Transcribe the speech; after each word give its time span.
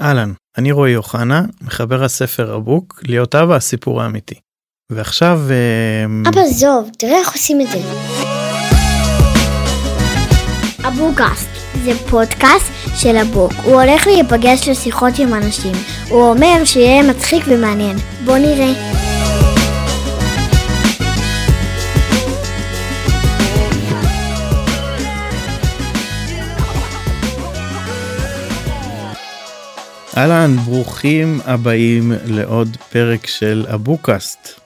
אהלן, 0.00 0.32
אני 0.58 0.72
רועי 0.72 0.96
אוחנה, 0.96 1.42
מחבר 1.60 2.04
הספר 2.04 2.54
הבוק, 2.54 3.02
להיות 3.06 3.34
אבא 3.34 3.54
הסיפור 3.54 4.02
האמיתי. 4.02 4.34
ועכשיו... 4.92 5.40
אה, 5.50 6.30
אבא 6.30 6.44
זוב, 6.46 6.90
תראה 6.98 7.18
איך 7.18 7.32
עושים 7.32 7.60
את 7.60 7.66
זה. 7.66 7.78
אבוקאסט 10.88 11.48
זה 11.84 11.90
פודקאסט 12.10 12.72
של 12.96 13.16
הבוק. 13.16 13.52
הוא 13.64 13.80
הולך 13.82 14.06
להיפגש 14.06 14.68
לשיחות 14.68 15.12
עם 15.18 15.34
אנשים. 15.34 15.72
הוא 16.08 16.22
אומר 16.22 16.64
שיהיה 16.64 17.02
מצחיק 17.02 17.44
ומעניין. 17.48 17.96
בוא 18.24 18.38
נראה. 18.38 19.07
אהלן, 30.18 30.56
ברוכים 30.56 31.40
הבאים 31.44 32.12
לעוד 32.26 32.76
פרק 32.90 33.26
של 33.26 33.66
אבוקאסט. 33.74 34.60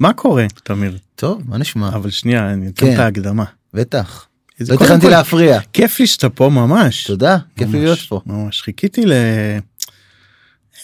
מה 0.00 0.12
קורה, 0.12 0.46
תמיר? 0.64 0.98
טוב, 1.16 1.42
מה 1.44 1.58
נשמע? 1.58 1.88
אבל 1.88 2.10
שנייה, 2.10 2.52
אני 2.52 2.68
אתן 2.68 2.86
כן. 2.86 2.94
את 2.94 2.98
ההקדמה. 2.98 3.44
בטח. 3.74 4.26
לא 4.60 4.76
תכננתי 4.76 5.06
כל, 5.06 5.10
להפריע. 5.10 5.60
כיף 5.72 6.00
לי 6.00 6.06
שאתה 6.06 6.28
פה 6.28 6.48
ממש. 6.48 7.04
תודה, 7.04 7.38
כיף 7.56 7.68
לי 7.72 7.80
להיות 7.80 7.98
פה. 7.98 8.20
ממש 8.26 8.62
חיכיתי 8.62 9.06
ל... 9.06 9.12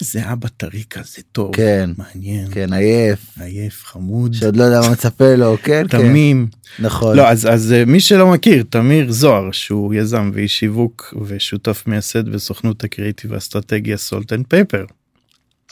איזה 0.01 0.33
אבא 0.33 0.49
טרי 0.49 0.83
כזה 0.91 1.23
טוב. 1.33 1.57
כן. 1.57 1.91
מעניין. 1.97 2.49
כן, 2.51 2.73
עייף, 2.73 3.21
עייף, 3.41 3.85
חמוד, 3.85 4.35
שעוד 4.35 4.57
לא 4.57 4.65
יודע 4.65 4.81
מה 4.81 4.91
מצפה 4.91 5.35
לו, 5.35 5.57
כן, 5.63 5.85
כן. 5.89 5.99
תמים. 5.99 6.49
נכון. 6.79 7.17
לא, 7.17 7.29
אז, 7.29 7.47
אז 7.47 7.73
אה, 7.73 7.85
מי 7.85 8.01
שלא 8.01 8.27
מכיר, 8.27 8.65
תמיר 8.71 9.13
זוהר, 9.13 9.51
שהוא 9.53 9.95
יזם 9.95 10.31
ואיש 10.35 10.59
שיווק 10.59 11.15
ושותף 11.27 11.85
מייסד 11.87 12.29
בסוכנות 12.29 12.85
הקריאיטיב 12.85 13.33
האסטרטגיה 13.35 13.97
Salt 13.97 14.33
and 14.33 14.45
Paper. 14.49 14.85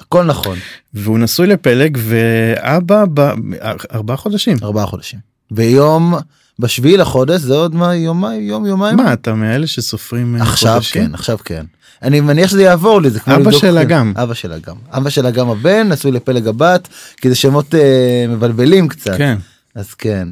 הכל 0.00 0.24
נכון, 0.24 0.58
והוא 0.94 1.18
נשוי 1.18 1.46
לפלג 1.46 1.98
ואבא 2.00 3.04
בארבעה 3.04 4.16
חודשים. 4.16 4.56
ארבעה 4.62 4.86
חודשים. 4.86 5.18
ויום, 5.50 6.14
בשביעי 6.58 6.96
לחודש, 6.96 7.40
זה 7.40 7.54
עוד 7.54 7.74
מה, 7.74 7.94
יומיים, 7.94 8.42
יום, 8.42 8.66
יומיים? 8.66 8.96
מה 8.96 9.12
אתה 9.12 9.34
מאלה 9.34 9.66
שסופרים 9.66 10.36
אה, 10.36 10.42
עכשיו 10.42 10.74
חודשים? 10.74 11.06
כן, 11.06 11.14
עכשיו 11.14 11.38
כן. 11.44 11.66
אני 12.02 12.20
מניח 12.20 12.50
שזה 12.50 12.62
יעבור 12.62 13.00
לי, 13.02 13.10
זה 13.10 13.20
כמו 13.20 13.34
אבא 13.34 13.50
שלה 13.50 13.84
גם. 13.84 14.12
אבא 14.16 14.34
שלה 14.34 14.58
גם. 14.58 14.76
אבא 14.90 15.10
שלה 15.10 15.30
גם 15.30 15.50
הבן, 15.50 15.88
נשוי 15.92 16.10
לפלג 16.12 16.46
הבת, 16.48 16.88
כי 17.16 17.28
זה 17.28 17.34
שמות 17.34 17.74
אה, 17.74 18.24
מבלבלים 18.28 18.88
קצת. 18.88 19.16
כן. 19.18 19.38
אז 19.74 19.94
כן, 19.94 20.28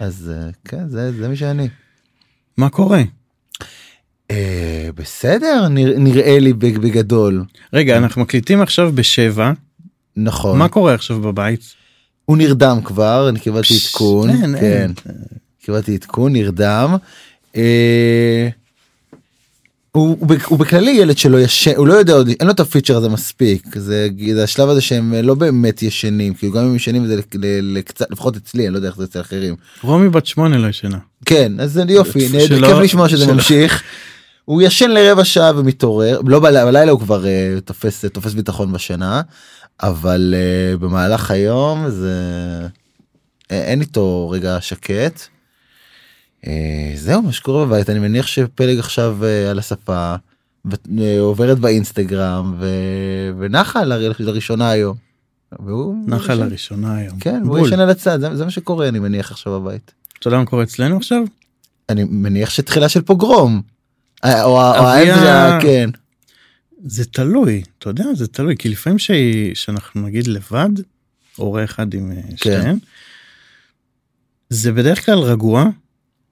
אז 0.00 0.32
אה, 0.34 0.50
כן, 0.64 0.88
זה 0.88 1.12
זה 1.18 1.28
מי 1.28 1.36
שאני. 1.36 1.68
מה 2.56 2.68
קורה? 2.68 3.02
אה, 4.30 4.88
בסדר, 4.94 5.68
נרא- 5.68 5.98
נראה 5.98 6.38
לי 6.38 6.52
בג- 6.52 6.78
בגדול. 6.78 7.44
רגע 7.72 7.96
אנחנו 7.96 8.22
מקליטים 8.22 8.60
עכשיו 8.62 8.92
בשבע 8.94 9.52
נכון. 10.16 10.58
מה 10.58 10.68
קורה 10.68 10.94
עכשיו 10.94 11.20
בבית? 11.20 11.60
הוא 12.24 12.36
נרדם 12.36 12.78
כבר, 12.84 13.28
אני 13.28 13.40
קיבלתי 13.40 13.74
עדכון, 13.84 14.32
כן, 14.36 14.54
אין. 14.54 14.92
קיבלתי 15.68 15.94
עדכון, 15.94 16.32
נרדם. 16.32 16.96
אה, 17.56 18.48
הוא, 19.92 20.16
הוא, 20.20 20.26
בכ- 20.28 20.48
הוא 20.48 20.58
בכללי 20.58 20.90
ילד 20.90 21.18
שלא 21.18 21.38
ישן, 21.40 21.76
הוא 21.76 21.86
לא 21.86 21.94
יודע 21.94 22.12
עוד, 22.12 22.28
אין 22.28 22.46
לו 22.46 22.52
את 22.52 22.60
הפיצ'ר 22.60 22.96
הזה 22.96 23.08
מספיק, 23.08 23.66
זה, 23.78 24.08
זה 24.34 24.44
השלב 24.44 24.68
הזה 24.68 24.80
שהם 24.80 25.14
לא 25.14 25.34
באמת 25.34 25.82
ישנים, 25.82 26.34
כאילו 26.34 26.52
גם 26.52 26.64
אם 26.64 26.76
ישנים 26.76 27.06
זה 27.06 27.16
לקצת, 27.62 28.10
לפחות 28.10 28.36
אצלי, 28.36 28.64
אני 28.66 28.72
לא 28.72 28.78
יודע 28.78 28.88
איך 28.88 28.96
זה 28.96 29.04
אצל 29.04 29.20
אחרים. 29.20 29.56
רומי 29.82 30.08
בת 30.08 30.26
שמונה 30.26 30.58
לא 30.58 30.66
ישנה. 30.68 30.98
כן, 31.24 31.52
אז 31.60 31.72
זה 31.72 31.82
יופי, 31.88 32.28
כיף 32.48 32.76
לשמוע 32.82 33.08
שזה. 33.08 33.32
ממשיך. 33.32 33.82
הוא 34.44 34.62
ישן 34.62 34.90
לרבע 34.90 35.24
שעה 35.24 35.52
ומתעורר, 35.56 36.20
לא 36.26 36.40
בלילה, 36.40 36.90
הוא 36.90 37.00
כבר 37.00 37.26
אה, 37.26 37.58
תופס, 37.64 38.04
תופס 38.04 38.32
ביטחון 38.34 38.72
בשינה, 38.72 39.20
אבל 39.82 40.34
אה, 40.36 40.76
במהלך 40.76 41.30
היום 41.30 41.90
זה... 41.90 42.12
אין 43.50 43.80
איתו 43.80 44.28
רגע 44.30 44.56
שקט. 44.60 45.20
אה, 46.46 46.92
זהו 46.94 47.22
מה 47.22 47.32
שקורה 47.32 47.66
בבית, 47.66 47.90
אני 47.90 47.98
מניח 47.98 48.26
שפלג 48.26 48.78
עכשיו 48.78 49.24
אה, 49.24 49.50
על 49.50 49.58
הספה, 49.58 50.14
אה, 51.00 51.20
עוברת 51.20 51.58
באינסטגרם 51.58 52.54
ו... 52.58 52.66
ונחה 53.38 53.84
ל- 53.84 54.12
לראשונה 54.18 54.70
היום. 54.70 54.96
נחה 56.06 56.32
ישן- 56.34 56.40
לראשונה 56.40 56.96
היום. 56.96 57.18
כן, 57.20 57.42
בול. 57.46 57.66
ישן 57.68 57.80
על 57.80 57.90
הצד, 57.90 58.20
זה, 58.20 58.36
זה 58.36 58.44
מה 58.44 58.50
שקורה 58.50 58.88
אני 58.88 58.98
מניח 58.98 59.30
עכשיו 59.30 59.60
בבית. 59.60 59.92
אתה 60.18 60.28
יודע 60.28 60.38
מה 60.38 60.46
קורה 60.46 60.62
אצלנו 60.62 60.96
עכשיו? 60.96 61.22
אני 61.88 62.04
מניח 62.04 62.50
שתחילה 62.50 62.88
של 62.88 63.02
פוגרום. 63.02 63.62
או 64.24 64.60
האמצע, 64.62 65.58
כן. 65.62 65.90
זה 66.82 67.04
תלוי 67.04 67.62
אתה 67.78 67.90
יודע 67.90 68.04
זה 68.14 68.26
תלוי 68.28 68.56
כי 68.58 68.68
לפעמים 68.68 68.98
ש... 68.98 69.10
שאנחנו 69.54 70.06
נגיד 70.06 70.26
לבד 70.26 70.68
הורה 71.36 71.64
אחד 71.64 71.94
עם. 71.94 72.12
כן. 72.26 72.36
שתיהן. 72.36 72.78
זה 74.50 74.72
בדרך 74.72 75.06
כלל 75.06 75.18
רגוע. 75.18 75.64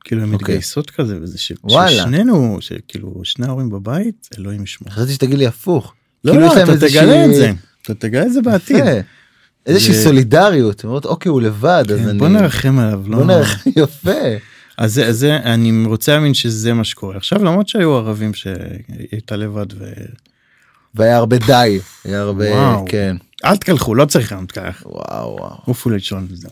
כאילו 0.06 0.22
הן 0.22 0.32
אוקיי. 0.32 0.44
מתגייסות 0.44 0.90
כזה 0.90 1.18
וזה 1.22 1.38
ש... 1.38 1.52
ששנינו 1.68 2.58
שכאילו 2.60 3.20
שני 3.24 3.46
ההורים 3.46 3.70
בבית 3.70 4.28
אלוהים 4.38 4.62
ישמור. 4.62 4.90
חשבתי 4.90 5.12
שתגיד 5.12 5.38
לי 5.38 5.46
הפוך. 5.46 5.94
לא 6.24 6.32
כאילו 6.32 6.46
לא 6.46 6.52
אתה 6.62 6.88
תגלה 6.88 7.24
את 7.24 7.34
זה. 7.34 7.50
אתה 7.82 7.94
תגלה 7.94 8.26
את 8.26 8.32
זה 8.32 8.42
בעתיד. 8.42 8.84
איזושהי 9.66 9.94
סולידריות, 9.94 10.84
אומרת 10.84 11.04
אוקיי 11.04 11.30
הוא 11.30 11.42
לבד 11.42 11.84
אז 11.88 11.98
כן, 11.98 12.08
אני... 12.08 12.18
בוא 12.18 12.28
נרחם 12.28 12.78
עליו. 12.78 13.02
לא... 13.06 13.16
בוא 13.16 13.24
נרחם, 13.24 13.70
יפה. 13.82 14.10
אז 14.78 14.94
זה, 14.94 15.12
זה 15.12 15.36
אני 15.36 15.86
רוצה 15.86 16.12
להאמין 16.12 16.34
שזה 16.34 16.72
מה 16.72 16.84
שקורה 16.84 17.16
עכשיו 17.16 17.44
למרות 17.44 17.68
שהיו 17.68 17.96
ערבים 17.96 18.34
שהיא 18.34 18.54
הייתה 19.12 19.36
לבד 19.36 19.66
ו... 19.78 19.84
והיה 20.94 21.16
הרבה 21.16 21.36
די, 21.38 21.78
היה 22.04 22.20
הרבה. 22.20 22.44
כן. 22.88 23.16
אל 23.44 23.56
תקלחו 23.56 23.94
לא 23.94 24.04
צריך 24.04 24.34
ככה. 24.52 24.88
וואו 24.88 25.36
וואו. 25.40 25.56
עופו 25.64 25.90
לישון 25.90 26.26
וזהו. 26.30 26.50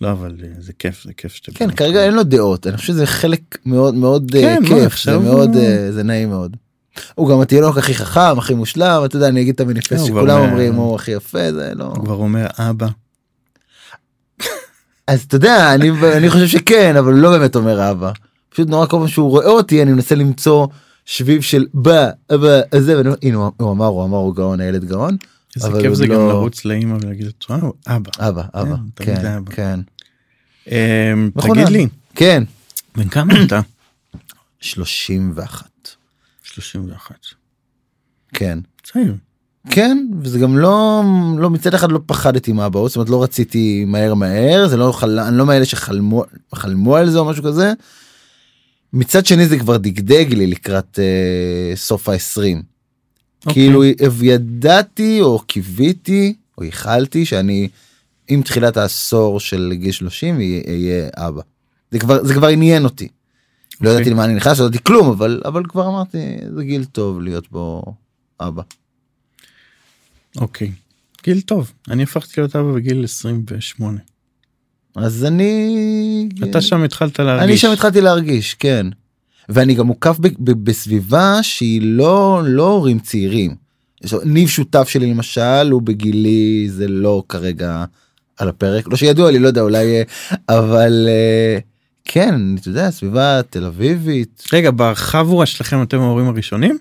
לא 0.00 0.10
אבל 0.10 0.34
אה, 0.42 0.48
זה 0.58 0.72
כיף 0.72 1.04
זה 1.04 1.12
כיף 1.12 1.32
שאתם 1.32 1.52
כן 1.52 1.70
כרגע 1.70 2.04
אין 2.04 2.14
לו 2.14 2.22
דעות, 2.22 2.66
אני 2.66 2.76
חושב 2.76 2.88
שזה 2.88 3.06
חלק 3.06 3.58
מאוד 3.66 3.94
מאוד 3.94 4.34
אה, 4.34 4.40
כן, 4.40 4.62
כיף, 4.66 5.04
זה 5.04 5.18
מאוד, 5.18 5.56
אה, 5.56 5.92
זה 5.92 6.02
נעים 6.02 6.28
מאוד. 6.28 6.56
הוא 7.14 7.28
גם 7.28 7.40
התינוק 7.40 7.78
הכי 7.78 7.94
חכם, 7.94 8.38
הכי 8.38 8.54
מושלם, 8.54 9.02
אתה 9.04 9.16
יודע, 9.16 9.28
אני 9.28 9.40
אגיד 9.40 9.54
את 9.54 9.60
המניפסט 9.60 10.06
שכולם 10.06 10.40
אומרים, 10.40 10.74
הוא 10.74 10.94
הכי 10.94 11.10
יפה, 11.10 11.52
זה 11.52 11.72
לא... 11.74 11.84
הוא 11.84 12.04
כבר 12.04 12.14
אומר 12.14 12.46
אבא. 12.58 12.86
אז 15.06 15.22
אתה 15.22 15.36
יודע 15.36 15.74
אני 15.74 15.90
אני 16.16 16.30
חושב 16.30 16.46
שכן 16.46 16.96
אבל 16.96 17.12
הוא 17.12 17.20
לא 17.20 17.30
באמת 17.30 17.56
אומר 17.56 17.90
אבא. 17.90 18.12
פשוט 18.48 18.68
נורא 18.68 18.86
כל 18.86 18.96
פעם 18.98 19.08
שהוא 19.08 19.30
רואה 19.30 19.48
אותי 19.48 19.82
אני 19.82 19.92
מנסה 19.92 20.14
למצוא 20.14 20.66
שביב 21.04 21.42
של 21.42 21.66
בא 21.74 22.10
אבא 22.34 22.60
זה 22.78 22.96
ואני 22.96 23.08
אומר, 23.08 23.18
הנה 23.22 23.36
הוא 23.56 23.72
אמר 23.72 23.86
הוא 23.86 24.04
אמר 24.04 24.16
הוא 24.16 24.34
גאון 24.34 24.60
הילד 24.60 24.84
גאון. 24.84 25.16
איזה 25.56 25.68
כיף 25.82 25.94
זה 25.94 26.06
גם 26.06 26.12
לא- 26.12 26.28
לרוץ 26.28 26.64
לאמא 26.64 26.96
ולהגיד 27.00 27.26
וואו 27.50 27.72
אבא. 27.86 28.10
אבא 28.18 28.42
אבא 28.54 28.76
כן 28.96 29.26
אבא. 29.26 29.52
כן. 29.54 29.80
אמ. 30.70 31.30
תגיד 31.40 31.68
לי 31.68 31.86
כן. 32.14 32.42
בן 32.96 33.08
כמה 33.08 33.32
אתה? 33.46 33.60
31. 34.60 35.66
31. 36.42 37.14
כן. 38.34 38.58
צעיר. 38.84 39.14
כן 39.70 40.06
וזה 40.20 40.38
גם 40.38 40.58
לא 40.58 41.02
לא 41.38 41.50
מצד 41.50 41.74
אחד 41.74 41.92
לא 41.92 42.00
פחדתי 42.06 42.52
מהבאות 42.52 42.90
זאת 42.90 42.96
אומרת 42.96 43.08
לא 43.10 43.22
רציתי 43.22 43.84
מהר 43.86 44.14
מהר 44.14 44.68
זה 44.68 44.76
לא 44.76 44.92
חל... 44.92 45.18
אני 45.18 45.36
לא 45.36 45.46
מאלה 45.46 45.64
שחלמו 45.64 46.24
חלמו 46.54 46.96
על 46.96 47.10
זה 47.10 47.18
או 47.18 47.24
משהו 47.24 47.44
כזה. 47.44 47.72
מצד 48.92 49.26
שני 49.26 49.46
זה 49.46 49.58
כבר 49.58 49.76
דגדג 49.76 50.26
לי 50.34 50.46
לקראת 50.46 50.98
אה, 50.98 51.76
סוף 51.76 52.08
ה-20. 52.08 52.62
אוקיי. 53.46 53.62
כאילו 53.62 53.84
ידעתי 54.22 55.20
או 55.20 55.38
קיוויתי 55.46 56.34
או 56.58 56.64
ייחלתי 56.64 57.24
שאני 57.24 57.68
עם 58.28 58.42
תחילת 58.42 58.76
העשור 58.76 59.40
של 59.40 59.72
גיל 59.74 59.92
30 59.92 60.40
יהיה- 60.40 60.62
אהיה 60.68 61.08
אבא. 61.16 61.40
זה 61.90 61.98
כבר 61.98 62.24
זה 62.24 62.34
כבר 62.34 62.46
עניין 62.48 62.84
אותי. 62.84 63.08
לא 63.80 63.88
אוקיי. 63.88 63.94
ידעתי 63.94 64.10
למה 64.10 64.24
אני 64.24 64.34
נכנס 64.34 64.58
לא 64.60 64.64
ידעתי 64.64 64.84
כלום 64.84 65.08
אבל 65.10 65.42
אבל 65.44 65.62
כבר 65.68 65.88
אמרתי 65.88 66.18
זה 66.56 66.64
גיל 66.64 66.84
טוב 66.84 67.20
להיות 67.20 67.50
בו 67.50 67.82
אבא. 68.40 68.62
אוקיי. 70.36 70.72
גיל 71.24 71.40
טוב 71.40 71.72
אני 71.90 72.02
הפכתי 72.02 72.40
להיות 72.40 72.56
אבא 72.56 72.72
בגיל 72.72 73.04
28. 73.04 73.98
אז 74.96 75.24
אני 75.24 76.28
אתה 76.50 76.60
שם 76.60 76.82
התחלת 76.82 77.20
להרגיש. 77.20 77.44
אני 77.48 77.56
שם 77.58 77.70
התחלתי 77.72 78.00
להרגיש 78.00 78.54
כן. 78.54 78.86
ואני 79.48 79.74
גם 79.74 79.86
מוקף 79.86 80.16
בסביבה 80.40 81.38
שהיא 81.42 81.80
לא 81.84 82.40
לא 82.44 82.70
הורים 82.70 82.98
צעירים. 82.98 83.54
ניב 84.24 84.48
שותף 84.48 84.88
שלי 84.88 85.10
למשל 85.10 85.70
הוא 85.70 85.82
בגילי 85.82 86.66
זה 86.70 86.88
לא 86.88 87.22
כרגע 87.28 87.84
על 88.38 88.48
הפרק 88.48 88.88
לא 88.88 88.96
שידוע 88.96 89.30
לי 89.30 89.38
לא 89.38 89.46
יודע 89.48 89.60
אולי 89.60 89.96
אה, 89.96 90.02
אבל 90.48 91.08
אה, 91.08 91.58
כן 92.04 92.34
אתה 92.60 92.68
יודע 92.68 92.90
סביבה 92.90 93.40
תל 93.50 93.64
אביבית 93.64 94.44
רגע 94.52 94.70
בחבורה 94.70 95.46
שלכם 95.46 95.82
אתם 95.82 96.00
ההורים 96.00 96.28
הראשונים? 96.28 96.78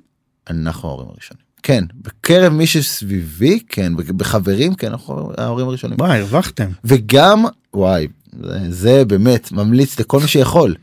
אנחנו 0.50 0.90
ההורים 0.90 1.08
הראשונים. 1.10 1.46
כן 1.64 1.84
בקרב 2.02 2.54
מי 2.54 2.68
שסביבי 2.68 3.60
כן 3.70 3.94
בחברים 4.18 4.76
כן 4.76 4.88
אנחנו 4.88 5.32
ההורים 5.38 5.68
הראשונים. 5.68 5.98
וואי 6.00 6.20
הרווחתם. 6.20 6.70
וגם 6.84 7.46
וואי 7.74 8.08
זה, 8.44 8.60
זה 8.70 9.06
באמת 9.06 9.52
ממליץ 9.52 10.00
לכל 10.00 10.20
מי 10.20 10.28
שיכול. 10.28 10.76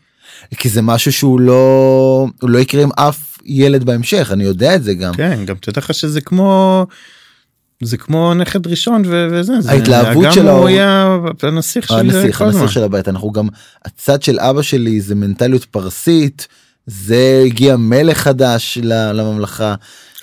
כי 0.57 0.69
זה 0.69 0.83
משהו 0.83 1.13
שהוא 1.13 1.41
לא 1.41 2.27
הוא 2.43 2.51
לא 2.51 2.59
יקרה 2.59 2.83
עם 2.83 2.91
אף 2.97 3.39
ילד 3.45 3.85
בהמשך 3.85 4.31
אני 4.33 4.45
יודע 4.45 4.75
את 4.75 4.83
זה 4.85 4.95
גם 4.95 5.15
כן 5.15 5.39
גם 5.47 5.57
תדע 5.61 5.79
לך 5.81 5.95
שזה 5.95 6.21
כמו 6.21 6.87
זה 7.83 7.97
כמו 7.97 8.35
נכד 8.35 8.67
ראשון 8.67 9.03
ו- 9.07 9.29
וזה 9.33 9.61
זה- 9.61 9.71
ההתלהבות 9.71 10.27
של 10.33 10.41
הוא 10.41 10.51
ההור- 10.51 10.69
יהיה 10.69 11.17
הנסיך 11.43 11.89
של 11.89 11.95
הנסיך. 11.95 12.43
הנסיך 12.43 12.73
של 12.73 12.83
הבית 12.85 13.09
אנחנו 13.09 13.31
גם 13.33 13.49
הצד 13.85 14.23
של 14.23 14.41
אבא 14.41 14.63
שלי 14.63 15.01
זה 15.01 15.15
מנטליות 15.15 15.65
פרסית 15.65 16.49
זה 16.87 17.43
הגיע 17.47 17.77
מלך 17.77 18.19
חדש 18.19 18.79
לממלכה 18.83 19.75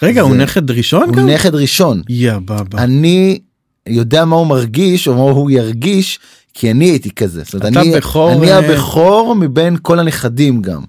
רגע 0.03 0.21
הוא 0.21 0.31
זה- 0.31 0.37
נכד 0.43 0.71
ראשון 0.71 1.03
הוא 1.09 1.15
גם? 1.15 1.29
נכד 1.29 1.55
ראשון 1.55 2.01
יא 2.09 2.33
בבא. 2.45 2.83
אני 2.83 3.39
יודע 3.87 4.25
מה 4.25 4.35
הוא 4.35 4.47
מרגיש 4.47 5.07
או 5.07 5.13
מה 5.13 5.21
הוא 5.21 5.51
ירגיש 5.51 6.19
כי 6.53 6.71
אני 6.71 6.85
הייתי 6.85 7.11
כזה. 7.11 7.43
זאת 7.43 7.53
אומרת, 7.53 7.77
אני, 7.77 7.91
בכור, 7.97 8.33
אני 8.33 8.51
אה, 8.51 8.57
הבכור 8.57 9.35
מבין 9.35 9.77
כל 9.81 9.99
הנכדים 9.99 10.61
גם. 10.61 10.81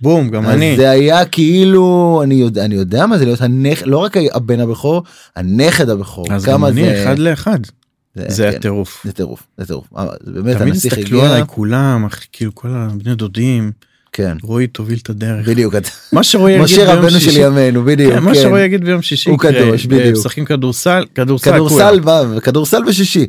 בום 0.00 0.28
גם 0.28 0.46
אני. 0.48 0.76
זה 0.76 0.90
היה 0.90 1.24
כאילו 1.24 2.20
אני 2.24 2.34
יודע 2.34 2.64
אני 2.64 2.74
יודע 2.74 3.06
מה 3.06 3.18
זה 3.18 3.24
להיות 3.24 3.40
הנכד 3.40 3.86
לא 3.86 3.98
רק 3.98 4.16
הבן 4.32 4.60
הבכור 4.60 5.02
הנכד 5.36 5.88
הבכור 5.88 6.26
אז 6.30 6.44
גם 6.44 6.64
אני 6.64 6.84
זה 6.84 7.02
אחד 7.02 7.18
לאחד. 7.18 7.58
זה 8.14 8.48
כן, 8.50 8.56
הטירוף. 8.56 9.02
זה 9.04 9.12
טירוף 9.12 9.46
זה 9.58 9.66
טירוף 9.66 9.86
אה, 9.98 10.04
זה 10.22 10.42
באמת 10.42 10.56
תמיד 10.56 10.72
הנסיך 10.72 10.92
הסתכלו 10.92 11.18
הגיע 11.18 11.30
עליי 11.30 11.42
כולם 11.46 12.06
כאילו 12.32 12.54
כל 12.54 12.68
הבני 12.70 13.14
דודים 13.14 13.72
כן 14.12 14.36
רועי 14.42 14.66
תוביל 14.66 14.98
את 15.02 15.10
הדרך. 15.10 15.48
בדיוק 15.48 15.74
מה 16.12 16.22
שרועי 16.22 16.52
יגיד 16.52 16.64
משה 16.64 16.76
ביום 16.76 16.88
רבנו 16.98 17.10
של 17.10 17.18
שישי. 17.20 17.40
ימינו 17.40 17.84
בדיוק 17.84 18.12
כן, 18.12 18.18
מה 18.22 18.34
כן. 18.34 18.40
שרועי 18.42 18.64
יגיד 18.64 18.84
ביום 18.84 19.02
שישי. 19.02 19.30
הוא. 19.30 19.38
קדוש, 19.38 19.86
בדיוק. 19.86 20.18
משחקים 20.18 20.44
כדורסל 20.44 21.04
כדורסל 21.14 21.52
כדורסל. 21.52 22.00
בא 22.00 22.40
כדורסל 22.42 22.82
בשישי 22.88 23.26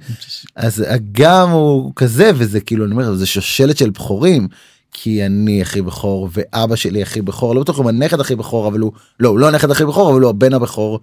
אז 0.56 0.84
גם 1.12 1.50
הוא 1.50 1.94
כזה 1.96 2.32
וזה 2.36 2.60
כאילו 2.60 2.86
אני 2.86 2.92
אומר 2.92 3.14
זה 3.16 3.26
שושלת 3.26 3.78
של 3.78 3.90
בכורים 3.90 4.48
כי 4.94 5.26
אני 5.26 5.62
הכי 5.62 5.82
בכור 5.82 6.30
ואבא 6.34 6.76
שלי 6.76 7.02
הכי 7.02 7.22
בכור 7.22 7.56
לא 7.56 7.62
בטוח 7.62 7.80
אם 7.80 7.88
הנכד 7.88 8.20
הכי 8.20 8.36
בכור 8.36 8.68
אבל 8.68 8.80
הוא 8.80 8.92
לא 9.20 9.30
הוא 9.30 9.40
לא 9.40 9.48
הנכד 9.48 9.72
הכי 9.72 9.86
בכור 9.86 10.12
אבל 10.14 10.22
הוא 10.22 10.30
הבן 10.30 10.54
הבכור 10.54 11.00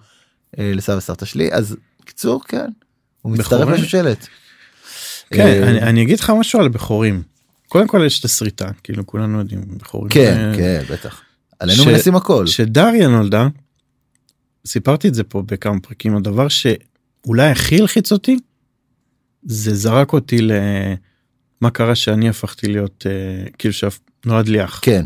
אה, 0.59 0.73
לסבא 0.75 0.97
וסבתא 0.97 1.27
שלי 1.27 1.49
אז 1.53 1.77
קיצור 2.05 2.41
כן 2.49 2.67
הוא 3.23 3.33
מצטרף? 3.33 3.69
לשושלת. 3.69 4.27
כן 5.31 5.41
אה, 5.47 5.69
אני- 5.71 5.81
אני 5.81 6.03
אגיד 6.03 6.21
לך 6.21 6.33
משהו 6.39 6.61
על 6.61 6.69
בכורים. 6.69 7.23
קודם 7.71 7.89
כל 7.89 8.03
יש 8.07 8.21
את 8.21 8.25
הסריטה 8.25 8.71
כאילו 8.83 9.07
כולנו 9.07 9.39
יודעים 9.39 9.61
בכורים. 9.79 10.09
כן 10.11 10.53
זה- 10.53 10.59
כן 10.59 10.83
בטח. 10.95 11.23
עלינו 11.61 11.83
ש- 11.83 11.87
מנסים 11.87 12.17
הכל. 12.17 12.45
כשדריה 12.47 13.09
נולדה 13.09 13.49
סיפרתי 14.67 15.09
את 15.09 15.15
זה 15.15 15.25
פה 15.25 15.43
בכמה 15.47 15.81
פרקים 15.81 16.17
הדבר 16.17 16.47
שאולי 16.49 17.51
הכי 17.51 17.81
הלחיץ 17.81 18.13
אותי 18.13 18.39
זה 19.43 19.75
זרק 19.75 20.13
אותי 20.13 20.39
למה 20.43 21.71
קרה 21.71 21.95
שאני 21.95 22.29
הפכתי 22.29 22.67
להיות 22.69 23.07
אה, 23.11 23.51
כאילו 23.59 23.75
שנולד 23.75 24.49
לי 24.49 24.65
אח 24.65 24.81
כן 24.83 25.05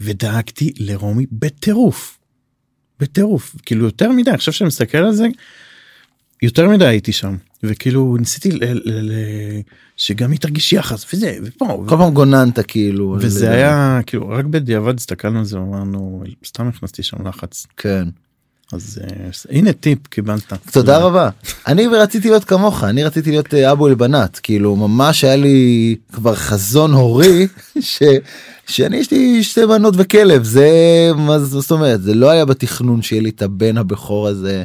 ודאגתי 0.00 0.72
לרומי 0.78 1.26
בטירוף. 1.32 2.18
בטירוף 3.00 3.56
כאילו 3.66 3.84
יותר 3.84 4.12
מדי 4.12 4.30
עכשיו 4.30 4.54
שאני 4.54 4.68
מסתכל 4.68 4.98
על 4.98 5.12
זה 5.12 5.26
יותר 6.42 6.68
מדי 6.68 6.86
הייתי 6.86 7.12
שם 7.12 7.36
וכאילו 7.62 8.16
ניסיתי 8.18 8.50
ל- 8.50 8.64
ל- 8.64 9.12
ל- 9.12 9.60
שגם 9.96 10.30
היא 10.30 10.40
תרגיש 10.40 10.72
יחס 10.72 11.14
וזה 11.14 11.36
ופה 11.44 11.84
כל 11.88 11.96
פעם 11.96 12.14
גוננת 12.14 12.58
כאילו. 12.68 13.16
וזה 13.20 13.50
היה 13.50 14.00
כאילו 14.06 14.28
רק 14.28 14.44
בדיעבד 14.44 14.98
הסתכלנו 14.98 15.38
על 15.38 15.44
זה 15.44 15.60
ואמרנו 15.60 16.22
סתם 16.46 16.68
הכנסתי 16.68 17.02
שם 17.02 17.28
לחץ 17.28 17.66
כן. 17.76 18.08
אז 18.72 19.00
אה, 19.04 19.56
הנה 19.56 19.72
טיפ 19.72 20.06
קיבלת 20.06 20.52
תודה 20.72 20.98
רבה. 20.98 21.30
אני 21.66 21.86
רציתי 21.86 22.28
להיות 22.28 22.44
כמוך 22.44 22.84
אני 22.84 23.04
רציתי 23.04 23.30
להיות 23.30 23.54
אה, 23.54 23.72
אבו 23.72 23.88
אלבנת 23.88 24.38
כאילו 24.38 24.76
ממש 24.76 25.24
היה 25.24 25.36
לי 25.36 25.96
כבר 26.12 26.34
חזון 26.34 26.92
הורי 26.92 27.46
ש... 27.80 28.02
שאני 28.66 28.96
יש 28.96 29.10
לי 29.10 29.44
שתי 29.44 29.66
בנות 29.66 29.94
וכלב 29.96 30.42
זה 30.44 30.70
מה 31.16 31.38
זאת 31.38 31.70
אומרת 31.70 32.02
זה 32.02 32.14
לא 32.14 32.30
היה 32.30 32.44
בתכנון 32.44 33.02
שיהיה 33.02 33.22
לי 33.22 33.28
את 33.28 33.42
הבן 33.42 33.78
הבכור 33.78 34.28
הזה. 34.28 34.62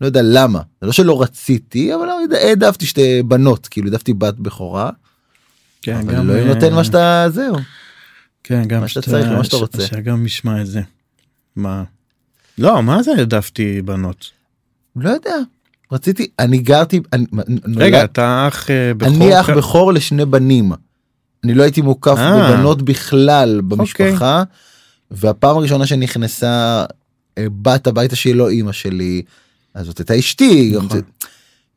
לא 0.00 0.06
יודע 0.06 0.20
למה 0.24 0.60
זה 0.80 0.86
לא 0.86 0.92
שלא 0.92 1.22
רציתי 1.22 1.94
אבל 1.94 2.06
לא 2.06 2.18
יודע, 2.22 2.38
העדפתי 2.38 2.86
שתי 2.86 3.22
בנות 3.22 3.66
כאילו 3.68 3.86
העדפתי 3.88 4.14
בת 4.14 4.34
בכורה. 4.34 4.90
כן, 5.82 5.96
אבל 5.96 6.14
גם, 6.14 6.20
אלוהים 6.20 6.48
אה, 6.48 6.54
נותן 6.54 6.74
מה 6.74 6.84
שאתה 6.84 7.26
זהו. 7.28 7.56
כן 8.44 8.64
גם 8.64 8.80
מה 8.80 8.88
שאתה 8.88 9.10
צריך, 9.10 9.26
מה 9.28 9.44
שאתה 9.44 9.56
רוצה. 9.56 9.86
שגם 9.86 10.26
ישמע 10.26 10.60
את 10.60 10.66
זה. 10.66 10.80
מה. 11.56 11.82
לא 12.58 12.82
מה 12.82 13.02
זה 13.02 13.10
העדפתי 13.18 13.82
בנות. 13.82 14.30
לא 14.96 15.10
יודע 15.10 15.36
רציתי 15.92 16.26
אני 16.38 16.58
גרתי 16.58 17.00
אני, 17.12 17.24
רגע 17.76 17.96
נולד- 17.98 18.04
אתה 18.12 18.48
אח 18.48 18.70
אה, 18.70 18.94
בכור. 18.94 19.08
אני 19.14 19.40
אח? 19.40 19.50
בכור 19.50 19.92
לשני 19.92 20.24
בנים. 20.24 20.72
אני 21.44 21.54
לא 21.54 21.62
הייתי 21.62 21.80
מוקף 21.82 22.16
אה. 22.18 22.52
בבנות 22.52 22.82
בכלל 22.82 23.60
במשפחה. 23.68 24.42
והפעם 25.10 25.56
הראשונה 25.56 25.86
שנכנסה 25.86 26.84
בת 27.38 27.86
הביתה 27.86 28.16
שהיא 28.16 28.34
לא 28.34 28.48
אימא 28.48 28.72
שלי 28.72 29.22
אז 29.78 29.86
זאת 29.86 29.98
הייתה 29.98 30.18
אשתי. 30.18 30.74
נכון. 30.76 31.00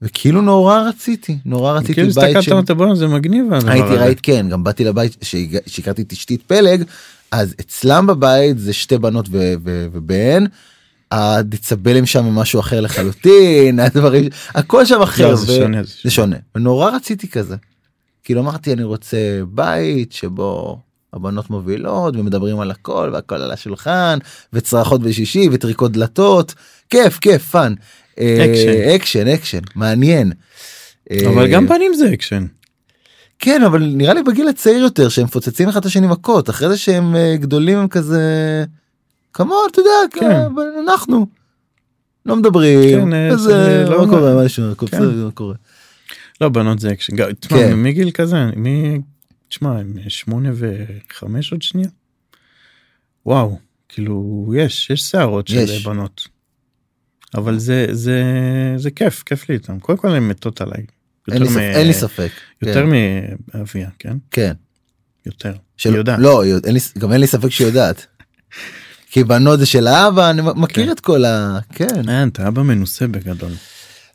וכאילו 0.02 0.42
נורא 0.42 0.80
רציתי 0.80 1.38
נורא 1.46 1.74
רציתי 1.74 1.94
כאילו 1.94 2.08
בית 2.08 2.36
הסתכלת. 2.36 2.48
ואמרת 2.48 2.72
בואנה 2.72 2.96
זה 2.96 3.08
מגניב. 3.08 3.46
הייתי 3.68 3.88
הזה." 3.88 4.04
ראית 4.04 4.20
כן 4.24 4.50
גם 4.50 4.64
באתי 4.64 4.84
לבית 4.84 5.18
שהכרתי 5.68 6.02
את 6.02 6.12
אשתי 6.12 6.38
פלג 6.38 6.84
אז 7.32 7.56
אצלם 7.60 8.08
בבית 8.08 8.60
זה 8.60 8.74
שתי 8.74 8.98
בנות 8.98 9.30
ובן. 9.32 10.44
הדציבלים 11.12 12.06
שם 12.06 12.26
הם 12.26 12.36
משהו 12.36 12.60
אחר 12.60 12.82
לחלוטין 12.82 13.80
הדברים 13.80 14.30
הכל 14.56 14.86
שם 14.86 15.02
אחר 15.02 15.30
לא, 15.30 15.36
זה 15.36 15.56
שונה, 15.56 15.84
זה 15.84 15.94
זה 16.04 16.10
שונה 16.10 16.36
ונורא 16.56 16.90
רציתי 16.90 17.28
כזה. 17.28 17.56
כאילו 18.24 18.42
אמרתי 18.42 18.74
אני 18.74 18.84
רוצה 18.84 19.18
בית 19.48 20.12
שבו 20.12 20.80
הבנות 21.14 21.50
מובילות 21.50 22.16
ומדברים 22.16 22.60
על 22.60 22.72
הכל 22.72 23.10
והכל 23.14 23.36
על 23.36 23.52
השולחן 23.52 24.18
וצרחות 24.54 25.02
בשישי 25.02 25.50
וטריקות 25.52 25.92
דלתות 25.92 26.54
כיף 26.90 27.20
כיף 27.20 27.50
fun. 27.50 27.74
אה, 28.20 28.46
אקשן. 28.96 29.28
אקשן 29.28 29.60
מעניין. 29.76 30.32
אבל 31.12 31.42
אה, 31.46 31.48
גם 31.48 31.68
בנים 31.68 31.94
זה 31.94 32.14
אקשן. 32.14 32.46
כן 33.40 33.64
אבל 33.64 33.84
נראה 33.84 34.14
לי 34.14 34.24
בגיל 34.24 34.48
הצעיר 34.48 34.78
יותר 34.78 35.10
שהם 35.10 35.26
מפוצצים 35.26 35.70
אחד 35.70 35.80
את 35.80 35.86
השני 35.86 36.08
מכות 36.08 36.50
אחרי 36.50 36.70
זה 36.70 36.78
שהם 36.78 37.16
אה, 37.16 37.36
גדולים 37.38 37.78
הם 37.78 37.88
כזה 37.88 38.22
common 39.34 39.58
אתה 39.72 39.80
יודע 39.80 39.90
כן. 40.12 40.42
אנחנו 40.84 41.26
לא 42.26 42.36
מדברים 42.36 42.80
כן, 43.12 43.38
זה 43.38 43.86
לא- 43.90 44.06
מה 44.06 44.08
קורה 44.08 44.46
הכל 44.72 44.88
כן. 44.88 45.06
מה 45.06 45.32
קורה. 45.32 45.56
לא 46.42 46.50
בנות 46.50 46.80
זה 46.80 46.92
אקשן. 46.92 47.14
כן. 47.42 47.74
מגיל 47.76 48.12
כזה 48.12 48.38
מי 48.56 49.00
תשמע 49.52 49.80
הם 49.80 49.94
שמונה 50.08 50.50
וחמש 50.54 51.52
עוד 51.52 51.62
שנייה. 51.62 51.90
וואו 53.26 53.60
כאילו 53.90 54.46
יש 54.58 54.90
יש 54.90 55.02
שערות 55.02 55.48
של 55.48 55.56
יש. 55.58 55.86
בנות. 55.88 56.28
אבל 57.36 57.60
זה 57.60 57.86
זה 57.92 58.24
זה 58.78 58.92
כיף 58.92 59.24
כיף 59.24 59.50
לי 59.50 59.56
איתם 59.56 59.80
קודם 59.80 59.98
כל 59.98 60.10
הן 60.16 60.28
מתות 60.28 60.62
עליי. 60.62 60.86
אין 61.32 61.42
לי 61.44 61.48
יותר 61.48 61.54
ספק, 61.54 61.58
מ- 61.58 61.78
אין 61.78 61.88
לי 61.88 61.94
ספק 61.94 62.32
יותר 62.62 62.84
כן. 62.86 62.90
מאביה 63.54 63.90
כן 64.00 64.18
כן 64.32 64.54
יותר. 65.26 65.54
של- 65.78 65.90
היא 65.90 65.98
יודעת. 65.98 66.20
לא 66.20 66.44
אין 66.46 66.74
לי 66.74 66.80
גם 66.98 67.12
אין 67.12 67.22
לי 67.22 67.28
ספק 67.28 67.50
שהיא 67.50 67.68
יודעת. 67.68 68.06
כי 69.12 69.24
בנות 69.24 69.60
זה 69.60 69.66
של 69.66 69.88
האבא 69.88 70.30
אני 70.30 70.42
מכיר 70.56 70.86
כן. 70.86 70.92
את 70.92 71.00
כל 71.00 71.26
ה... 71.26 71.60
כן 71.74 72.10
אין, 72.10 72.28
אתה 72.30 72.48
אבא 72.48 72.62
מנוסה 72.62 73.08
בגדול. 73.08 73.52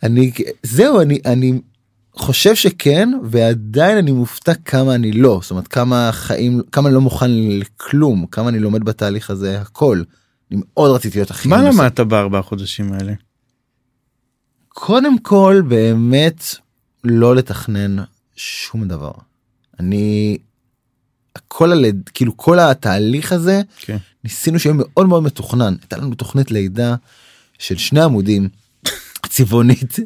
אני 0.02 0.32
זהו 0.62 1.00
אני 1.00 1.18
אני 1.26 1.60
חושב 2.18 2.54
שכן 2.54 3.08
ועדיין 3.22 3.98
אני 3.98 4.12
מופתע 4.12 4.54
כמה 4.54 4.94
אני 4.94 5.12
לא 5.12 5.38
זאת 5.42 5.50
אומרת 5.50 5.68
כמה 5.68 6.10
חיים 6.12 6.62
כמה 6.72 6.88
אני 6.88 6.94
לא 6.94 7.00
מוכן 7.00 7.30
לכלום 7.30 8.26
כמה 8.26 8.48
אני 8.48 8.58
לומד 8.58 8.84
בתהליך 8.84 9.30
הזה 9.30 9.60
הכל. 9.60 10.02
אני 10.50 10.60
מאוד 10.64 10.90
רציתי 10.90 11.18
להיות 11.18 11.30
הכי 11.30 11.48
מה. 11.48 11.62
למדת 11.62 12.00
בארבעה 12.00 12.42
חודשים 12.42 12.92
האלה? 12.92 13.12
קודם 14.68 15.18
כל 15.18 15.62
באמת 15.68 16.44
לא 17.04 17.36
לתכנן 17.36 17.96
שום 18.36 18.88
דבר. 18.88 19.12
אני 19.80 20.38
הכל 21.36 21.72
הלד 21.72 22.10
כאילו 22.14 22.36
כל 22.36 22.58
התהליך 22.58 23.32
הזה 23.32 23.62
כן. 23.76 23.96
ניסינו 24.24 24.58
שיהיה 24.58 24.74
מאוד 24.78 25.06
מאוד 25.06 25.22
מתוכנן 25.22 25.74
הייתה 25.80 25.96
לנו 25.96 26.14
תוכנית 26.14 26.50
לידה 26.50 26.94
של 27.58 27.76
שני 27.76 28.00
עמודים 28.00 28.48
צבעונית 29.28 29.96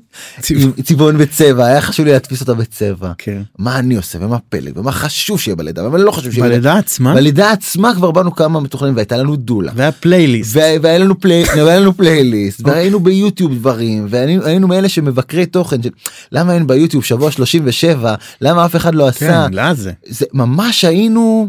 צבעון 0.83 1.19
בצבע 1.19 1.67
היה 1.67 1.81
חשוב 1.81 2.07
לי 2.07 2.12
להדפיס 2.12 2.40
אותה 2.40 2.55
בצבע 2.55 3.12
כן. 3.19 3.43
מה 3.59 3.79
אני 3.79 3.97
עושה 3.97 4.19
ומה 4.21 4.38
פלג 4.49 4.79
ומה 4.79 4.93
חשוב 4.93 5.40
שיהיה 5.40 5.57
בלידה 5.57 5.87
ומה 5.87 5.99
לא 5.99 6.11
חשוב 6.11 6.33
שיהיה 6.33 6.45
בלידה. 6.49 6.61
בלידה 6.71 6.79
עצמה? 6.79 7.14
בלידה 7.14 7.50
עצמה 7.52 7.95
כבר 7.95 8.11
באנו 8.11 8.35
כמה 8.35 8.61
מתוכננים 8.61 8.97
והייתה 8.97 9.17
לנו 9.17 9.37
דולה. 9.37 9.73
והיה 9.75 9.93
פלייליסט. 9.93 10.57
וה- 10.57 10.62
והיה 10.83 10.99
לנו 10.99 11.21
פליי 11.21 11.45
והיה 11.57 11.81
לנו 11.81 11.97
פלייליסט 11.97 12.61
והיינו 12.64 13.00
ביוטיוב 13.00 13.55
דברים 13.55 14.07
והיינו 14.11 14.45
היינו 14.45 14.69
מאלה 14.69 14.88
שמבקרי 14.88 15.47
תוכן 15.47 15.83
של 15.83 15.90
למה 16.33 16.55
אין 16.55 16.67
ביוטיוב 16.67 17.05
שבוע 17.05 17.31
37 17.31 18.14
למה 18.40 18.64
אף 18.67 18.76
אחד 18.76 18.95
לא 18.95 19.09
עשה 19.09 19.47
כן, 19.49 19.55
לאן 19.55 19.75
זה? 19.75 19.93
זה 20.07 20.26
ממש 20.33 20.85
היינו 20.85 21.49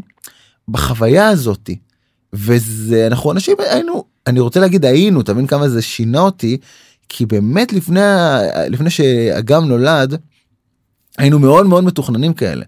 בחוויה 0.70 1.28
הזאתי 1.28 1.78
וזה 2.34 3.08
אנחנו 3.08 3.32
אנשים 3.32 3.56
היינו 3.72 4.04
אני 4.28 4.40
רוצה 4.40 4.60
להגיד 4.60 4.86
היינו 4.86 5.24
תבין 5.24 5.48
כמה 5.48 5.70
זה 5.70 5.82
שינה 5.82 6.20
אותי 6.20 6.58
כי 7.14 7.26
באמת 7.26 7.74
לפני 7.74 8.00
לפני 8.68 8.90
שאגם 8.90 9.68
נולד 9.68 10.16
היינו 11.18 11.40
מאוד 11.40 11.66
מאוד 11.66 11.84
מתוכננים 11.84 12.34
כאלה. 12.34 12.66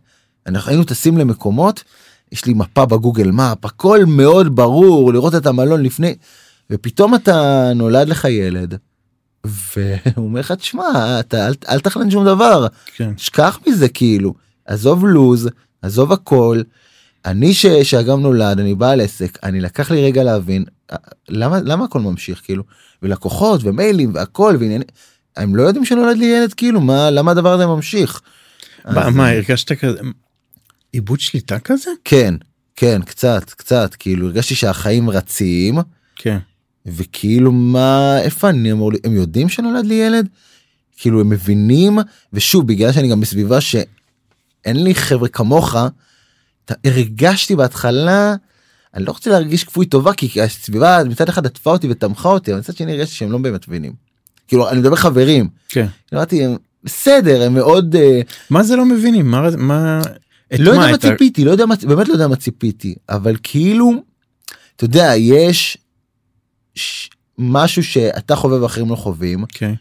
אנחנו 0.48 0.70
היינו 0.70 0.84
טסים 0.84 1.18
למקומות 1.18 1.84
יש 2.32 2.46
לי 2.46 2.54
מפה 2.54 2.86
בגוגל 2.86 3.32
מפ 3.32 3.66
הכל 3.66 4.00
מאוד 4.08 4.56
ברור 4.56 5.14
לראות 5.14 5.36
את 5.36 5.46
המלון 5.46 5.84
לפני 5.84 6.16
ופתאום 6.70 7.16
אתה 7.16 7.72
נולד 7.76 8.08
לך 8.08 8.26
ילד. 8.26 8.78
והוא 9.44 10.26
אומר 10.26 10.40
לך 10.40 10.52
תשמע 10.52 11.20
אתה 11.20 11.48
אל, 11.48 11.54
אל 11.70 11.80
תכנן 11.80 12.12
שום 12.12 12.26
דבר 12.26 12.68
כן. 12.96 13.12
שכח 13.18 13.60
מזה 13.68 13.90
כאילו 13.90 14.34
עזוב 14.66 15.06
לוז 15.06 15.50
עזוב 15.82 16.12
הכל. 16.12 16.62
אני 17.26 17.54
ש, 17.54 17.66
שאגם 17.66 18.22
נולד 18.22 18.60
אני 18.60 18.76
בעל 18.76 19.02
עסק 19.02 19.40
אני 19.44 19.62
לקח 19.62 19.92
לי 19.92 20.04
רגע 20.04 20.24
להבין 20.24 20.66
למה 21.30 21.60
למה 21.60 21.86
הכל 21.86 22.00
ממשיך 22.00 22.42
כאילו 22.44 22.64
ולקוחות 23.02 23.62
ומיילים 23.64 24.12
והכל 24.16 24.56
ועניינים 24.60 24.88
הם 25.36 25.56
לא 25.56 25.64
יודעים 25.64 25.86
שנולד 25.86 26.18
לי 26.18 26.26
ילד 26.26 26.54
כאילו 26.54 26.82
מה 26.82 27.10
למה 27.10 27.32
הדבר 27.32 27.54
הזה 27.54 27.66
ממשיך. 27.66 28.22
מה, 28.86 29.08
אז- 29.08 29.16
מה 29.16 29.30
הרגשת 29.30 29.72
כזה 29.72 30.00
איבוד 30.94 31.20
שליטה 31.20 31.60
כזה? 31.60 31.92
כן 32.06 32.36
כן 32.76 33.02
קצת 33.02 33.50
קצת 33.50 33.96
כאילו 34.00 34.26
הרגשתי 34.28 34.56
שהחיים 34.56 35.10
רצים 35.10 35.78
כן. 36.16 36.38
וכאילו 36.86 37.52
מה 37.52 38.20
איפה 38.22 38.50
אני 38.50 38.72
אמור 38.72 38.92
לי 38.92 38.98
הם 39.04 39.16
יודעים 39.16 39.50
שנולד 39.50 39.86
לי 39.86 39.94
ילד 39.94 40.28
כאילו 40.98 41.22
הם 41.22 41.30
מבינים 41.30 42.00
ושוב 42.34 42.68
בגלל 42.68 42.92
שאני 42.92 43.08
גם 43.10 43.22
בסביבה 43.22 43.62
שאין 43.62 44.84
לי 44.84 44.96
חבר'ה 44.96 45.28
כמוך 45.30 45.76
הרגשתי 46.86 47.56
בהתחלה 47.56 48.36
אני 48.96 49.06
לא 49.06 49.12
רוצה 49.12 49.30
להרגיש 49.30 49.64
כפוי 49.64 49.86
טובה 49.86 50.14
כי 50.14 50.42
הסביבה 50.42 51.00
מצד 51.10 51.30
אחד 51.30 51.46
עטפה 51.46 51.72
אותי 51.72 51.88
ותמכה 51.90 52.30
אותי 52.30 52.52
אבל 52.52 52.60
מצד 52.60 52.76
שני 52.76 52.92
הרגשתי 52.92 53.16
שהם 53.16 53.32
לא 53.32 53.38
באמת 53.38 53.68
מבינים. 53.68 53.94
כאילו 54.48 54.70
אני 54.70 54.80
מדבר 54.80 54.96
חברים 54.96 55.50
כן. 55.70 55.86
אמרתי 56.14 56.46
הם 56.46 56.58
בסדר 56.84 57.44
הם 57.44 57.54
מאוד 57.54 57.96
אה, 57.96 58.22
מה 58.50 58.64
זה 58.64 58.76
לא 58.76 58.86
מבינים 58.86 59.32
מה 59.32 59.50
מה 59.58 60.02
לא 60.60 60.72
יודע 60.72 60.92
מה, 60.92 60.98
ציפיתי 60.98 61.46
לא 61.46 61.52
יודע 61.52 61.66
מה 61.66 61.76
באמת 61.88 62.08
לא 62.08 62.14
יודע 62.14 62.28
מה 62.28 62.36
ציפיתי 62.36 62.96
אבל 63.10 63.36
כאילו 63.44 63.92
אתה 64.76 64.86
יודע 64.86 65.12
יש 65.16 65.78
משהו 67.38 67.84
שאתה 67.84 68.36
חווה 68.36 68.62
ואחרים 68.62 68.90
לא 68.90 68.96
חווים 68.96 69.46
כן. 69.50 69.74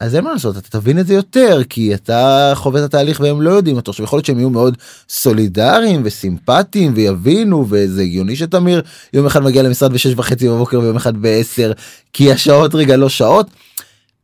אז 0.00 0.14
אין 0.14 0.24
מה 0.24 0.32
לעשות 0.32 0.56
אתה 0.56 0.68
תבין 0.80 0.98
את 0.98 1.06
זה 1.06 1.14
יותר 1.14 1.60
כי 1.68 1.94
אתה 1.94 2.52
חווה 2.54 2.80
את 2.80 2.84
התהליך 2.84 3.20
והם 3.20 3.42
לא 3.42 3.50
יודעים 3.50 3.76
אותו 3.76 3.90
עכשיו 3.90 4.04
יכול 4.04 4.16
להיות 4.16 4.26
שהם 4.26 4.38
יהיו 4.38 4.50
מאוד 4.50 4.76
סולידריים 5.08 6.00
וסימפטיים 6.04 6.92
ויבינו 6.96 7.66
וזה 7.68 8.02
הגיוני 8.02 8.36
שתמיר 8.36 8.82
יום 9.12 9.26
אחד 9.26 9.42
מגיע 9.42 9.62
למשרד 9.62 9.92
בשש 9.92 10.12
וחצי 10.16 10.48
בבוקר 10.48 10.80
ויום 10.80 10.96
אחד 10.96 11.16
בעשר 11.16 11.72
כי 12.12 12.32
השעות 12.32 12.74
רגע 12.74 12.96
לא 12.96 13.08
שעות. 13.08 13.46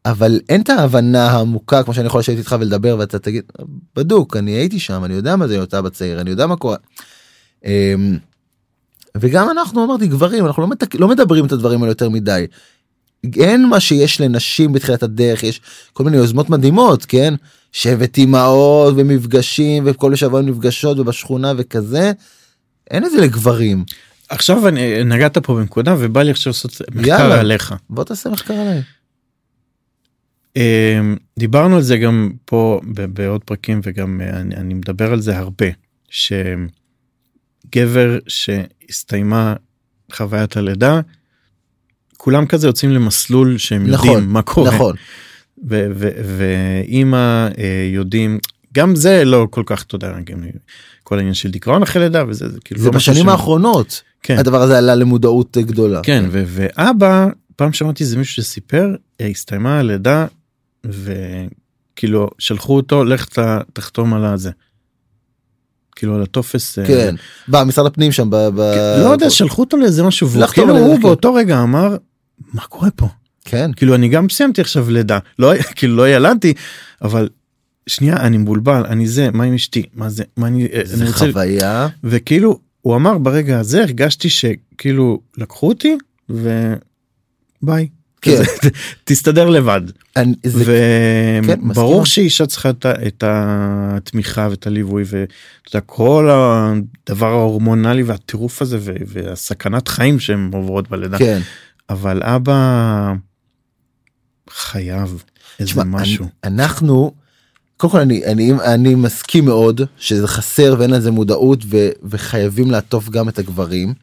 אבל 0.07 0.41
אין 0.49 0.61
את 0.61 0.71
ההבנה 0.71 1.31
העמוקה 1.31 1.83
כמו 1.83 1.95
שאני 1.95 2.07
יכול 2.07 2.21
לשבת 2.21 2.39
איתך 2.39 2.57
ולדבר 2.61 2.97
ואתה 2.99 3.19
תגיד 3.19 3.43
בדוק 3.97 4.37
אני 4.37 4.51
הייתי 4.51 4.79
שם 4.79 5.05
אני 5.05 5.15
יודע 5.15 5.37
מה 5.37 5.49
זה 5.49 5.55
להיות 5.55 5.75
אבא 5.75 5.89
צעיר 5.89 6.21
אני 6.21 6.31
יודע 6.31 6.47
מה 6.47 6.57
קורה. 6.57 6.77
אמ, 7.65 8.19
וגם 9.17 9.51
אנחנו 9.51 9.85
אמרתי 9.85 10.07
גברים 10.07 10.47
אנחנו 10.47 10.63
לא, 10.63 10.69
מתק... 10.69 10.95
לא 10.95 11.09
מדברים 11.09 11.47
את 11.47 11.53
הדברים 11.53 11.83
האלה 11.83 11.91
יותר 11.91 12.09
מדי. 12.09 12.47
אין 13.37 13.69
מה 13.69 13.81
שיש 13.81 14.21
לנשים 14.21 14.73
בתחילת 14.73 15.03
הדרך 15.03 15.43
יש 15.43 15.61
כל 15.93 16.05
מיני 16.05 16.17
יוזמות 16.17 16.51
מדהימות 16.51 17.05
כן 17.05 17.35
שבט 17.73 18.19
אימהות 18.19 18.95
ומפגשים 18.97 19.83
וכל 19.87 20.15
שבוע 20.15 20.43
נפגשות 20.43 20.99
ובשכונה 20.99 21.53
וכזה. 21.57 22.13
אין 22.91 23.05
את 23.05 23.11
זה 23.11 23.21
לגברים 23.21 23.85
עכשיו 24.29 24.69
אני 24.69 25.05
נגעת 25.05 25.39
פה 25.39 25.55
בנקודה 25.55 25.95
ובא 25.99 26.23
לי 26.23 26.31
עכשיו 26.31 26.51
לעשות 26.51 26.83
מחקר 26.95 27.09
יאללה. 27.09 27.41
עליך. 27.41 27.75
בוא 27.91 28.05
תעשה 28.05 28.31
מחקר 28.31 28.55
עליי. 28.55 28.83
אמ, 30.57 31.17
דיברנו 31.39 31.77
על 31.77 31.83
זה 31.83 31.97
גם 31.97 32.31
פה 32.45 32.81
בעוד 33.13 33.45
פרקים 33.45 33.81
וגם 33.83 34.21
אה, 34.21 34.41
אני, 34.41 34.57
אני 34.57 34.75
מדבר 34.75 35.13
על 35.13 35.21
זה 35.21 35.39
הרבה 35.39 35.67
שגבר 37.71 38.19
שהסתיימה 38.29 39.55
חוויית 40.13 40.57
הלידה 40.57 41.01
כולם 42.17 42.47
כזה 42.47 42.67
יוצאים 42.67 42.91
למסלול 42.91 43.59
שהם 43.59 43.87
נכון, 43.87 44.09
יודעים 44.09 44.33
מה 44.33 44.43
קורה 44.43 44.71
נכון 44.75 44.97
ואימא 46.37 47.49
אה, 47.59 47.89
יודעים 47.93 48.39
גם 48.75 48.97
זה 48.97 49.25
לא 49.25 49.47
כל 49.51 49.63
כך 49.67 49.83
אתה 49.83 49.95
יודע 49.95 50.13
גם 50.25 50.45
כל 51.03 51.17
העניין 51.17 51.35
של 51.35 51.51
דיכאון 51.51 51.83
אחרי 51.83 52.03
לידה 52.03 52.25
וזה 52.29 52.49
זה 52.49 52.59
כאילו 52.65 52.81
זה 52.81 52.87
לא 52.87 52.93
בשנים 52.93 53.29
האחרונות 53.29 54.03
כן. 54.27 54.39
הדבר 54.39 54.63
הזה 54.63 54.79
עלה 54.79 54.95
למודעות 54.95 55.57
גדולה. 55.57 56.01
כן 56.03 56.25
ו- 56.31 56.45
ואבא 56.47 57.27
פעם 57.57 57.73
שמעתי 57.73 58.05
זה 58.05 58.19
מישהו 58.19 58.43
שסיפר 58.43 58.95
אה, 59.21 59.27
הסתיימה 59.27 59.79
הלידה 59.79 60.27
וכאילו 60.85 62.31
שלחו 62.39 62.77
אותו 62.77 63.05
לך 63.05 63.27
תחתום 63.73 64.15
על 64.15 64.25
הזה. 64.25 64.51
כאילו 65.97 66.15
על 66.15 66.23
הטופס 66.23 66.79
אה, 66.79 66.87
כן. 66.87 67.15
במשרד 67.49 67.87
הפנים 67.87 68.13
שם. 68.13 68.31
ב- 68.31 68.37
ב- 68.37 68.97
לא 69.05 69.09
יודע 69.13 69.31
שלחו 69.31 69.63
אותו 69.63 69.77
לאיזה 69.77 70.03
משהו 70.03 70.29
כאילו 70.53 70.79
הוא 70.79 70.97
כן. 70.97 71.03
באותו 71.03 71.35
רגע 71.35 71.63
אמר 71.63 71.97
מה 72.53 72.63
קורה 72.63 72.91
פה 72.91 73.09
כן. 73.45 73.71
כאילו 73.77 73.95
אני 73.95 74.09
גם 74.09 74.29
סיימתי 74.29 74.61
עכשיו 74.61 74.91
לידה 74.91 75.19
לא 75.39 75.53
כאילו 75.77 75.97
לא 75.97 76.09
ילדתי 76.09 76.55
אבל 77.03 77.29
שנייה 77.87 78.17
אני 78.17 78.39
מבולבל 78.39 78.83
אני 78.89 79.09
זה 79.09 79.31
מה 79.33 79.45
עם 79.45 79.55
אשתי 79.55 79.83
מה 79.95 80.09
זה 80.09 80.25
מה 80.37 80.47
אני, 80.47 80.67
אה, 80.73 80.81
זה 80.85 80.97
אני 81.03 81.07
רוצה 81.11 81.27
חוויה. 81.33 81.89
וכאילו 82.05 82.59
הוא 82.81 82.97
אמר 82.97 83.19
ברגע 83.19 83.59
הזה 83.59 83.83
הרגשתי 83.83 84.29
שכאילו 84.31 85.21
לקחו 85.39 85.69
אותי 85.69 85.97
וביי. 86.31 87.89
כן. 88.27 88.69
תסתדר 89.05 89.49
לבד. 89.49 89.81
כן, 90.15 90.31
וברור 90.45 92.03
מסכים. 92.03 92.05
שאישה 92.05 92.47
צריכה 92.47 92.71
את 93.07 93.25
התמיכה 93.27 94.49
ואת 94.51 94.67
הליווי 94.67 95.03
ואתה 95.07 95.77
יודע, 95.77 95.81
כל 95.87 96.31
הדבר 96.31 97.27
ההורמונלי 97.27 98.03
והטירוף 98.03 98.63
הזה 98.63 98.79
והסכנת 99.07 99.89
חיים 99.89 100.21
שהן 100.21 100.51
עוברות 100.53 100.91
בלידה 100.91 101.19
כן. 101.19 101.41
אבל 101.91 102.23
אבא 102.23 103.13
חייב 104.51 105.23
איזה 105.61 105.85
משהו. 105.85 106.27
אנחנו 106.45 107.13
קודם 107.77 107.93
כל 107.93 108.01
אני 108.01 108.25
אני 108.25 108.53
אני 108.53 108.95
מסכים 108.95 109.45
מאוד 109.45 109.81
שזה 109.99 110.29
חסר 110.29 110.77
ואין 110.79 110.91
לזה 110.91 111.11
מודעות 111.11 111.65
ו, 111.67 111.89
וחייבים 112.03 112.71
לעטוף 112.71 113.09
גם 113.09 113.29
את 113.29 113.39
הגברים. 113.39 113.95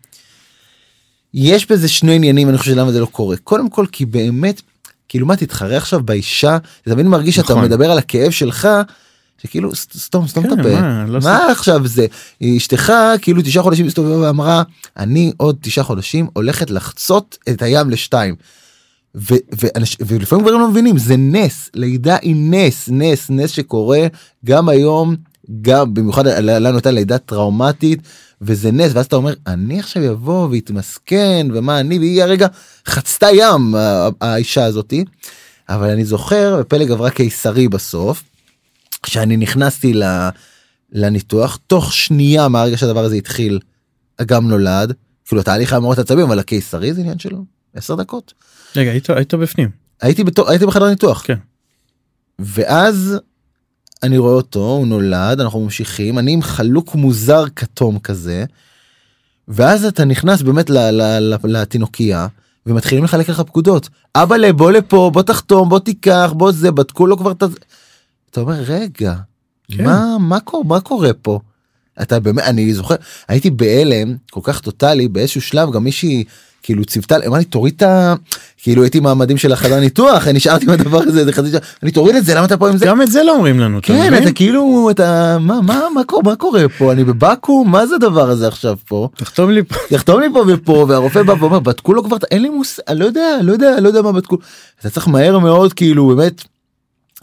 יש 1.34 1.72
בזה 1.72 1.90
שני 1.90 2.16
עניינים 2.16 2.50
אני 2.50 2.58
חושב 2.58 2.76
למה 2.76 2.92
זה 2.92 3.00
לא 3.00 3.06
קורה 3.06 3.38
קודם 3.38 3.70
כל 3.70 3.86
כי 3.92 4.06
באמת 4.06 4.62
כאילו 5.10 5.26
מה 5.26 5.36
תתחרה 5.36 5.78
עכשיו 5.78 6.04
באישה 6.04 6.58
אתה 6.82 6.92
תמיד 6.92 7.06
מרגיש 7.06 7.36
שאתה 7.36 7.54
נכון. 7.54 7.66
מדבר 7.66 7.92
על 7.92 7.98
הכאב 7.98 8.32
שלך. 8.32 8.68
שכאילו 9.44 9.76
סתום 9.76 10.28
סתום 10.28 10.46
את 10.46 10.50
כן, 10.50 10.60
הפה 10.60 10.82
מה, 10.82 11.06
לא 11.08 11.20
מה 11.24 11.52
עכשיו 11.52 11.88
זה 11.88 12.06
אשתך 12.58 12.94
כאילו 13.22 13.42
תשעה 13.42 13.64
חודשים 13.64 13.88
הסתובבה 13.88 14.18
ואמרה 14.18 14.64
אני 14.98 15.32
עוד 15.38 15.58
תשעה 15.62 15.84
חודשים 15.84 16.28
הולכת 16.34 16.72
לחצות 16.72 17.38
את 17.50 17.62
הים 17.62 17.90
לשתיים. 17.90 18.36
ו- 19.16 19.44
ואנש, 19.52 19.98
ולפעמים 20.06 20.46
דברים 20.46 20.60
לא 20.60 20.70
מבינים 20.70 20.98
זה 20.98 21.18
נס 21.18 21.70
לידה 21.74 22.18
היא 22.22 22.36
נס 22.38 22.90
נס 22.92 23.30
נס 23.30 23.50
שקורה 23.52 24.08
גם 24.46 24.70
היום 24.70 25.16
גם 25.62 25.94
במיוחד 25.94 26.28
לנו 26.28 26.78
הייתה 26.78 26.92
לידה 26.92 27.18
טראומטית 27.18 28.00
וזה 28.46 28.72
נס 28.72 28.92
ואז 28.94 29.06
אתה 29.06 29.16
אומר 29.16 29.34
אני 29.48 29.80
עכשיו 29.80 30.04
יבוא 30.04 30.48
ויתמסכן 30.48 31.48
ומה 31.54 31.80
אני 31.80 32.00
והיא 32.00 32.24
הרגע 32.24 32.48
חצתה 32.88 33.28
ים 33.34 33.76
האישה 34.22 34.66
הזאתי 34.66 35.06
אבל 35.70 35.90
אני 35.90 36.06
זוכר 36.06 36.60
בפלג 36.60 36.92
עברה 36.92 37.10
קיסרי 37.10 37.68
בסוף 37.68 38.24
שאני 39.06 39.38
נכנסתי 39.38 39.94
לניתוח 40.92 41.60
תוך 41.68 41.94
שנייה 41.94 42.48
מהרגע 42.48 42.78
שהדבר 42.78 43.04
הזה 43.04 43.16
התחיל 43.16 43.60
אגם 44.18 44.48
נולד 44.48 44.94
כאילו 45.26 45.42
התהליך 45.42 45.74
היה 45.74 45.80
מאוד 45.80 46.00
עצבים 46.00 46.26
אבל 46.26 46.40
הקיסרי 46.40 46.94
זה 46.94 47.02
עניין 47.02 47.20
שלו 47.20 47.46
10 47.76 47.96
דקות. 47.96 48.34
רגע 48.76 48.92
היית 48.92 49.10
היית 49.10 49.34
בפנים. 49.34 49.70
הייתי 50.02 50.24
בתור 50.24 50.50
הייתי 50.50 50.66
בחדר 50.66 50.90
ניתוח 50.90 51.24
כן. 51.26 51.38
ואז 52.40 53.20
אני 54.04 54.18
רואה 54.18 54.34
אותו 54.34 54.60
הוא 54.60 54.88
נולד 54.88 55.40
אנחנו 55.40 55.60
ממשיכים 55.60 56.20
אני 56.20 56.32
עם 56.32 56.42
חלוק 56.42 56.96
מוזר 56.96 57.44
כתום 57.56 58.00
כזה. 58.00 58.46
ואז 59.48 59.86
אתה 59.86 60.06
נכנס 60.06 60.42
באמת 60.42 60.70
לתינוקייה 61.44 62.28
ומתחילים 62.66 63.04
לחלק 63.04 63.30
לך 63.30 63.40
פקודות 63.42 63.90
אבא 64.16 64.38
לה 64.38 64.54
בוא 64.54 64.72
לפה 64.72 65.12
בוא 65.14 65.22
תחתום 65.22 65.70
בוא 65.70 65.80
תיקח 65.80 66.34
בוא 66.38 66.52
זה 66.52 66.72
בדקו 66.72 67.08
לו 67.08 67.18
כבר 67.18 67.32
את 67.32 67.44
הזה. 67.44 67.58
אתה 68.30 68.42
אומר 68.42 68.54
רגע 68.54 69.16
כן. 69.72 69.84
מה 69.84 70.18
מה 70.20 70.40
קורה 70.40 70.64
מה 70.64 70.80
קורה 70.80 71.14
פה. 71.14 71.40
אתה 72.02 72.20
באמת 72.20 72.44
אני 72.44 72.74
זוכר 72.74 72.96
הייתי 73.28 73.50
בהלם 73.50 74.16
כל 74.32 74.40
כך 74.44 74.60
טוטאלי 74.60 75.08
באיזשהו 75.08 75.42
שלב 75.42 75.72
גם 75.72 75.84
מישהי 75.84 76.24
כאילו 76.64 76.86
ציוותה 76.86 77.16
אמרה 77.28 77.40
לי 77.40 77.46
תוריד 77.46 77.74
את 77.76 77.82
ה... 77.82 78.14
כאילו 78.58 78.84
הייתי 78.84 79.00
מעמדים 79.00 79.38
של 79.38 79.54
החדר 79.54 79.80
ניתוח 79.80 80.28
אני 80.28 80.38
נשארתי 80.38 80.66
עם 80.66 80.72
הדבר 80.72 81.02
הזה 81.02 81.20
איזה 81.20 81.34
חצי 81.34 81.52
שעה 81.52 81.60
אני 81.84 81.92
תוריד 81.92 82.16
את 82.16 82.26
זה 82.26 82.34
למה 82.34 82.46
אתה 82.46 82.58
פה 82.58 82.70
עם 82.70 82.78
זה. 82.78 82.86
גם 82.86 83.02
את 83.02 83.12
זה 83.12 83.24
לא 83.24 83.36
אומרים 83.36 83.60
לנו. 83.60 83.80
אתה 83.80 83.88
כן 83.88 84.08
מבין? 84.08 84.24
אתה 84.24 84.32
כאילו 84.32 84.88
אתה 84.92 85.38
מה 85.40 85.62
מה 85.62 85.82
מה 85.96 86.04
קורה 86.04 86.24
מה 86.24 86.36
קורה 86.36 86.70
פה 86.78 86.92
אני 86.92 87.04
בבקו"ם 87.04 87.72
מה 87.72 87.88
זה 87.88 87.96
הדבר 87.96 88.30
הזה 88.30 88.48
עכשיו 88.48 88.78
פה 88.88 89.10
תחתום 89.16 89.52
לי 89.52 89.64
פה. 89.64 89.76
תחתום 89.90 90.22
לי 90.22 90.28
פה 90.34 90.44
ופה 90.48 90.86
והרופא 90.90 91.24
בא 91.24 91.34
ואומר 91.40 91.60
בדקו 91.60 91.94
לו 91.94 92.04
כבר 92.04 92.18
אין 92.32 92.42
לי 92.42 92.50
מושג 92.50 92.82
לא 92.92 93.06
יודע 93.06 93.38
לא 93.42 93.52
יודע 93.52 93.80
לא 93.80 93.88
יודע 93.88 94.02
מה 94.02 94.12
בדקו 94.12 94.38
אתה 94.80 94.90
צריך 94.90 95.08
מהר 95.08 95.40
מאוד 95.40 95.74
כאילו 95.74 96.08
באמת 96.08 96.44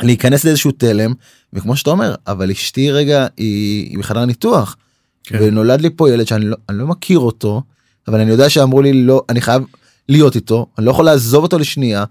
להיכנס 0.02 0.44
לאיזשהו 0.44 0.70
תלם 0.70 1.12
וכמו 1.52 1.76
שאתה 1.76 1.90
אומר 1.90 2.14
אבל 2.26 2.50
אשתי 2.50 2.90
רגע 2.90 3.26
היא, 3.36 3.98
בחדר 3.98 4.24
ניתוח 4.24 4.76
כן. 5.24 5.38
ונולד 5.40 5.80
לי 5.80 5.90
פה 5.96 6.10
ילד 6.10 6.26
שאני 6.26 6.44
לא, 6.44 6.56
לא 6.70 6.86
מכיר 6.86 7.18
אותו 7.18 7.62
אבל 8.10 8.20
אני 8.20 8.30
יודע 8.30 8.50
שאמרו 8.50 8.82
לי 8.82 8.92
לא 9.02 9.22
אני 9.28 9.40
חייב 9.40 9.62
להיות 10.08 10.36
איתו 10.36 10.66
אני 10.78 10.86
לא 10.86 10.90
יכול 10.90 11.04
לעזוב 11.04 11.42
אותו 11.42 11.58
לשנייה 11.58 12.04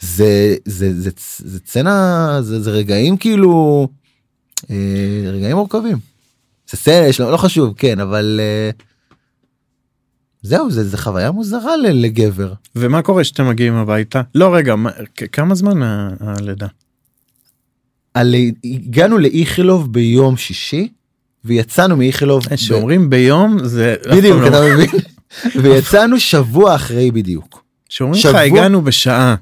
זה 0.00 0.56
זה 0.64 1.00
זה 1.00 1.10
זה 1.38 1.60
צנע 1.60 2.28
זה, 2.42 2.60
זה 2.62 2.70
רגעים 2.70 3.16
כאילו 3.16 3.88
אה, 4.70 4.76
רגעים 5.32 5.56
מורכבים. 5.56 5.98
זה 6.70 6.76
סלש 6.76 7.20
לא, 7.20 7.32
לא 7.32 7.36
חשוב 7.36 7.74
כן 7.76 8.00
אבל 8.00 8.40
אה, 8.42 8.70
זהו 10.42 10.70
זה, 10.70 10.84
זה 10.88 10.98
חוויה 10.98 11.30
מוזרה 11.30 11.76
לגבר. 11.76 12.52
ומה 12.76 13.02
קורה 13.02 13.22
כשאתם 13.22 13.48
מגיעים 13.48 13.74
הביתה? 13.74 14.22
לא 14.34 14.54
רגע, 14.54 14.76
מה, 14.76 14.90
כמה 15.32 15.54
זמן 15.54 15.80
הלידה? 16.20 16.66
על, 18.14 18.34
הגענו 18.64 19.18
לאיכילוב 19.18 19.92
ביום 19.92 20.36
שישי 20.36 20.88
ויצאנו 21.44 21.96
מאיכילוב 21.96 22.44
ב- 22.50 22.56
שאומרים 22.56 23.10
ביום 23.10 23.64
זה 23.64 23.94
אף 24.00 24.06
פעם 24.06 24.16
בדיוק 24.18 24.40
לא- 24.40 24.48
אתה 24.48 24.60
מבין 24.74 24.90
ויצאנו 25.62 26.20
שבוע 26.20 26.74
אחרי 26.74 27.10
בדיוק 27.10 27.64
שאומרים 27.88 28.22
לך 28.24 28.34
הגענו 28.34 28.82
בשעה. 28.82 29.34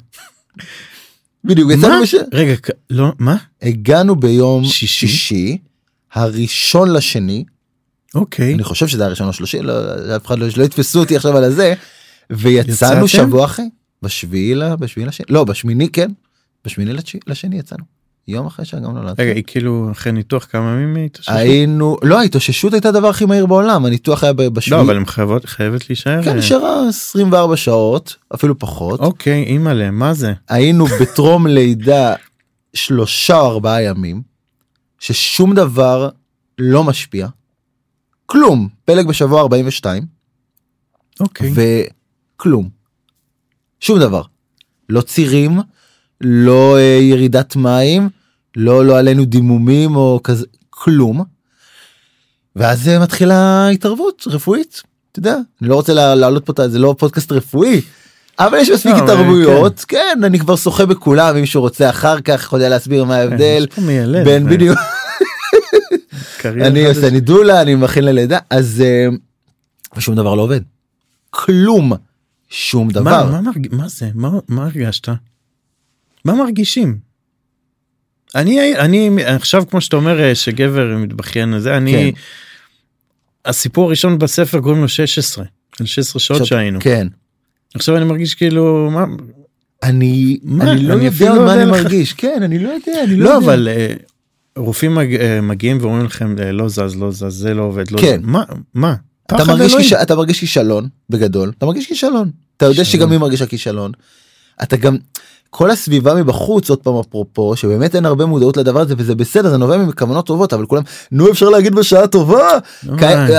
בדיוק? 1.45 1.71
יצאנו 1.73 2.03
בש... 2.03 2.15
רגע, 2.33 2.55
לא, 2.91 3.13
מה? 3.19 3.37
הגענו 3.63 4.17
ביום 4.17 4.65
שישי? 4.65 5.09
שישי 5.09 5.59
הראשון 6.13 6.93
לשני 6.93 7.45
אוקיי. 8.15 8.55
אני 8.55 8.65
חושב 8.65 8.89
שזה 8.89 9.07
הראשון 9.07 9.29
לשלושי 9.29 9.63
לא 9.63 9.73
אף 10.17 10.27
אחד 10.27 10.39
לא 10.39 10.47
לא 10.57 10.65
יתפסו 10.65 11.01
אותי 11.01 11.17
עכשיו 11.17 11.37
על 11.37 11.45
הזה 11.45 11.75
ויצאנו? 12.31 13.09
שבוע 13.09 13.45
אחרי 13.45 13.65
בשביעי 14.03 14.55
לשני 15.07 15.27
לא 15.29 15.45
בשמיני 15.45 15.89
כן 15.89 16.11
בשמיני 16.65 16.93
לשני 17.27 17.59
יצאנו 17.59 17.85
יום 18.29 18.47
אחרי 18.47 18.65
שגם 18.65 18.93
נולד. 18.93 19.21
רגע, 19.21 19.33
היא 19.33 19.45
כאילו 19.47 19.89
אחרי 19.93 20.13
ניתוח 20.13 20.47
כמה 20.51 20.73
ימים 20.73 20.97
היא 20.97 21.05
התאוששה? 21.05 21.35
היינו 21.35 21.97
לא 22.03 22.19
ההתאוששות 22.21 22.73
הייתה 22.73 22.89
הדבר 22.89 23.09
הכי 23.09 23.25
מהיר 23.25 23.47
בעולם 23.47 23.85
הניתוח 23.87 24.25
היה 24.25 24.33
ב- 24.33 24.43
לא. 24.71 24.81
אבל 24.81 24.97
הם 24.97 25.07
חייבות, 25.07 25.45
חייבת 25.45 25.89
להישאר. 25.89 26.23
כן 26.23 26.31
אה, 26.31 26.35
נשארה 26.35 26.89
24 26.89 27.57
שעות 27.57 28.17
אפילו 28.35 28.59
פחות 28.59 29.01
אוקיי, 29.01 29.43
אימא'לה, 29.43 29.91
מה 29.91 30.15
זה? 30.15 30.33
היינו 30.49 30.87
בטרום 30.87 31.47
לידה 31.57 32.15
שלושה 32.75 33.41
או 33.41 33.47
ארבעה 33.47 33.83
ימים 33.83 34.23
ששום 34.99 35.55
דבר 35.55 36.09
לא 36.59 36.85
משפיע 36.85 37.29
כלום 38.27 38.69
פלג 38.85 39.07
בשבוע 39.07 39.41
42 39.41 40.03
אוקיי. 41.21 41.53
וכלום 42.37 42.69
שום 43.81 43.99
דבר 43.99 44.23
לא 44.89 45.01
צירים 45.01 45.59
לא 46.25 46.77
אה, 46.79 46.83
ירידת 47.03 47.57
מים 47.57 48.09
לא 48.57 48.85
לא 48.85 48.99
עלינו 48.99 49.25
דימומים 49.25 49.97
או 49.97 50.21
כזה 50.25 50.47
כלום. 50.71 51.25
ואז 52.57 52.89
אה, 52.89 52.99
מתחילה 52.99 53.69
התערבות 53.69 54.25
רפואית 54.27 54.83
אתה 55.13 55.19
יודע 55.19 55.37
אני 55.63 55.69
לא 55.69 55.75
רוצה 55.75 55.95
לה- 55.95 56.15
להעלות 56.15 56.47
פה 56.47 56.69
זה 56.69 56.79
לא 56.79 56.95
פודקאסט 56.99 57.33
רפואי. 57.33 57.81
אבל 58.39 58.59
יש 58.59 58.71
מספיק 58.71 58.93
אבל 58.95 59.03
התערבויות 59.05 59.85
כן 59.89 60.19
אני 60.25 60.39
כבר 60.39 60.57
שוחה 60.57 60.87
בכולם 60.87 61.35
אם 61.35 61.41
מישהו 61.41 61.61
רוצה 61.61 61.91
אחר 61.91 62.21
כך 62.21 62.43
יכול 62.45 62.59
להסביר 62.59 63.05
מה 63.05 63.17
ההבדל 63.17 63.67
בין 64.25 64.47
בדיוק 64.51 64.79
אני. 66.47 66.87
עושה 66.87 67.11
נידולה 67.11 67.63
אני 67.63 67.75
מכין 67.75 68.05
ללידה 68.05 68.39
אז 68.51 68.83
אה, 68.87 69.07
ושום 69.97 70.15
דבר 70.15 70.35
לא 70.35 70.43
עובד. 70.43 70.61
כלום 71.31 71.93
שום 72.49 72.91
דבר. 72.91 73.31
מה, 73.71 73.89
זה? 73.89 74.09
מה, 74.15 74.31
מה 74.49 74.65
הרגשת? 74.65 75.09
מה 76.25 76.35
מרגישים? 76.35 76.99
אני, 78.35 78.77
אני 78.79 79.25
עכשיו 79.25 79.65
כמו 79.71 79.81
שאתה 79.81 79.97
אומר 79.97 80.21
אה, 80.23 80.35
שגבר 80.35 80.97
מתבכיין 80.99 81.51
לזה, 81.51 81.77
אני, 81.77 81.93
כן. 82.15 82.21
הסיפור 83.51 83.87
הראשון 83.87 84.19
בספר 84.19 84.61
קוראים 84.61 84.81
לו 84.83 84.89
16, 84.89 85.45
על 85.81 85.87
16 85.87 86.21
שעות 86.21 86.41
עכשיו- 86.41 86.59
שהיינו. 86.59 86.79
כן. 86.81 87.07
עכשיו 87.75 87.97
אני 87.97 88.05
מרגיש 88.05 88.35
כאילו, 88.35 88.91
מה, 88.93 89.05
אני 89.83 90.39
מה? 90.43 90.73
אני 90.73 90.83
לא 90.87 90.95
אני 90.95 91.05
יודע 91.05 91.35
לא 91.35 91.45
מה 91.45 91.53
יודע 91.53 91.63
אני 91.63 91.71
לך. 91.71 91.83
מרגיש 91.83 92.13
כן 92.13 92.41
אני 92.45 92.59
לא 92.59 92.69
יודע 92.69 93.05
אני 93.05 93.17
לא 93.17 93.25
לא, 93.25 93.31
יודע. 93.31 93.47
אבל 93.47 93.69
אה, 93.69 93.95
רופאים 94.57 94.95
מג... 94.95 95.15
אה, 95.15 95.41
מגיעים 95.41 95.79
ואומרים 95.81 96.05
לכם 96.05 96.37
לא 96.39 96.69
זז, 96.69 96.97
לא 96.97 97.11
זז, 97.11 97.25
זה 97.29 97.55
לא 97.55 97.63
עובד, 97.63 97.91
לא 97.91 97.99
כן. 98.01 98.21
זז, 98.23 98.27
מה, 98.29 98.43
מה? 98.75 98.95
אתה 99.27 99.45
מרגיש. 99.45 99.75
כיש- 99.77 99.93
אתה 99.93 100.15
מרגיש 100.17 100.41
כישלון 100.41 100.89
בגדול 101.11 101.53
אתה 101.59 101.67
מרגיש 101.67 101.87
כישלון 101.87 102.31
אתה 102.57 102.67
יודע. 102.67 102.85
שגם 102.85 103.11
היא 103.13 103.19
מרגישה 103.21 103.47
כישלון. 103.47 103.93
אתה 104.63 104.77
גם 104.77 104.97
כל 105.57 105.71
הסביבה 105.71 106.15
מבחוץ 106.15 106.71
עוד 106.71 106.79
פעם 106.79 106.95
אפרופו 106.97 107.57
שבאמת 107.57 107.95
אין 107.95 108.07
הרבה 108.07 108.27
מודעות 108.27 108.57
לדבר 108.57 108.81
הזה 108.81 108.95
וזה 108.99 109.15
בסדר 109.15 109.51
זה 109.51 109.57
נובע 109.57 109.79
מכוונות 109.79 110.27
טובות 110.27 110.53
אבל 110.53 110.67
כולם 110.67 110.83
נו 111.13 111.31
אפשר 111.31 111.49
להגיד 111.49 111.75
בשעה 111.75 112.07
טובה. 112.07 112.59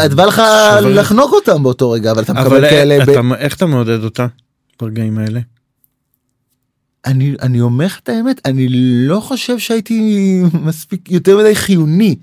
את 0.06 0.14
בא 0.14 0.26
לך. 0.26 0.42
לחנוק 0.82 1.34
אותם 1.34 1.64
באותו 1.64 1.92
רגע 1.92 2.12
אבל 2.12 2.24
אתה 2.24 2.34
מקבל 2.34 2.70
כאלה. 2.70 2.98
אה, 3.08 3.36
איך 3.38 3.56
אתה 3.56 3.66
מעודד 3.66 4.04
אותה 4.04 4.28
ברגעים 4.82 5.18
האלה? 5.18 5.40
אני 7.06 7.36
אני 7.42 7.62
אומר 7.62 7.86
לך 7.86 8.00
את 8.04 8.10
האמת 8.10 8.42
אני 8.46 8.68
לא 9.08 9.20
חושב 9.20 9.60
שהייתי 9.60 10.42
מספיק 10.54 11.12
יותר 11.12 11.38
מדי 11.38 11.56
חיוני. 11.56 12.16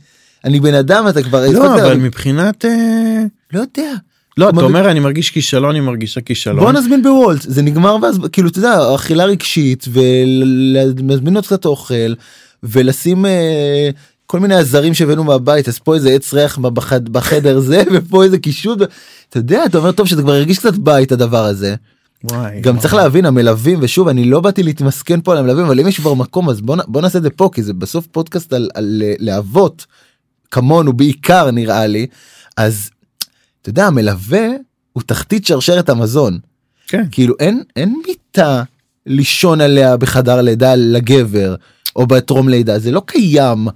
אני 0.45 0.61
בן 0.61 0.75
אדם 0.75 1.09
אתה 1.09 1.23
כבר 1.23 1.51
לא, 1.53 1.75
אבל 1.75 1.97
מבחינת... 1.97 2.65
אה, 2.65 3.23
לא 3.53 3.61
יודע. 3.61 3.93
לא, 4.37 4.49
אתה 4.49 4.61
אומר 4.61 4.91
אני 4.91 5.01
מרגיש 5.01 5.31
כישלון, 5.31 5.75
היא 5.75 5.83
מרגישה 5.83 6.21
כישלון. 6.21 6.61
בוא 6.61 6.73
נזמין 6.73 7.03
בוולט 7.03 7.41
זה 7.43 7.63
נגמר 7.63 7.97
ואז 8.03 8.19
כאילו 8.33 8.49
אתה 8.49 8.59
יודע 8.59 8.95
אכילה 8.95 9.25
רגשית 9.25 9.87
ולהזמין 9.93 11.35
עוד 11.35 11.47
קצת 11.47 11.65
אוכל 11.65 12.15
ולשים 12.63 13.27
אה, 13.27 13.91
כל 14.27 14.41
מיני 14.41 14.55
עזרים 14.55 14.95
שהבאנו 14.95 15.25
מהבית 15.25 15.69
אז 15.69 15.79
פה 15.79 15.95
איזה 15.95 16.11
עץ 16.11 16.35
ריח 16.35 16.59
בחד, 16.59 17.09
בחדר 17.09 17.61
זה 17.61 17.83
ופה 17.93 18.25
איזה 18.25 18.39
קישוט 18.39 18.79
אתה 19.29 19.39
יודע 19.39 19.65
אתה 19.65 19.79
אומר 19.79 19.93
טוב 19.93 20.07
שזה 20.07 20.23
כבר 20.23 20.33
הרגיש 20.33 20.59
קצת 20.59 20.75
בית 20.75 21.13
הדבר 21.13 21.45
הזה 21.45 21.75
וואי, 22.25 22.61
גם 22.61 22.75
וואי. 22.75 22.83
צריך 22.83 22.95
להבין 22.95 23.27
המלווים 23.27 23.79
ושוב 23.83 24.09
אני 24.09 24.25
לא 24.25 24.41
באתי 24.41 24.63
להתמסכן 24.63 25.21
פה 25.21 25.33
על 25.33 25.39
המלווים 25.39 25.67
אבל 25.67 25.81
אם 25.81 25.89
יש 25.89 26.01
כבר 26.01 26.15
מקום 26.15 26.51
אז 26.51 26.61
בוא, 26.61 26.77
בוא 26.87 27.01
נעשה 27.01 27.19
את 27.19 27.23
זה 27.23 27.31
פה 27.31 27.51
כי 27.55 27.63
זה 27.63 27.75
בסוף 27.75 28.07
פודקאסט 28.07 28.53
על, 28.53 28.69
על 28.75 29.03
אה, 29.05 29.15
לאבות 29.19 29.87
כמונו 30.51 30.93
בעיקר 30.93 31.51
נראה 31.51 31.87
לי 31.87 32.07
אז 32.57 32.91
אתה 33.63 33.71
יודע 33.71 33.87
המלווה 33.87 34.47
הוא 34.93 35.03
תחתית 35.07 35.47
שרשרת 35.47 35.89
המזון 35.89 36.39
כן. 36.89 37.05
כאילו 37.11 37.35
אין 37.41 37.63
אין 37.77 38.01
מיטה 38.07 38.63
לישון 39.07 39.61
עליה 39.61 39.97
בחדר 39.97 40.41
לידה 40.41 40.75
לגבר 40.75 41.55
או 41.97 42.07
בטרום 42.07 42.49
לידה 42.49 42.79
זה 42.79 42.91
לא 42.91 43.03
קיים 43.07 43.69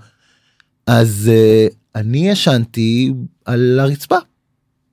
אז 0.86 1.30
uh, 1.70 1.74
אני 1.94 2.30
ישנתי 2.30 3.12
על 3.44 3.80
הרצפה. 3.80 4.16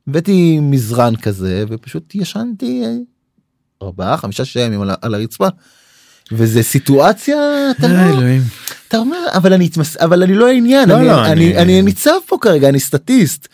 הבאתי 0.08 0.60
מזרן 0.62 1.16
כזה 1.16 1.64
ופשוט 1.70 2.16
ישנתי 2.16 2.82
אה, 2.86 2.96
ארבעה 3.82 4.18
חמישה 4.18 4.46
שישה 4.46 4.60
ימים 4.60 4.82
על, 4.82 4.90
על 5.02 5.16
הרצפה. 5.16 5.48
וזה 6.32 6.64
סיטואציה 6.64 7.38
אתה 7.72 7.88
לא 7.88 8.00
אלוהים. 8.10 8.42
אתה 8.88 8.98
אומר 8.98 9.18
אבל 9.34 9.54
אני 9.54 9.68
אתמס 9.68 9.98
אבל 9.98 10.24
אני 10.24 10.34
לא 10.34 10.48
העניין 10.48 10.90
לא, 10.90 10.96
אני, 10.98 11.06
לא, 11.08 11.26
אני, 11.26 11.32
אני- 11.32 11.58
אני 11.58 11.82
ניצב 11.82 12.12
פה 12.28 12.38
כרגע 12.42 12.70
אני 12.70 12.80
סטטיסט. 12.80 13.48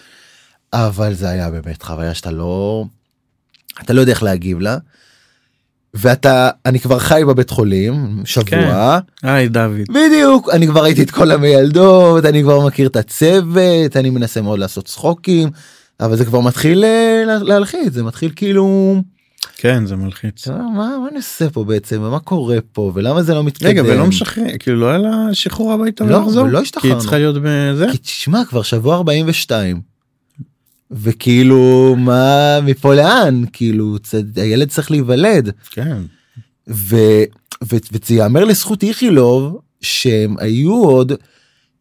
אבל 0.74 1.14
זה 1.14 1.30
היה 1.30 1.50
באמת 1.52 1.84
חוויה 1.84 2.14
שאתה 2.14 2.32
לא 2.32 2.86
אתה 3.82 3.94
לא 3.94 4.02
יודע 4.02 4.12
איך 4.14 4.24
להגיב 4.24 4.60
לה. 4.60 4.78
ואתה 5.94 6.50
אני 6.66 6.80
כבר 6.80 7.00
חי 7.00 7.22
בבית 7.28 7.50
חולים 7.50 8.22
שבוע 8.26 9.00
היי 9.24 9.50
דוד. 9.50 9.80
בדיוק 9.90 10.50
אני 10.50 10.68
כבר 10.68 10.84
ראיתי 10.84 11.04
את 11.04 11.12
כל 11.12 11.32
המיילדות 11.32 12.26
אני 12.26 12.42
כבר 12.44 12.68
מכיר 12.68 12.88
את 12.88 12.96
הצוות 12.96 13.96
אני 13.98 14.10
מנסה 14.10 14.42
מאוד 14.42 14.60
לעשות 14.60 14.86
צחוקים 14.86 15.50
אבל 16.00 16.16
זה 16.16 16.26
כבר 16.26 16.40
מתחיל 16.40 16.84
אה, 16.84 17.24
לה- 17.26 17.38
להלחיץ 17.44 17.94
זה 17.94 18.04
מתחיל 18.04 18.32
כאילו 18.36 18.96
כן 19.58 19.86
זה 19.86 19.96
מלחיץ. 19.96 20.48
מה 20.48 20.58
מה 20.78 21.08
אני 21.10 21.18
עושה 21.18 21.50
פה 21.50 21.64
בעצם 21.64 22.02
ומה 22.04 22.20
קורה 22.20 22.58
פה 22.74 22.92
ולמה 22.96 23.24
זה 23.24 23.34
לא 23.34 23.44
מתקדם. 23.44 23.70
רגע 23.70 23.84
ולא 23.84 24.06
משחרר 24.06 24.44
כאילו 24.60 24.80
לא 24.80 24.88
היה 24.90 24.98
לה 24.98 25.10
שחרור 25.34 25.74
הביתה 25.74 26.04
לא, 26.06 26.16
ולחזור? 26.16 26.48
כי 26.50 26.58
השתחררנו. 26.62 26.94
היא 26.96 27.02
צריכה 27.02 27.18
להיות 27.18 27.36
בזה? 27.44 27.86
כי 27.92 27.98
תשמע 27.98 28.42
כבר 28.50 28.62
שבוע 28.62 28.96
42 28.96 29.82
וכאילו 30.92 31.96
מה 31.98 32.60
מפה 32.64 32.96
לאן 32.96 33.44
כאילו 33.54 34.00
צ- 34.00 34.16
הילד 34.36 34.70
צריך 34.70 34.92
להיוולד 34.92 35.50
כן. 35.70 35.98
ו, 36.70 36.96
ו, 37.64 37.76
וזה 37.92 38.14
יאמר 38.16 38.46
לזכות 38.46 38.84
איכילוב 38.84 39.60
שהם 39.82 40.36
היו 40.40 40.84
עוד 40.84 41.12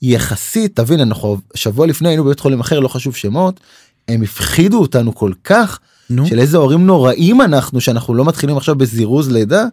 יחסית 0.03 0.77
תבין 0.77 1.01
אנחנו 1.01 1.39
שבוע 1.55 1.87
לפני 1.87 2.09
היינו 2.09 2.25
בבית 2.25 2.41
חולים 2.41 2.61
אחר 2.61 2.81
לא 2.81 2.89
חשוב 2.89 3.17
שמות 3.17 3.61
הם 4.09 4.23
הפחידו 4.23 4.81
אותנו 4.81 5.15
כל 5.15 5.33
כך 5.45 5.79
נו. 6.11 6.27
של 6.27 6.39
איזה 6.39 6.57
הורים 6.57 6.87
נוראים 6.87 7.41
אנחנו 7.41 7.81
שאנחנו 7.81 8.15
לא 8.15 8.25
מתחילים 8.25 8.57
עכשיו 8.57 8.75
בזירוז 8.75 9.33
לידה 9.33 9.65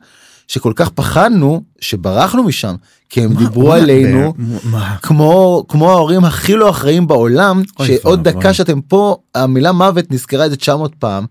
שכל 0.47 0.73
כך 0.75 0.89
פחדנו 0.89 1.63
שברחנו 1.79 2.43
משם 2.43 2.75
כי 3.09 3.21
הם 3.23 3.33
מה- 3.33 3.39
דיברו 3.39 3.67
מה- 3.67 3.75
עלינו. 3.75 4.33
מה? 4.63 4.95
כמו 5.01 5.63
כמו 5.67 5.91
ההורים 5.91 6.25
הכי 6.25 6.53
לא 6.53 6.69
אחראים 6.69 7.07
בעולם 7.07 7.61
אוי 7.79 7.87
שעוד 7.87 8.27
ואבוי. 8.27 8.41
דקה 8.41 8.53
שאתם 8.53 8.81
פה 8.81 9.17
המילה 9.35 9.71
מוות 9.71 10.11
נזכרה 10.11 10.43
איזה 10.43 10.55
900 10.55 10.95
פעם. 10.99 11.25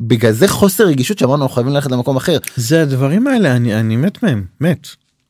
בגלל 0.00 0.32
זה 0.32 0.48
חוסר 0.48 0.84
רגישות 0.86 1.18
שאמרנו 1.18 1.42
אנחנו 1.42 1.54
חייבים 1.54 1.72
ללכת 1.74 1.90
למקום 1.90 2.16
אחר. 2.16 2.38
זה 2.56 2.82
הדברים 2.82 3.26
האלה 3.26 3.56
אני 3.56 3.74
אני 3.80 3.96
מת 3.96 4.22
מהם 4.22 4.44
מת. 4.60 4.86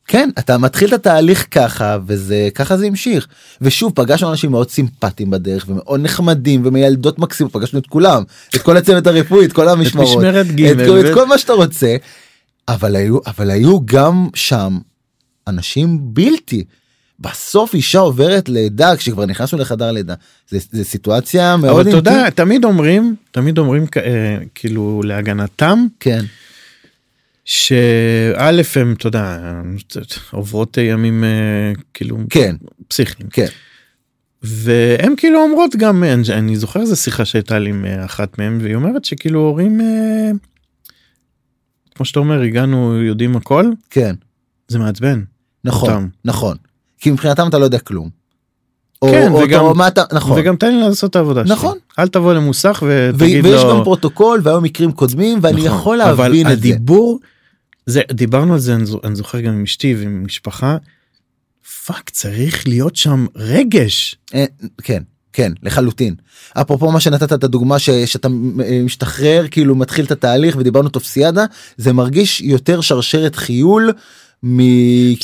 כן 0.07 0.29
אתה 0.39 0.57
מתחיל 0.57 0.87
את 0.87 0.93
התהליך 0.93 1.45
ככה 1.51 1.97
וזה 2.07 2.49
ככה 2.55 2.77
זה 2.77 2.85
המשיך 2.85 3.27
ושוב 3.61 3.91
פגשנו 3.95 4.31
אנשים 4.31 4.51
מאוד 4.51 4.69
סימפטיים 4.69 5.29
בדרך 5.29 5.65
ומאוד 5.69 5.99
נחמדים 5.99 6.61
ומילדות 6.65 7.19
מקסימות 7.19 7.53
פגשנו 7.53 7.79
את 7.79 7.87
כולם 7.87 8.23
את 8.55 8.61
כל 8.61 8.77
הצוות 8.77 9.07
הרפואי 9.07 9.45
את 9.45 9.53
כל 9.53 9.69
המשמרות 9.69 10.23
את, 10.71 10.77
כל- 10.87 10.91
ו- 10.91 11.09
את 11.09 11.13
כל 11.13 11.27
מה 11.27 11.37
שאתה 11.37 11.53
רוצה 11.53 11.95
אבל 12.67 12.95
היו 12.95 13.17
אבל 13.27 13.51
היו 13.51 13.85
גם 13.85 14.27
שם 14.35 14.77
אנשים 15.47 15.99
בלתי. 16.01 16.63
בסוף 17.19 17.73
אישה 17.73 17.99
עוברת 17.99 18.49
לידה 18.49 18.97
כשכבר 18.97 19.25
נכנסנו 19.25 19.57
לחדר 19.57 19.91
לידה. 19.91 20.13
זה, 20.49 20.57
זה 20.71 20.83
סיטואציה 20.83 21.57
מאוד 21.57 21.79
אבל 21.79 21.89
אתה 21.89 21.97
יודע. 21.97 22.29
תמיד 22.29 22.65
אומרים 22.65 23.15
תמיד 23.31 23.57
אומרים 23.57 23.85
אה, 23.97 24.37
כאילו 24.55 25.01
להגנתם 25.03 25.85
כן. 25.99 26.25
שא' 27.45 28.61
הם 28.75 28.93
אתה 28.93 29.07
יודע 29.07 29.61
עוברות 30.31 30.77
ימים 30.77 31.23
אה, 31.23 31.71
כאילו 31.93 32.17
כן. 32.29 32.55
פסיכיים. 32.87 33.29
כן. 33.29 33.47
והם 34.43 35.13
כאילו 35.17 35.41
אומרות 35.41 35.75
גם 35.75 36.03
אני, 36.03 36.23
אני 36.33 36.55
זוכר 36.55 36.81
איזה 36.81 36.95
שיחה 36.95 37.25
שהייתה 37.25 37.59
לי 37.59 37.69
עם 37.69 37.85
אה, 37.85 38.05
אחת 38.05 38.39
מהם 38.39 38.59
והיא 38.61 38.75
אומרת 38.75 39.05
שכאילו 39.05 39.39
הורים 39.39 39.81
אה, 39.81 40.31
כמו 41.95 42.05
שאתה 42.05 42.19
אומר 42.19 42.41
הגענו 42.41 43.03
יודעים 43.03 43.35
הכל. 43.35 43.71
כן. 43.89 44.15
זה 44.67 44.79
מעצבן. 44.79 45.23
נכון. 45.65 46.09
נכון 46.25 46.57
כי 46.99 47.11
מבחינתם 47.11 47.47
אתה 47.47 47.57
לא 47.59 47.63
יודע 47.65 47.79
כלום. 47.79 48.09
כן, 49.11 49.31
או, 49.31 49.39
וגם- 49.39 49.61
או 49.61 49.75
מה 49.75 49.87
אתה 49.87 50.03
נכון 50.13 50.39
וגם 50.39 50.55
תן 50.55 50.75
לי 50.75 50.81
לעשות 50.81 51.09
את 51.11 51.15
העבודה 51.15 51.45
שלי. 51.45 51.53
נכון. 51.55 51.77
אל 51.99 52.07
תבוא 52.07 52.33
למוסך 52.33 52.83
ו- 52.87 53.09
ותגיד 53.15 53.45
ויש 53.45 53.63
לו. 53.63 53.69
גם 53.77 53.83
פרוטוקול 53.83 54.41
והיו 54.43 54.61
מקרים 54.61 54.91
קודמים 54.91 55.39
ואני 55.41 55.65
נכון, 55.65 55.77
יכול 55.77 55.97
להבין 55.97 56.41
את 56.51 56.61
זה. 56.61 56.67
הדיבור 56.69 57.19
זה 57.85 58.01
דיברנו 58.11 58.53
על 58.53 58.59
זה 58.59 58.75
אני 58.75 58.83
אני 59.03 59.15
זוכר 59.15 59.39
גם 59.39 59.53
עם 59.53 59.63
אשתי 59.63 59.95
ועם 59.95 60.23
משפחה. 60.25 60.77
fuck 61.85 62.09
צריך 62.09 62.67
להיות 62.67 62.95
שם 62.95 63.25
רגש. 63.35 64.15
אה, 64.35 64.45
כן 64.83 65.03
כן 65.33 65.51
לחלוטין. 65.63 66.15
אפרופו 66.53 66.91
מה 66.91 66.99
שנתת 66.99 67.33
את 67.33 67.43
הדוגמה 67.43 67.79
ש, 67.79 67.89
שאתה 67.89 68.27
משתחרר 68.85 69.45
כאילו 69.51 69.75
מתחיל 69.75 70.05
את 70.05 70.11
התהליך 70.11 70.55
ודיברנו 70.59 70.89
טופסיאדה 70.89 71.45
זה 71.77 71.93
מרגיש 71.93 72.41
יותר 72.41 72.81
שרשרת 72.81 73.35
חיול. 73.35 73.91
מ... 74.43 74.59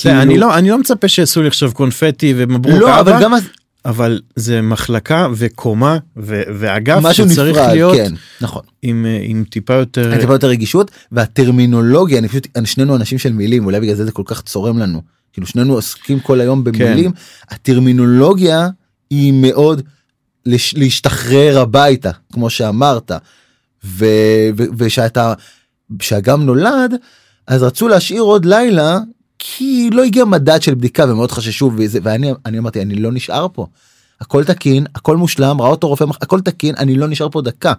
זה, 0.02 0.22
אני 0.22 0.38
לא 0.38 0.58
אני 0.58 0.70
לא 0.70 0.78
מצפה 0.78 1.08
שיעשו 1.08 1.42
לי 1.42 1.48
עכשיו 1.48 1.74
קונפטי 1.74 2.34
ומברוק 2.38 2.82
לא 2.82 3.00
אבל 3.00 3.22
גם 3.22 3.34
אבל 3.86 4.22
זה 4.36 4.62
מחלקה 4.62 5.28
וקומה 5.36 5.98
ו- 6.18 6.42
ואגף 6.60 7.00
משהו 7.02 7.30
שצריך 7.30 7.58
נפרד 7.58 7.72
להיות 7.72 7.96
כן 7.96 8.14
נכון. 8.42 8.62
עם 8.82 9.06
אה, 9.06 9.20
עם 9.22 9.44
טיפה 9.50 9.74
יותר 9.74 10.20
טיפה 10.20 10.34
יותר 10.34 10.48
רגישות 10.48 10.92
והטרמינולוגיה 11.12 12.20
אני 12.20 12.28
פשוט 12.28 12.48
שנינו 12.66 12.96
אנשים 12.96 13.18
של 13.18 13.34
מילים 13.34 13.66
אולי 13.66 13.80
בגלל 13.80 13.96
זה 13.96 14.06
זה 14.06 14.12
כל 14.12 14.24
כך 14.26 14.42
צורם 14.42 14.78
לנו. 14.78 15.02
כאילו 15.34 15.48
שנינו 15.48 15.74
עוסקים 15.74 16.20
כל 16.20 16.42
היום 16.42 16.64
במילים. 16.64 17.12
הטרמינולוגיה 17.50 18.70
היא 19.10 19.34
מאוד 19.34 19.82
לש, 20.46 20.74
להשתחרר 20.74 21.60
הביתה 21.60 22.12
כמו 22.34 22.50
שאמרת. 22.50 23.12
ו, 23.86 24.06
ו, 24.58 24.64
ושאתה 24.78 25.34
כשהגם 26.00 26.46
נולד 26.46 26.94
אז 27.50 27.64
רצו 27.64 27.88
להשאיר 27.88 28.22
עוד 28.22 28.46
לילה 28.46 29.00
כי 29.40 29.90
לא 29.94 30.04
הגיע 30.04 30.26
מדד 30.26 30.62
של 30.62 30.76
בדיקה 30.76 31.06
ומאוד 31.12 31.32
חששו 31.32 31.72
וזה 31.78 32.00
ואני 32.04 32.32
אני 32.46 32.58
אמרתי 32.58 32.82
אני 32.82 32.96
לא 32.96 33.12
נשאר 33.12 33.48
פה. 33.54 33.66
הכל 34.22 34.44
תקין 34.44 34.86
הכל 34.96 35.18
מושלם 35.18 35.62
ראה 35.62 35.70
אותו 35.70 35.88
רופא 35.88 36.06
הכל 36.22 36.42
תקין 36.42 36.76
אני 36.78 36.96
לא 36.96 37.08
נשאר 37.08 37.30
פה 37.30 37.42
דקה. 37.42 37.74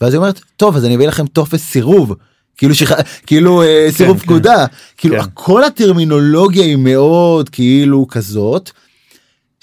ואז 0.00 0.12
היא 0.12 0.18
אומרת 0.18 0.40
טוב 0.56 0.76
אז 0.76 0.84
אני 0.84 0.96
אביא 0.96 1.08
לכם 1.08 1.26
טופס 1.26 1.62
סירוב 1.62 2.14
כאילו 2.56 2.74
שח... 2.74 2.92
כאילו 3.26 3.62
אה, 3.62 3.88
סירוב 3.90 4.18
כן. 4.18 4.24
פקודה 4.24 4.66
כאילו 4.96 5.20
כן. 5.22 5.28
כל 5.34 5.64
הטרמינולוגיה 5.64 6.64
היא 6.64 6.76
מאוד 6.76 7.48
כאילו 7.48 8.06
כזאת. 8.08 8.70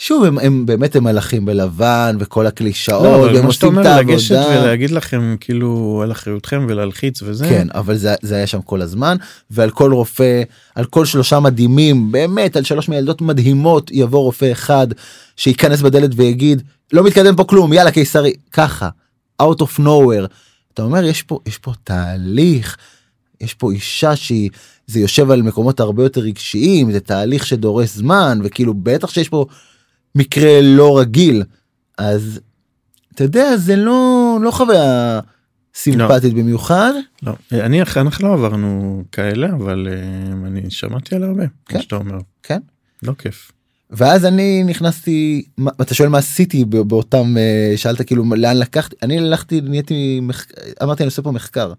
שוב 0.05 0.23
הם, 0.23 0.37
הם 0.39 0.65
באמת 0.65 0.95
הם 0.95 1.03
מלאכים 1.03 1.45
בלבן 1.45 2.17
וכל 2.19 2.47
הקלישאות 2.47 3.03
לא, 3.03 3.09
והם 3.09 3.51
שאתה 3.51 3.65
עושים 3.65 3.79
את 3.79 3.85
העבודה. 3.85 4.61
ולהגיד 4.61 4.91
לכם 4.91 5.35
כאילו 5.39 6.01
על 6.03 6.11
אחריותכם 6.11 6.65
ולהלחיץ 6.69 7.21
וזה? 7.21 7.45
כן 7.49 7.67
אבל 7.73 7.97
זה, 7.97 8.15
זה 8.21 8.35
היה 8.35 8.47
שם 8.47 8.61
כל 8.61 8.81
הזמן 8.81 9.17
ועל 9.51 9.69
כל 9.69 9.93
רופא 9.93 10.43
על 10.75 10.85
כל 10.85 11.05
שלושה 11.05 11.39
מדהימים 11.39 12.11
באמת 12.11 12.55
על 12.55 12.63
שלוש 12.63 12.89
מילדות 12.89 13.21
מדהימות 13.21 13.91
יבוא 13.91 14.19
רופא 14.19 14.51
אחד 14.51 14.87
שייכנס 15.35 15.81
בדלת 15.81 16.11
ויגיד 16.15 16.61
לא 16.93 17.03
מתקדם 17.03 17.35
פה 17.35 17.43
כלום 17.43 17.73
יאללה 17.73 17.91
קיסרי. 17.91 18.33
ככה 18.51 18.89
out 19.41 19.61
of 19.61 19.79
nowhere. 19.79 20.27
אתה 20.73 20.81
אומר 20.81 21.03
יש 21.03 21.21
פה 21.21 21.39
יש 21.45 21.57
פה 21.57 21.71
תהליך 21.83 22.77
יש 23.41 23.53
פה 23.53 23.71
אישה 23.71 24.15
שהיא 24.15 24.49
זה 24.87 24.99
יושב 24.99 25.31
על 25.31 25.41
מקומות 25.41 25.79
הרבה 25.79 26.03
יותר 26.03 26.21
רגשיים 26.21 26.91
זה 26.91 26.99
תהליך 26.99 27.45
שדורש 27.45 27.89
זמן 27.89 28.39
וכאילו 28.43 28.73
בטח 28.73 29.09
שיש 29.09 29.29
פה 29.29 29.45
מקרה 30.15 30.61
לא 30.61 30.99
רגיל 30.99 31.43
אז 31.97 32.39
אתה 33.15 33.23
יודע 33.23 33.57
זה 33.57 33.75
לא 33.75 34.03
לא 34.41 34.51
חוויה 34.51 35.19
סימפטית 35.75 36.33
במיוחד. 36.33 36.91
לא, 37.23 37.33
אני 37.51 37.81
אנחנו 37.81 38.27
לא 38.27 38.33
עברנו 38.33 39.03
כאלה 39.11 39.49
אבל 39.53 39.87
אה, 39.91 40.47
אני 40.47 40.71
שמעתי 40.71 41.15
על 41.15 41.23
הרבה 41.23 41.43
כן. 41.43 41.53
כמו 41.65 41.81
שאתה 41.81 41.95
אומר 41.95 42.17
כן. 42.43 42.59
לא 43.03 43.13
כיף. 43.17 43.51
ואז 43.91 44.25
אני 44.25 44.63
נכנסתי 44.63 45.45
מה- 45.57 45.71
אתה 45.81 45.93
שואל 45.93 46.09
מה 46.09 46.17
עשיתי 46.17 46.65
באותם 46.65 47.37
אה, 47.37 47.73
שאלת 47.77 48.01
כאילו 48.01 48.23
לאן 48.35 48.57
לקחתי 48.57 48.95
אני 49.01 49.17
הלכתי 49.17 49.61
נהייתי 49.61 50.19
מחק- 50.21 50.51
אמרתי 50.83 51.03
אני 51.03 51.07
עושה 51.07 51.21
פה 51.21 51.31
מחקר. 51.31 51.73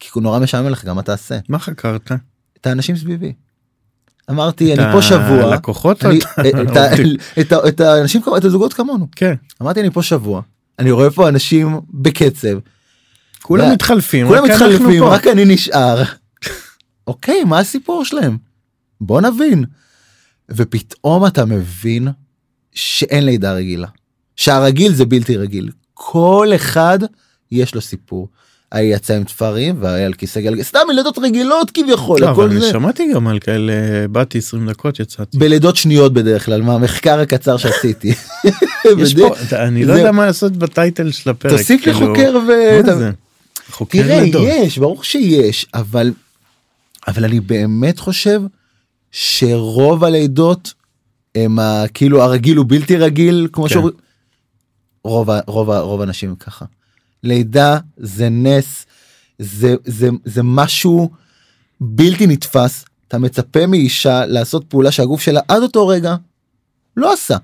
כי 0.00 0.08
הוא 0.14 0.22
נורא 0.22 0.38
משעמם 0.38 0.68
לך 0.68 0.84
גם 0.84 0.96
מה 0.96 1.02
תעשה 1.02 1.38
מה 1.48 1.58
חקרת? 1.58 2.12
את 2.60 2.66
האנשים 2.66 2.96
סביבי. 2.96 3.32
אמרתי 4.30 4.74
אני 4.74 4.92
פה 4.92 5.02
שבוע. 5.02 5.54
אני- 6.04 6.18
את 7.68 7.80
האנשים 7.80 8.22
את 8.36 8.44
הזוגות 8.44 8.72
כמונו 8.72 9.06
כן 9.16 9.34
אמרתי 9.62 9.80
אני 9.80 9.90
פה 9.90 10.02
שבוע 10.02 10.42
אני 10.78 10.90
רואה 10.90 11.10
פה 11.10 11.28
אנשים 11.28 11.80
בקצב 11.90 12.58
כולם 13.42 13.72
מתחלפים 13.72 14.26
כולם 14.28 14.44
מתחלפים. 14.44 15.04
רק 15.04 15.26
אני 15.26 15.44
נשאר. 15.44 16.02
אוקיי 17.06 17.44
מה 17.44 17.58
הסיפור 17.58 18.04
שלהם? 18.04 18.36
בוא 19.00 19.20
נבין. 19.20 19.64
ופתאום 20.50 21.26
אתה 21.26 21.44
מבין 21.44 22.08
שאין 22.74 23.24
לידה 23.24 23.52
רגילה. 23.52 23.88
שהרגיל 24.36 24.92
זה 24.94 25.04
בלתי 25.04 25.36
רגיל. 25.36 25.70
כל 25.94 26.48
אחד 26.54 26.98
יש 27.50 27.74
לו 27.74 27.80
סיפור. 27.80 28.28
ההיא 28.72 28.94
יצא 28.94 29.14
עם 29.14 29.24
תפרים 29.24 29.76
וההיא 29.80 30.04
על 30.06 30.12
כיסא 30.14 30.40
גלגל 30.40 30.62
סתם 30.62 30.78
לידות 30.94 31.18
רגילות 31.18 31.70
כביכול 31.70 32.20
לא, 32.20 32.30
אבל 32.30 32.44
אני 32.50 32.60
זה. 32.60 32.70
שמעתי 32.70 33.12
גם 33.14 33.28
על 33.28 33.38
כאלה 33.38 33.72
באתי 34.10 34.38
20 34.38 34.70
דקות 34.70 35.00
יצאתי. 35.00 35.38
בלידות 35.38 35.76
שניות 35.76 36.12
בדרך 36.12 36.46
כלל 36.46 36.62
מהמחקר 36.62 37.20
הקצר 37.20 37.56
שעשיתי. 37.56 38.14
פה 39.18 39.34
אני 39.52 39.84
לא 39.84 39.92
יודע 39.92 40.12
מה 40.12 40.26
לעשות 40.26 40.52
בטייטל 40.56 41.10
של 41.10 41.30
הפרק. 41.30 41.52
תוסיף 41.52 41.86
לי 41.86 41.92
כאילו, 41.94 42.06
חוקר 42.14 42.38
ו... 42.48 42.52
חוקר 43.70 44.02
תראה 44.02 44.20
לידות. 44.20 44.42
יש 44.48 44.78
ברור 44.78 45.04
שיש 45.04 45.66
אבל 45.74 46.12
אבל 47.08 47.24
אני 47.24 47.40
באמת 47.40 47.98
חושב 47.98 48.42
שרוב 49.10 50.04
הלידות 50.04 50.72
הם 51.34 51.58
ה- 51.58 51.84
כאילו 51.94 52.22
הרגיל 52.22 52.56
הוא 52.56 52.66
בלתי 52.68 52.96
רגיל 52.96 53.48
כמו 53.52 53.64
כן. 53.64 53.68
שאומרים. 53.68 53.94
רוב 55.04 55.30
רוב 55.46 55.70
רוב 55.70 56.00
האנשים 56.00 56.34
ככה. 56.34 56.64
לידה 57.22 57.78
זה 57.96 58.28
נס 58.28 58.86
זה 59.38 59.74
זה 59.84 60.08
זה 60.24 60.42
משהו 60.42 61.10
בלתי 61.80 62.26
נתפס 62.26 62.84
אתה 63.08 63.18
מצפה 63.18 63.66
מאישה 63.66 64.26
לעשות 64.26 64.64
פעולה 64.68 64.92
שהגוף 64.92 65.20
שלה 65.20 65.40
עד 65.48 65.62
אותו 65.62 65.88
רגע 65.88 66.16
לא 66.96 67.12
עשה. 67.12 67.36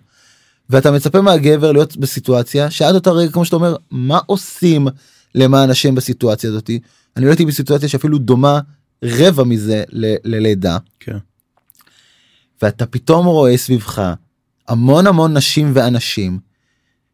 ואתה 0.71 0.91
מצפה 0.91 1.21
מהגבר 1.21 1.73
להיות 1.73 1.97
בסיטואציה 1.97 2.71
שעד 2.71 2.95
אותו 2.95 3.15
רגע 3.15 3.33
כמו 3.33 3.45
שאתה 3.45 3.57
אומר 3.57 3.77
מה 3.91 4.19
עושים 4.27 4.87
למען 5.35 5.71
השם 5.71 5.95
בסיטואציה 5.95 6.51
הזאתי 6.51 6.81
אני 7.17 7.25
לא 7.25 7.31
הייתי 7.31 7.45
בסיטואציה 7.45 7.89
שאפילו 7.89 8.19
דומה 8.19 8.61
רבע 9.05 9.45
מזה 9.45 9.85
ל- 9.89 10.15
ללידה 10.25 10.79
כן. 11.01 11.17
ואתה 12.63 12.87
פתאום 12.87 13.27
רואה 13.27 13.57
סביבך 13.57 14.13
המון 14.69 15.07
המון 15.07 15.37
נשים 15.37 15.73
ואנשים 15.75 16.39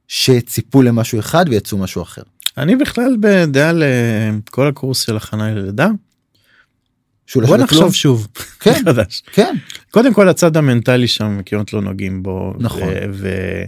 שציפו 0.09 0.83
למשהו 0.83 1.19
אחד 1.21 1.45
ויצאו 1.49 1.79
משהו 1.79 2.03
אחר. 2.03 2.23
אני 2.61 2.77
בכלל 2.77 3.17
בדעה 3.21 3.73
לכל 3.73 4.67
הקורס 4.69 5.01
של 5.01 5.17
הכנה 5.17 5.55
ללידה. 5.55 5.89
בוא. 7.37 7.57
נחשוב 7.57 7.95
שוב. 7.95 8.29
כן. 8.61 8.81
מחדש. 8.83 9.23
כן 9.33 9.55
קודם 9.91 10.15
כל 10.15 10.29
הצד 10.29 10.57
המנטלי 10.57 11.09
שם 11.09 11.41
כמעט 11.47 11.73
לא 11.73 11.83
נוגעים 11.83 12.23
בו. 12.23 12.55
נכון. 12.59 12.89
ו- 13.13 13.65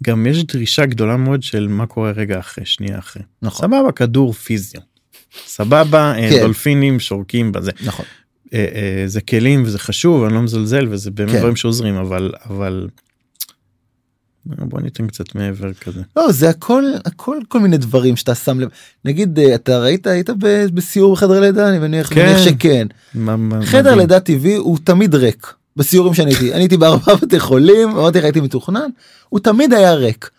וגם 0.00 0.26
יש 0.26 0.44
דרישה 0.44 0.86
גדולה 0.86 1.16
מאוד 1.16 1.42
של 1.42 1.68
מה 1.68 1.86
קורה 1.86 2.10
רגע 2.10 2.38
אחרי 2.38 2.64
שנייה 2.66 2.98
אחרי. 2.98 3.22
נכון 3.42 3.66
סבבה 3.66 3.92
כדור 3.92 4.32
פיזיו. 4.32 4.80
סבבה 5.46 6.12
אה, 6.14 6.30
כן. 6.30 6.40
דולפינים 6.40 7.00
שורקים 7.00 7.52
בזה. 7.52 7.70
נכון 7.84 8.04
אה, 8.54 8.66
אה, 8.74 9.02
זה 9.06 9.20
כלים 9.20 9.62
וזה 9.62 9.78
חשוב 9.78 10.24
אני 10.24 10.34
לא 10.34 10.42
מזלזל 10.42 10.86
וזה 10.90 11.10
באמת 11.10 11.30
כן. 11.32 11.38
דברים 11.38 11.56
שעוזרים 11.56 11.94
אבל 11.94 12.32
אבל 12.50 12.88
בוא 14.46 14.80
ניתן 14.80 15.06
קצת 15.06 15.34
מעבר 15.34 15.72
כזה. 15.72 16.00
לא 16.16 16.32
זה 16.32 16.48
הכל 16.48 16.84
הכל 17.04 17.36
כל 17.48 17.60
מיני 17.60 17.76
דברים 17.76 18.16
שאתה 18.16 18.34
שם 18.34 18.60
לב 18.60 18.68
נגיד 19.04 19.38
אה, 19.38 19.54
אתה 19.54 19.78
ראית 19.78 20.06
היית 20.06 20.30
בסיור 20.74 21.12
בחדר 21.12 21.40
לידה 21.40 21.68
אני 21.68 21.78
מניח, 21.78 22.14
כן. 22.14 22.26
מניח 22.26 22.38
שכן 22.44 22.86
מה- 23.14 23.36
מה- 23.36 23.66
חדר. 23.66 23.94
לידה 23.94 24.20
טבעי 24.20 24.54
הוא 24.56 24.78
תמיד 24.84 25.14
ריק 25.14 25.52
בסיורים 25.76 26.14
שאני 26.14 26.30
הייתי 26.30 26.52
אני 26.52 26.60
הייתי 26.60 26.76
בארבעה 26.76 27.16
בתי 27.22 27.40
חולים 27.40 27.88
אמרתי 27.90 28.18
לך 28.18 28.24
הייתי 28.24 28.40
מתוכנן 28.40 28.88
הוא 29.28 29.40
תמיד 29.40 29.72
היה 29.72 29.94
ריק. 29.94 30.30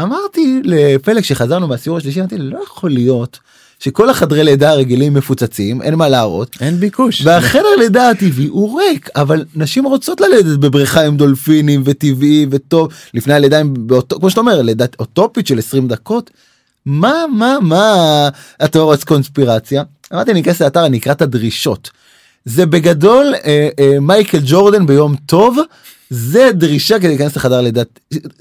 אמרתי 0.00 0.60
לפלג 0.64 1.22
שחזרנו 1.22 1.68
מהסיור 1.68 1.96
השלישי 1.96 2.20
אמרתי 2.20 2.38
לא 2.38 2.58
יכול 2.66 2.90
להיות 2.90 3.38
שכל 3.84 4.10
החדרי 4.10 4.44
לידה 4.44 4.70
הרגילים 4.70 5.14
מפוצצים 5.14 5.82
אין 5.82 5.94
מה 5.94 6.08
להראות 6.08 6.56
אין 6.60 6.76
ביקוש. 6.76 7.22
והחדר 7.24 7.76
לידה 7.78 8.10
הטבעי 8.10 8.46
הוא 8.46 8.80
ריק 8.80 9.08
אבל 9.16 9.44
נשים 9.56 9.84
רוצות 9.84 10.20
ללדת 10.20 10.58
בבריכה 10.58 11.06
עם 11.06 11.16
דולפינים 11.16 11.82
וטבעי 11.84 12.46
וטוב 12.50 12.88
לפני 13.14 13.34
הלידה 13.34 13.60
עם 13.60 13.74
באותו 13.78 14.18
כמו 14.20 14.30
שאתה 14.30 14.40
אומר 14.40 14.62
לידה 14.62 14.84
אוטופית 14.98 15.46
של 15.46 15.58
20 15.58 15.88
דקות. 15.88 16.30
מה 16.86 17.24
מה 17.32 17.56
מה 17.60 18.28
התיאוריית 18.60 19.04
קונספירציה 19.04 19.82
אמרתי 20.12 20.30
אני 20.30 20.40
אכנס 20.40 20.62
לאתר 20.62 20.86
אני 20.86 20.98
אקרא 20.98 21.12
את 21.12 21.22
הדרישות. 21.22 21.90
זה 22.44 22.66
בגדול 22.66 23.34
אה, 23.44 23.68
אה, 23.78 24.00
מייקל 24.00 24.40
ג'ורדן 24.46 24.86
ביום 24.86 25.16
טוב 25.26 25.58
זה 26.10 26.50
דרישה 26.52 26.98
כדי 26.98 27.08
להיכנס 27.08 27.36
לחדר 27.36 27.60
לידה 27.60 27.82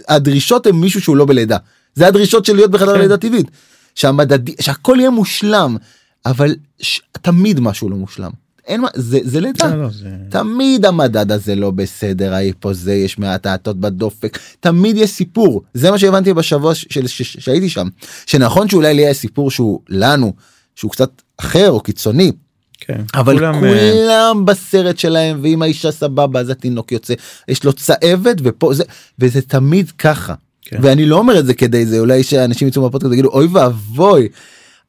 הדרישות 0.07 0.67
הם 0.67 0.81
מישהו 0.81 1.01
שהוא 1.01 1.17
לא 1.17 1.25
בלידה 1.25 1.57
זה 1.95 2.07
הדרישות 2.07 2.45
של 2.45 2.55
להיות 2.55 2.71
בחדר 2.71 2.93
כן. 2.93 3.01
לידה 3.01 3.17
טבעית 3.17 3.47
שהמדדי 3.95 4.55
שהכל 4.61 4.97
יהיה 4.99 5.09
מושלם 5.09 5.77
אבל 6.25 6.55
ש... 6.79 7.01
תמיד 7.21 7.59
משהו 7.59 7.89
לא 7.89 7.95
מושלם. 7.95 8.31
אין 8.67 8.81
מה 8.81 8.87
זה 8.95 9.19
זה 9.23 9.41
לידה 9.41 9.75
לא, 9.75 9.81
לא, 9.83 9.89
זה- 9.89 10.09
תמיד 10.29 10.85
המדד 10.85 11.31
הזה 11.31 11.55
לא 11.55 11.71
בסדר 11.71 12.33
ההיפוזה 12.33 12.93
יש 12.93 13.17
מעט 13.17 13.45
האטות 13.45 13.79
בדופק. 13.79 14.39
תמיד 14.59 14.97
יש 14.97 15.09
סיפור. 15.09 15.61
זה 15.73 15.91
מה 15.91 15.99
שהבנתי 15.99 16.33
בשבוע 16.33 16.75
ש- 16.75 16.85
של, 16.89 17.07
ש, 17.07 17.21
ש, 17.21 17.37
שהייתי 17.39 17.69
שם. 17.69 17.87
שנכון 18.25 18.69
שאולי 18.69 18.93
לי 18.93 19.01
יהיה 19.01 19.13
סיפור 19.13 19.51
שהוא 19.51 19.79
לנו 19.89 20.33
שהוא 20.75 20.91
קצת 20.91 21.09
אחר 21.37 21.69
או 21.71 21.79
קיצוני 21.79 22.31
כן. 22.79 23.01
אבל 23.13 23.33
כולם, 23.37 23.53
כולם, 23.59 23.73
אה, 23.73 23.91
כולם 23.93 24.45
בסרט 24.45 24.97
שלהם 24.99 25.39
ואם 25.43 25.61
האישה 25.61 25.91
סבבה 25.91 26.39
אז 26.39 26.49
התינוק 26.49 26.91
יוצא. 26.91 27.13
יש 27.47 27.63
לו 27.63 27.73
צהבת 27.73 28.37
ופה 28.43 28.73
זה 28.73 28.83
וזה 29.19 29.41
תמיד 29.41 29.91
ככה 29.91 30.33
כן. 30.65 30.77
ואני 30.81 31.05
לא 31.05 31.17
אומר 31.17 31.39
את 31.39 31.45
זה 31.45 31.53
כדי 31.53 31.85
זה 31.85 31.99
אולי 31.99 32.23
שאנשים 32.23 32.67
יצאו 32.67 32.81
מהפודקאסט 32.81 33.09
ויגידו 33.09 33.29
אוי 33.29 33.47
ואבוי. 33.51 34.27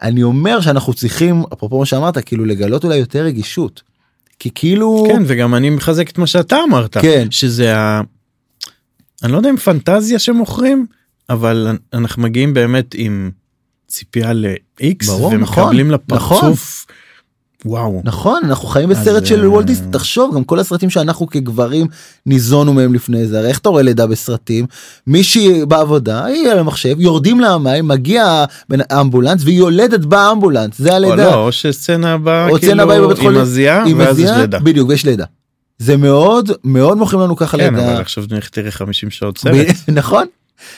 אני 0.03 0.23
אומר 0.23 0.61
שאנחנו 0.61 0.95
צריכים 0.95 1.43
אפרופו 1.53 1.79
מה 1.79 1.87
שאמרת 1.87 2.19
כאילו 2.19 2.45
לגלות 2.45 2.85
אולי 2.85 2.97
יותר 2.97 3.25
רגישות. 3.25 3.83
כי 4.39 4.51
כאילו 4.55 5.05
כן 5.09 5.23
וגם 5.27 5.55
אני 5.55 5.71
מחזק 5.71 6.11
את 6.11 6.19
מה 6.19 6.27
שאתה 6.27 6.57
אמרת 6.69 6.97
כן. 6.99 7.31
שזה 7.31 7.77
ה... 7.77 8.01
אני 9.23 9.33
לא 9.33 9.37
יודע 9.37 9.51
אם 9.51 9.57
פנטזיה 9.57 10.19
שמוכרים 10.19 10.87
אבל 11.31 11.77
אנחנו 11.93 12.23
מגיעים 12.23 12.55
באמת 12.55 12.95
עם 12.99 13.31
ציפייה 13.89 14.33
ל-X 14.33 15.07
ברור, 15.07 15.35
נכון, 15.37 15.63
ומקבלים 15.65 15.91
לפרצוף 15.91 16.87
וואו 17.65 18.01
נכון 18.05 18.41
אנחנו 18.45 18.69
חיים 18.69 18.89
בסרט 18.89 19.27
של 19.27 19.45
אה, 19.45 19.51
וולט 19.51 19.67
דיסני 19.67 19.87
תחשוב 19.91 20.35
גם 20.35 20.45
כל 20.45 20.59
הסרטים 20.59 20.91
שאנחנו 20.91 21.27
כגברים 21.27 21.87
ניזונו 22.27 22.73
מהם 22.73 22.95
לפני 22.95 23.27
זה 23.27 23.39
הרי 23.39 23.49
איך 23.49 23.59
אתה 23.59 23.69
רואה 23.69 23.83
לידה 23.83 24.07
בסרטים 24.07 24.67
מישהי 25.07 25.67
בעבודה 25.67 26.25
היא 26.25 26.49
על 26.49 26.59
המחשב 26.59 27.01
יורדים 27.01 27.41
לה 27.41 27.49
המים 27.49 27.89
מגיע 27.89 28.45
האמבולנס 28.91 29.45
והיא 29.45 29.59
יולדת 29.59 30.01
באמבולנס 30.01 30.79
זה 30.79 30.95
הלידה. 30.95 31.17
לא 31.17 31.35
או 31.35 31.53
שסצנה 31.53 32.13
הבאה 32.13 32.59
כאילו 32.59 33.17
חולים, 33.17 33.41
מזיעה 33.41 33.85
היא 33.85 33.95
ואז 33.99 34.19
יש 34.19 34.31
לידה. 34.31 34.59
בדיוק 34.59 34.89
ויש 34.89 35.05
לידה. 35.05 35.25
זה 35.79 35.97
מאוד 35.97 36.51
מאוד 36.65 36.99
מוכרים 36.99 37.21
לנו 37.23 37.37
ככה 37.37 37.59
כן 37.59 37.75
לידה. 37.75 37.93
אבל 37.93 38.01
עכשיו 38.01 38.25
לך 38.31 38.49
תראה 38.49 38.71
50 38.71 39.11
שעות 39.11 39.39
סרט. 39.39 39.67
נכון 39.89 40.27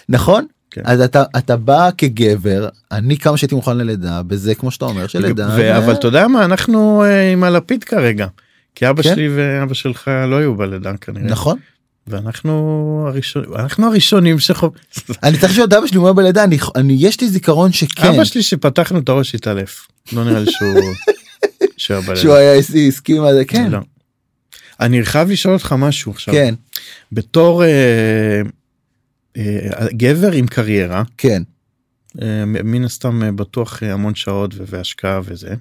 נכון 0.08 0.46
כן. 0.76 0.82
אז 0.84 1.00
אתה 1.00 1.22
אתה 1.38 1.56
בא 1.56 1.90
כגבר 1.98 2.68
אני 2.92 3.18
כמה 3.18 3.36
שהייתי 3.36 3.54
מוכן 3.54 3.76
ללידה 3.76 4.22
בזה 4.22 4.54
כמו 4.54 4.70
שאתה 4.70 4.84
אומר 4.84 5.06
שלידה. 5.06 5.48
ו- 5.52 5.56
זה- 5.56 5.76
אבל 5.78 5.92
אתה 5.92 6.06
יודע 6.06 6.28
מה 6.28 6.44
אנחנו 6.44 7.04
אה, 7.04 7.32
עם 7.32 7.44
הלפיד 7.44 7.84
כרגע. 7.84 8.26
כי 8.74 8.90
אבא 8.90 9.02
כן. 9.02 9.14
שלי 9.14 9.28
ואבא 9.36 9.74
שלך 9.74 10.10
לא 10.28 10.36
היו 10.36 10.54
בלידה 10.54 10.96
כנראה. 10.96 11.24
נכון 11.26 11.58
ואנחנו 12.06 13.04
הראשונים 13.08 13.54
אנחנו 13.54 13.86
הראשונים 13.86 14.38
שחו... 14.38 14.70
אני 15.22 15.38
צריך 15.38 15.52
להיות 15.58 15.72
אבא 15.72 15.86
שלי 15.86 15.96
אומר 15.96 16.12
בלידה 16.12 16.44
אני 16.44 16.58
אני 16.76 16.96
יש 16.98 17.20
לי 17.20 17.28
זיכרון 17.28 17.72
שכן 17.72 18.08
אבא 18.08 18.24
שלי 18.24 18.42
שפתחנו 18.42 18.98
את 18.98 19.08
הראש 19.08 19.34
התעלף. 19.34 19.86
לא 20.12 20.24
נראה 20.24 20.40
לי 20.40 20.50
שהוא 20.50 20.80
שהוא 22.16 22.34
היה 22.34 22.54
הסכים 22.88 23.22
על 23.22 23.34
זה 23.34 23.44
כן 23.44 23.70
לא. 23.70 23.78
אני 24.80 25.04
חייב 25.04 25.30
לשאול 25.30 25.54
אותך 25.54 25.72
משהו 25.78 26.12
עכשיו. 26.12 26.34
כן 26.34 26.54
בתור 27.12 27.64
אה, 27.64 28.40
גבר 29.92 30.32
עם 30.32 30.46
קריירה 30.46 31.02
כן 31.18 31.42
אה, 32.22 32.44
מן 32.46 32.84
הסתם 32.84 33.22
אה, 33.22 33.32
בטוח 33.32 33.82
אה, 33.82 33.92
המון 33.92 34.14
שעות 34.14 34.54
והשקעה 34.66 35.20
וזה. 35.24 35.54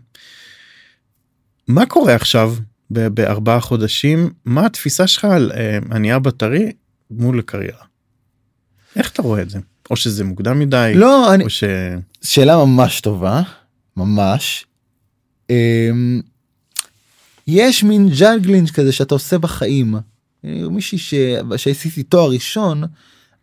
מה 1.67 1.85
קורה 1.85 2.15
עכשיו 2.15 2.55
בארבעה 2.89 3.59
חודשים 3.59 4.29
מה 4.45 4.65
התפיסה 4.65 5.07
שלך 5.07 5.25
על 5.25 5.51
אה, 5.55 5.79
אני 5.91 6.15
אבא 6.15 6.31
טרי 6.31 6.71
מול 7.11 7.41
קריירה. 7.41 7.85
איך 8.95 9.11
אתה 9.11 9.21
רואה 9.21 9.41
את 9.41 9.49
זה 9.49 9.59
או 9.89 9.95
שזה 9.95 10.23
מוקדם 10.23 10.59
מדי 10.59 10.91
לא 10.95 11.33
אני 11.33 11.49
ש... 11.49 11.63
שאלה 12.21 12.57
ממש 12.57 13.01
טובה 13.01 13.41
ממש. 13.97 14.65
אמ, 15.49 16.21
יש 17.47 17.83
מין 17.83 18.09
juggling 18.19 18.69
כזה 18.69 18.91
שאתה 18.91 19.15
עושה 19.15 19.37
בחיים. 19.37 19.95
מישהי 20.43 20.97
ש... 20.97 21.13
שעשיתי 21.57 22.03
תואר 22.03 22.29
ראשון 22.29 22.83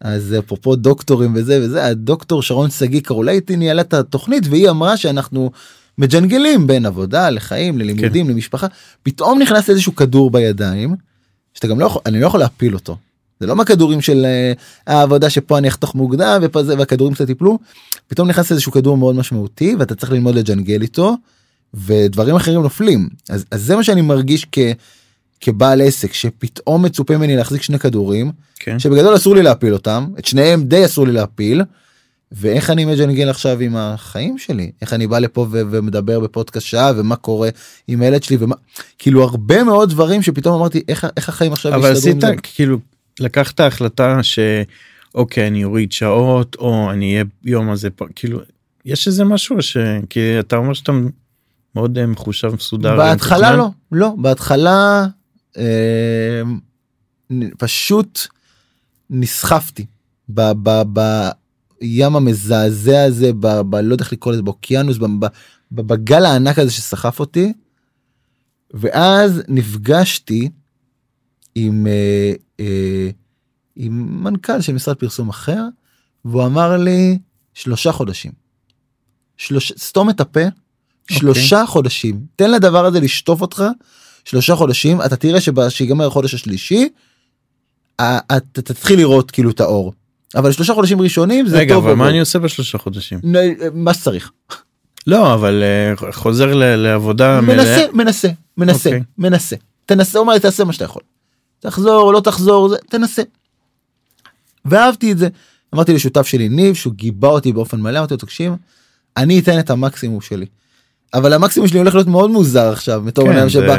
אז 0.03 0.35
אפרופו 0.39 0.77
דוקטורים 0.77 1.33
וזה 1.35 1.61
וזה 1.63 1.87
הדוקטור 1.87 2.43
שרון 2.43 2.71
שגיא 2.71 3.01
קרולייטי 3.01 3.57
ניהלה 3.57 3.83
את 3.83 3.95
התוכנית 3.95 4.47
והיא 4.51 4.71
אמרה 4.71 4.97
שאנחנו 4.97 5.51
מג'נגלים 5.99 6.67
בין 6.67 6.87
עבודה 6.87 7.31
לחיים 7.31 7.79
ללימודים 7.79 8.27
כן. 8.27 8.33
למשפחה 8.33 8.67
פתאום 9.03 9.43
נכנס 9.43 9.71
איזשהו 9.71 9.95
כדור 9.95 10.31
בידיים 10.31 10.95
שאתה 11.55 11.69
גם 11.69 11.81
לא 11.81 11.87
יכול 11.87 12.03
אני 12.07 12.21
לא 12.21 12.27
יכול 12.27 12.41
להפיל 12.41 12.75
אותו. 12.75 12.97
זה 13.41 13.47
לא 13.47 13.57
מהכדורים 13.57 14.01
של 14.01 14.25
אה, 14.25 14.53
העבודה 14.87 15.31
שפה 15.31 15.59
אני 15.59 15.69
אחתוך 15.69 15.95
מוקדם 15.95 16.41
ופה 16.43 16.63
זה 16.63 16.79
והכדורים 16.79 17.15
קצת 17.15 17.31
יפלו 17.31 17.59
פתאום 18.07 18.29
נכנס 18.29 18.53
איזשהו 18.53 18.73
כדור 18.73 18.97
מאוד 18.97 19.15
משמעותי 19.15 19.75
ואתה 19.79 19.95
צריך 19.95 20.13
ללמוד 20.13 20.35
לג'נגל 20.35 20.83
איתו 20.83 21.15
ודברים 21.75 22.37
אחרים 22.37 22.63
נופלים 22.63 23.09
אז, 23.29 23.45
אז 23.51 23.63
זה 23.63 23.77
מה 23.77 23.85
שאני 23.85 24.03
מרגיש 24.03 24.47
כ, 24.53 24.59
כבעל 25.43 25.81
עסק 25.81 26.13
שפתאום 26.13 26.85
מצופה 26.85 27.17
ממני 27.17 27.37
להחזיק 27.37 27.63
שני 27.63 27.79
כדורים 27.79 28.33
כן. 28.59 28.79
שבגדול 28.79 29.17
אסור 29.17 29.35
לי 29.35 29.43
להפיל 29.43 29.73
אותם 29.73 30.07
את 30.19 30.25
שניהם 30.25 30.65
די 30.65 30.85
אסור 30.85 31.07
לי 31.07 31.13
להפיל. 31.13 31.63
ואיך 32.33 32.71
אני 32.71 32.85
מג'נגל 32.85 33.31
עכשיו 33.31 33.61
עם 33.61 33.77
החיים 33.77 34.39
שלי 34.39 34.71
איך 34.83 34.93
אני 34.93 35.07
בא 35.07 35.19
לפה 35.19 35.41
ו- 35.41 35.63
ומדבר 35.71 36.21
בפודקאסט 36.21 36.67
שעה 36.67 36.93
ומה 36.97 37.17
קורה 37.17 37.49
עם 37.89 38.03
הילד 38.03 38.23
שלי 38.23 38.37
ומה 38.41 38.55
כאילו 38.99 39.23
הרבה 39.23 39.65
מאוד 39.65 39.91
דברים 39.91 40.23
שפתאום 40.23 40.55
אמרתי 40.55 40.83
איך, 40.89 41.07
איך 41.17 41.29
החיים 41.29 41.53
עכשיו 41.53 41.75
אבל 41.75 41.93
עשית 41.93 42.21
זה?" 42.21 42.27
כאילו 42.43 42.79
לקחת 43.21 43.61
החלטה 43.61 44.21
שאוקיי 44.23 45.47
אני 45.47 45.65
אוריד 45.65 45.93
שעות 45.93 46.57
או 46.59 46.91
אני 46.91 47.13
אהיה 47.13 47.25
יום 47.45 47.71
הזה 47.71 47.91
פה 47.91 48.05
כאילו 48.15 48.41
יש 48.85 49.07
איזה 49.07 49.25
משהו 49.25 49.63
ש... 49.63 49.77
כי 50.11 50.41
אתה 50.41 50.57
אומר 50.57 50.73
שאתה 50.73 50.93
מאוד 51.75 51.99
אה, 51.99 52.07
מחושב 52.07 52.55
מסודר. 52.55 52.97
בהתחלה. 52.97 53.57
לא 53.57 53.69
לא 53.93 54.15
בהתחלה 54.19 55.07
פשוט 57.59 58.21
נסחפתי 59.11 59.87
בים 60.29 62.17
המזעזע 62.17 63.03
הזה 63.03 63.33
ב, 63.33 63.61
ב, 63.61 63.75
לא 63.75 63.95
יודע 63.95 64.05
איך 64.05 64.13
לקרוא 64.13 64.33
לזה 64.33 64.43
באוקיינוס 64.43 64.99
ב, 64.99 65.05
ב, 65.05 65.27
ב, 65.73 65.81
בגל 65.81 66.25
הענק 66.25 66.59
הזה 66.59 66.71
שסחף 66.71 67.21
אותי. 67.21 67.53
ואז 68.75 69.43
נפגשתי 69.49 70.49
עם 71.55 71.87
אה, 71.87 72.33
אה, 72.61 73.11
עם 73.77 74.25
מנכ"ל 74.25 74.61
של 74.61 74.73
משרד 74.73 74.97
פרסום 74.97 75.29
אחר 75.29 75.63
והוא 76.25 76.47
אמר 76.47 76.77
לי 76.77 77.19
שלושה 77.55 77.93
חודשים. 77.93 78.33
שלוש... 79.37 79.73
סתום 79.79 80.11
את 80.11 80.21
הפה 80.21 80.41
שלושה 81.11 81.67
חודשים 81.67 82.27
תן 82.37 82.51
לדבר 82.51 82.87
הזה 82.87 83.01
לשטוף 83.01 83.41
אותך 83.41 83.65
שלושה 84.25 84.55
חודשים 84.57 85.03
אתה 85.03 85.17
תראה 85.17 85.39
שיגמר 85.71 86.07
החודש 86.07 86.35
השלישי 86.35 86.89
אתה 87.97 88.39
תתחיל 88.53 88.99
לראות 88.99 89.31
כאילו 89.31 89.51
את 89.51 89.61
האור 89.61 89.93
אבל 90.35 90.53
שלושה 90.53 90.75
חודשים 90.75 91.01
ראשונים 91.01 91.47
זה 91.49 91.59
רגע 91.59 91.75
טוב 91.75 91.87
אבל 91.87 91.95
מה. 91.95 92.09
אני 92.09 92.21
עושה 92.21 92.39
בשלושה 92.39 92.79
חודשים? 92.79 93.19
מה 93.75 93.95
שצריך 93.95 94.33
לא 95.07 95.35
אבל 95.35 95.63
אה, 95.63 96.13
חוזר 96.13 96.55
ל- 96.55 96.65
לעבודה 96.77 97.41
מנסה 97.41 97.63
מלאה. 97.63 97.87
מנסה 97.93 98.29
מנסה 98.57 98.89
אוקיי. 98.91 99.03
מנסה 99.19 99.57
תנסה 99.87 100.19
לי 100.35 100.41
תעשה 100.41 100.65
מה 100.65 100.73
שאתה 100.73 100.85
יכול 100.85 101.03
תחזור 101.61 102.13
לא 102.13 102.21
תחזור 102.21 102.69
זה 102.69 102.77
תנסה. 102.89 103.23
ואהבתי 104.65 105.13
את 105.13 105.19
זה 105.19 105.29
אמרתי 105.75 105.93
לשותף 105.95 106.27
שלי 106.27 106.49
ניב 106.49 106.75
שהוא 106.75 106.93
גיבה 106.95 107.29
אותי 107.29 107.53
באופן 107.53 107.81
מלא 107.81 107.99
אמרתי 107.99 108.15
לו 108.15 108.19
תקשיב 108.19 108.53
אני 109.17 109.39
אתן 109.39 109.59
את 109.59 109.71
המקסימום 109.71 110.21
שלי. 110.21 110.47
אבל 111.15 111.33
המקסימום 111.33 111.69
שלי 111.69 111.79
הולך 111.79 111.95
להיות 111.95 112.07
מאוד 112.09 112.31
מוזר 112.31 112.73
עכשיו 112.73 113.03
בתור 113.05 113.25
בן 113.27 113.33
כן, 113.33 113.39
אדם 113.39 113.49
זה- 113.49 113.53
שבא 113.53 113.77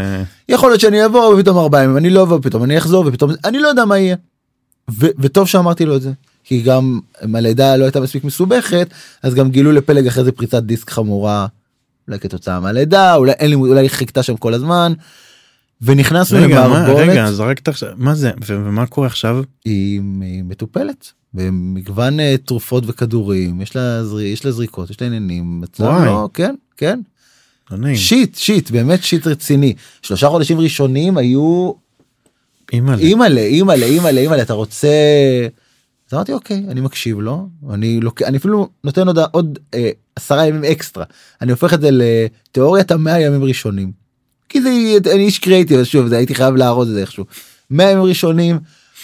יכול 0.50 0.70
להיות 0.70 0.82
שאני 0.82 1.06
אבוא 1.06 1.36
ופתאום 1.36 1.58
ארבעה 1.58 1.84
ימים 1.84 1.98
אני 1.98 2.10
לא 2.10 2.22
אבוא 2.24 2.40
פתאום 2.42 2.64
אני 2.64 2.78
אחזור 2.78 3.06
ופתאום 3.08 3.32
אני 3.46 3.60
לא 3.60 3.68
יודע 3.68 3.86
מה 3.86 3.98
יהיה. 4.00 4.16
ו- 4.92 5.08
וטוב 5.20 5.48
שאמרתי 5.48 5.86
לו 5.86 5.96
את 5.96 6.02
זה 6.02 6.12
כי 6.44 6.62
גם 6.62 7.00
אם 7.26 7.36
הלידה 7.36 7.76
לא 7.76 7.84
הייתה 7.84 8.00
מספיק 8.02 8.24
מסובכת 8.24 8.88
אז 9.24 9.34
גם 9.36 9.50
גילו 9.52 9.72
לפלג 9.72 10.08
אחרי 10.08 10.24
זה 10.24 10.32
פריצת 10.32 10.64
דיסק 10.64 10.90
חמורה. 10.90 11.48
אולי 12.08 12.20
כתוצאה 12.20 12.60
מהלידה 12.60 13.16
אולי 13.16 13.32
אין 13.32 13.50
לי 13.50 13.56
אולי 13.56 13.90
חיכתה 13.90 14.24
שם 14.24 14.38
כל 14.38 14.54
הזמן. 14.54 14.94
ונכנסנו 15.82 16.40
למערבולת 16.40 16.98
רגע, 17.10 17.32
זרקת 17.32 17.68
עכשיו, 17.68 17.90
מה 17.98 18.16
זה, 18.16 18.32
ו- 18.48 18.66
ומה 18.66 18.86
קורה 18.86 19.08
עכשיו? 19.08 19.44
היא, 19.66 20.02
היא 20.22 20.44
מטופלת 20.44 21.12
במגוון 21.34 22.20
אה, 22.20 22.36
תרופות 22.46 22.84
וכדורים 22.88 23.62
יש 23.62 23.76
לה 23.76 24.02
יש 24.22 24.46
לה 24.46 24.52
זריקות 24.52 24.90
יש 24.90 25.02
לה 25.02 25.08
עניינים. 25.08 25.64
וואי. 25.80 26.06
לא- 26.06 26.30
כן 26.34 26.56
כן 26.78 27.00
לא 27.72 27.78
נעים. 27.78 27.96
שיט 27.96 28.36
שיט 28.36 28.72
באמת 28.72 29.04
שיט 29.04 29.28
רציני 29.28 29.74
שלושה 30.02 30.30
חודשים 30.30 30.60
ראשונים 30.60 31.18
היו 31.18 31.72
אימא'לה. 32.74 32.98
אימא'לה 33.02 33.42
אימא'לה 33.42 33.86
אימא'לה 33.86 34.22
אימא'לה 34.22 34.42
אתה 34.42 34.54
רוצה. 34.54 34.88
אז 36.10 36.14
אמרתי 36.14 36.34
אוקיי 36.34 36.64
אני 36.68 36.82
מקשיב 36.82 37.20
לו 37.20 37.48
אני 37.74 38.00
לוקח 38.00 38.26
אני 38.26 38.38
אפילו 38.38 38.70
נותן 38.84 39.08
עוד 39.08 39.20
עוד 39.32 39.60
אה, 39.74 39.90
עשרה 40.16 40.48
ימים 40.48 40.64
אקסטרה 40.64 41.04
אני 41.42 41.52
הופך 41.52 41.74
את 41.74 41.82
זה 41.82 41.90
לתיאוריית 41.92 42.92
המאה 42.92 43.20
ימים 43.20 43.44
ראשונים. 43.44 43.92
כי 44.50 44.62
זה 44.62 44.70
אני 45.14 45.26
איש 45.26 45.40
קריאיטיב 45.40 45.80
אז 45.80 45.86
שוב 45.86 46.08
זה 46.08 46.18
הייתי 46.18 46.36
חייב 46.36 46.56
להראות 46.56 46.88
את 46.88 46.94
זה 46.94 47.02
איכשהו. 47.02 47.26
100 47.70 47.92
ימים 47.92 48.04
ראשונים 48.04 48.60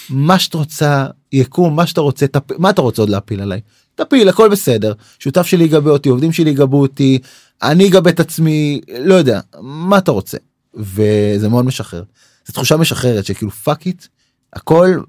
מה 0.10 0.40
שאת 0.40 0.54
רוצה 0.54 1.06
יקום 1.32 1.76
מה 1.76 1.88
שאתה 1.88 2.02
רוצה 2.02 2.28
תפ... 2.28 2.52
מה 2.58 2.70
אתה 2.70 2.82
רוצה 2.82 3.02
עוד 3.02 3.10
להפיל 3.10 3.42
עליי 3.42 3.62
תפיל 3.96 4.30
הכל 4.30 4.50
בסדר 4.50 4.94
שותף 5.20 5.46
שלי 5.46 5.64
יגבה 5.64 5.92
אותי 5.92 6.10
עובדים 6.10 6.32
שלי 6.32 6.50
יגבו 6.50 6.82
אותי 6.82 7.20
אני 7.64 7.88
אגבה 7.88 8.10
את 8.10 8.20
עצמי 8.20 8.82
לא 9.00 9.14
יודע 9.14 9.40
מה 9.62 9.98
אתה 9.98 10.12
רוצה 10.12 10.38
וזה 10.76 11.50
מאוד 11.50 11.66
משחרר. 11.66 12.04
זו 12.48 12.54
תחושה 12.54 12.78
משחררת 12.78 13.26
שכאילו 13.26 13.52
fuck 13.52 13.86
it 13.86 14.06
הכל 14.54 15.00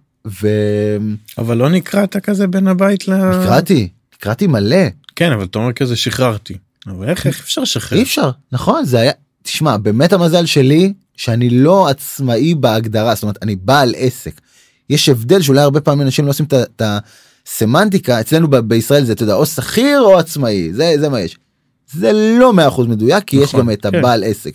אבל 1.38 1.56
לא 1.56 1.68
נקראת 1.68 2.16
כזה 2.16 2.46
בין 2.46 2.68
הבית 2.68 3.08
ל... 3.08 3.12
ונקראתי 3.12 3.88
נקראתי 4.14 4.46
מלא 4.46 4.86
כן, 5.16 5.32
אבל 5.32 5.44
אתה 5.44 5.58
אומר 5.58 5.72
כזה 5.72 5.96
שחררתי. 5.96 6.56
אבל 6.86 7.08
איך 7.08 7.26
איך 7.26 7.40
אפשר 7.40 7.60
לשחרר? 7.60 7.98
אי 7.98 8.02
אפשר 8.02 8.30
נכון 8.52 8.84
זה 8.84 9.00
היה 9.00 9.12
תשמע 9.42 9.76
באמת 9.76 10.12
המזל 10.12 10.46
שלי 10.46 10.92
שאני 11.16 11.50
לא 11.50 11.88
עצמאי 11.88 12.54
בהגדרה 12.54 13.14
זאת 13.14 13.22
אומרת 13.22 13.38
אני 13.42 13.56
בעל 13.56 13.94
עסק. 13.96 14.40
יש 14.90 15.08
הבדל 15.08 15.42
שאולי 15.42 15.60
הרבה 15.60 15.80
פעמים 15.80 16.06
אנשים 16.06 16.24
לא 16.24 16.30
עושים 16.30 16.46
את 16.52 16.82
הסמנטיקה 17.46 18.20
אצלנו 18.20 18.48
ב- 18.48 18.56
בישראל 18.56 19.04
זה 19.04 19.12
אתה 19.12 19.22
יודע 19.22 19.34
או 19.34 19.46
שכיר 19.46 20.00
או 20.00 20.18
עצמאי 20.18 20.72
זה 20.72 20.94
זה 21.00 21.08
מה 21.08 21.20
יש. 21.20 21.38
זה 21.92 22.12
לא 22.12 22.52
100% 22.76 22.82
מדויק 22.82 23.24
כי 23.24 23.36
יש 23.36 23.42
נכון, 23.42 23.60
גם 23.60 23.70
את 23.70 23.86
כן. 23.86 23.98
הבעל 23.98 24.24
עסק. 24.24 24.52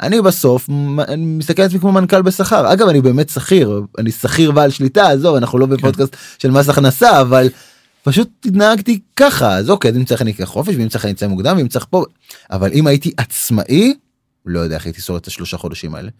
אני 0.00 0.22
בסוף 0.22 0.68
אני 1.08 1.26
מסתכל 1.26 1.62
על 1.62 1.68
עצמי 1.68 1.80
כמו 1.80 1.92
מנכ"ל 1.92 2.22
בשכר 2.22 2.72
אגב 2.72 2.88
אני 2.88 3.00
באמת 3.00 3.28
שכיר 3.28 3.82
אני 3.98 4.10
שכיר 4.10 4.50
בעל 4.50 4.70
שליטה 4.70 5.10
עזוב 5.10 5.36
אנחנו 5.36 5.58
לא 5.58 5.66
בפודקאסט 5.66 6.16
של 6.38 6.50
מס 6.50 6.68
הכנסה 6.68 7.20
אבל 7.20 7.48
פשוט 8.02 8.28
התנהגתי 8.46 9.00
ככה 9.16 9.56
אז 9.56 9.70
אוקיי 9.70 9.90
אז 9.90 9.96
אם 9.96 10.04
צריך 10.04 10.22
אני 10.22 10.30
אקח 10.30 10.44
חופש 10.44 10.74
ואם 10.76 10.88
צריך 10.88 11.04
אני 11.04 11.12
אצא 11.12 11.26
מוקדם 11.26 11.56
ואם 11.56 11.68
צריך 11.68 11.86
פה 11.90 12.04
אבל 12.50 12.72
אם 12.72 12.86
הייתי 12.86 13.12
עצמאי 13.16 13.94
לא 14.46 14.60
יודע 14.60 14.74
איך 14.74 14.84
הייתי 14.84 15.00
שורד 15.00 15.20
את 15.20 15.26
השלושה 15.26 15.56
חודשים 15.56 15.94
האלה. 15.94 16.10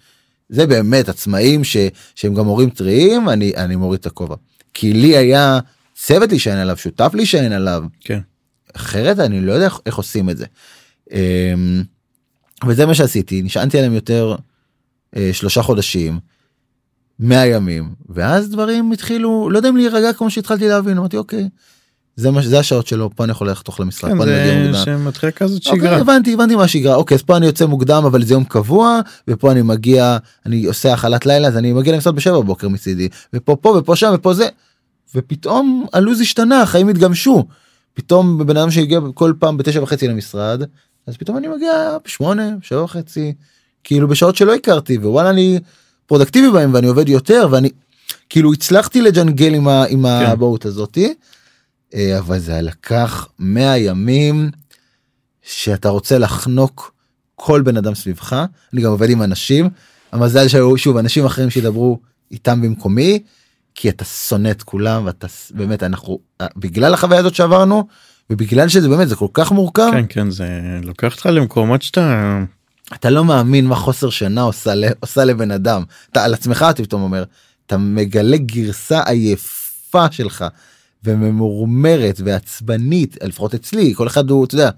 זה 0.49 0.67
באמת 0.67 1.09
עצמאים 1.09 1.65
ש, 1.65 1.77
שהם 2.15 2.35
גם 2.35 2.47
הורים 2.47 2.71
טריים 2.71 3.29
אני 3.29 3.53
אני 3.57 3.77
מוריד 3.77 4.01
את 4.01 4.07
הכובע 4.07 4.37
כי 4.75 4.93
לי 4.93 5.17
היה 5.17 5.59
צוות 5.95 6.31
להישען 6.31 6.59
עליו 6.59 6.77
שותף 6.77 7.11
להישען 7.15 7.53
עליו 7.53 7.85
כן. 8.01 8.21
אחרת 8.77 9.19
אני 9.19 9.41
לא 9.41 9.53
יודע 9.53 9.69
איך, 9.87 9.97
עושים 9.97 10.31
את 10.31 10.37
זה. 10.37 10.47
אמ, 11.13 11.83
וזה 12.67 12.87
מה 12.87 12.95
שעשיתי 12.95 13.43
נשענתי 13.43 13.79
עליהם 13.79 13.93
יותר 13.95 14.37
אה, 15.17 15.31
שלושה 15.33 15.63
חודשים 15.63 16.19
100 17.19 17.47
ימים 17.47 17.95
ואז 18.09 18.51
דברים 18.51 18.93
התחילו 18.93 19.51
לא 19.51 19.57
יודע 19.59 19.69
אם 19.69 19.77
להירגע 19.77 20.13
כמו 20.13 20.31
שהתחלתי 20.31 20.69
להבין 20.69 20.99
אמרתי 20.99 21.17
אוקיי. 21.17 21.49
זה 22.17 22.31
מה 22.31 22.43
זה 22.43 22.59
השעות 22.59 22.87
שלו 22.87 23.11
פה 23.17 23.25
אני 23.25 23.33
יכול 23.33 23.51
לחתוך 23.51 23.81
למשרד 23.81 24.11
כן, 24.11 24.19
פה 24.19 24.25
אני 24.25 24.33
מגיע 24.33 24.73
זה. 24.73 24.85
שמתחיל 24.85 25.31
כזאת 25.31 25.67
אוקיי, 25.67 25.81
שגרה. 25.81 25.97
הבנתי 25.97 26.35
הבנתי 26.35 26.55
מה 26.57 26.63
השגרה 26.63 26.95
אוקיי 26.95 27.15
אז 27.15 27.23
פה 27.23 27.37
אני 27.37 27.47
יוצא 27.47 27.67
מוקדם 27.67 28.05
אבל 28.07 28.25
זה 28.25 28.35
יום 28.35 28.45
קבוע 28.45 29.01
ופה 29.29 29.53
אני 29.53 29.63
מגיע 29.63 30.17
אני 30.47 30.65
עושה 30.65 30.93
הכלת 30.93 31.27
לילה 31.27 31.49
אז 31.49 31.57
אני 31.57 31.73
מגיע 31.73 31.93
למשרד 31.95 32.17
בשבע 32.17 32.41
בבוקר 32.41 32.69
מצידי 32.69 33.09
ופה 33.35 33.57
פה 33.61 33.77
ופה 33.79 33.97
שם 33.97 34.11
ופה 34.15 34.35
זה. 34.35 34.49
ופתאום 35.15 35.87
הלו"ז 35.93 36.21
השתנה 36.21 36.63
החיים 36.63 36.89
התגמשו. 36.89 37.45
פתאום 37.95 38.47
בן 38.47 38.57
אדם 38.57 38.71
שהגיע 38.71 39.01
כל 39.15 39.33
פעם 39.39 39.57
בתשע 39.57 39.83
וחצי 39.83 40.09
למשרד 40.09 40.63
אז 41.07 41.17
פתאום 41.17 41.37
אני 41.37 41.49
מגיע 41.49 41.97
בשמונה 42.05 42.57
שבע 42.63 42.83
וחצי 42.83 43.35
כאילו 43.85 44.09
בשעות 44.09 44.37
שלא 44.37 44.55
הכרתי 44.55 44.99
ווואלה 44.99 45.31
אני 45.31 45.59
פרודקטיבי 46.07 46.51
בהם 46.51 46.75
ואני 46.75 46.87
עובד 46.87 47.09
יותר 47.09 47.49
ואני 47.51 47.71
כאילו 48.29 48.53
הצלחתי 48.53 49.01
לג'נגל 49.01 49.55
עם, 49.55 49.69
ה, 49.69 49.85
עם 49.85 50.03
כן. 50.03 50.07
האבהות 50.07 50.65
הזאתי. 50.65 51.15
אה, 51.95 52.19
אבל 52.19 52.39
זה 52.39 52.61
לקח 52.63 53.29
100 53.39 53.79
ימים 53.79 54.51
שאתה 55.43 55.89
רוצה 55.89 56.19
לחנוק 56.19 56.95
כל 57.35 57.63
בן 57.63 57.77
אדם 57.77 57.95
סביבך 57.95 58.45
אני 58.73 58.83
גם 58.83 58.91
עובד 58.91 59.11
עם 59.11 59.23
אנשים 59.23 59.69
המזל 60.13 60.49
שהיו 60.49 60.79
שוב 60.79 60.97
אנשים 60.97 61.27
אחרים 61.27 61.51
שידברו 61.51 61.99
איתם 62.31 62.63
במקומי 62.63 63.23
כי 63.75 63.89
אתה 63.89 64.05
שונא 64.05 64.51
את 64.51 64.63
כולם 64.63 65.07
ואתה 65.07 65.27
באמת 65.51 65.83
אנחנו 65.83 66.19
אה, 66.41 66.47
בגלל 66.57 66.95
החוויה 66.95 67.21
הזאת 67.21 67.35
שעברנו 67.35 67.89
ובגלל 68.31 68.69
שזה 68.69 68.89
באמת 68.89 69.09
זה 69.09 69.17
כל 69.17 69.27
כך 69.33 69.53
מורכב. 69.53 69.89
כן 69.93 70.05
כן 70.09 70.31
זה 70.31 70.47
לוקח 70.83 71.13
אותך 71.13 71.27
למקומות 71.27 71.83
שאתה 71.83 72.39
אתה 72.95 73.11
לא 73.11 73.25
מאמין 73.25 73.67
מה 73.67 73.77
חוסר 73.77 74.11
שינה 74.11 74.43
עושה, 74.43 74.73
עושה 75.01 75.25
לבן 75.25 75.51
אדם. 75.51 75.83
אתה 76.13 76.25
על 76.25 76.35
עצמך 76.35 76.67
אתה 76.71 76.83
פתאום 76.83 77.03
אומר 77.03 77.25
אתה 77.67 77.79
מגלה 77.79 78.37
גרסה 78.37 79.03
עייפה 79.07 80.13
שלך 80.13 80.45
וממורמרת 81.05 82.21
ועצבנית 82.25 83.17
לפחות 83.23 83.55
אצלי 83.55 83.95
כל 83.97 84.07
אחד 84.07 84.31
הוא 84.31 84.45
אתה 84.45 84.55
יודע 84.55 84.71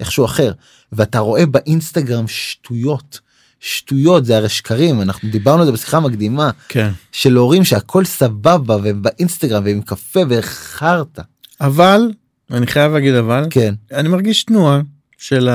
איכשהו 0.00 0.24
אחר. 0.24 0.52
ואתה 0.92 1.18
רואה 1.18 1.46
באינסטגרם 1.46 2.28
שטויות 2.28 3.20
שטויות 3.60 4.24
זה 4.24 4.36
הרי 4.36 4.48
שקרים 4.48 5.02
אנחנו 5.02 5.28
דיברנו 5.30 5.60
על 5.60 5.66
זה 5.66 5.72
בשיחה 5.72 6.00
מקדימה 6.00 6.50
כן 6.68 6.90
של 7.12 7.36
הורים 7.36 7.64
שהכל 7.64 8.04
סבבה 8.04 8.76
והם 8.82 9.02
באינסטגרם 9.02 9.64
והם 9.64 9.80
קפה 9.82 10.20
וחרטא 10.28 11.22
אבל 11.60 12.10
אני 12.50 12.66
חייב 12.66 12.92
להגיד 12.92 13.14
אבל 13.14 13.46
כן 13.50 13.74
אני 13.92 14.08
מרגיש 14.08 14.44
תנועה 14.44 14.80
של 15.18 15.48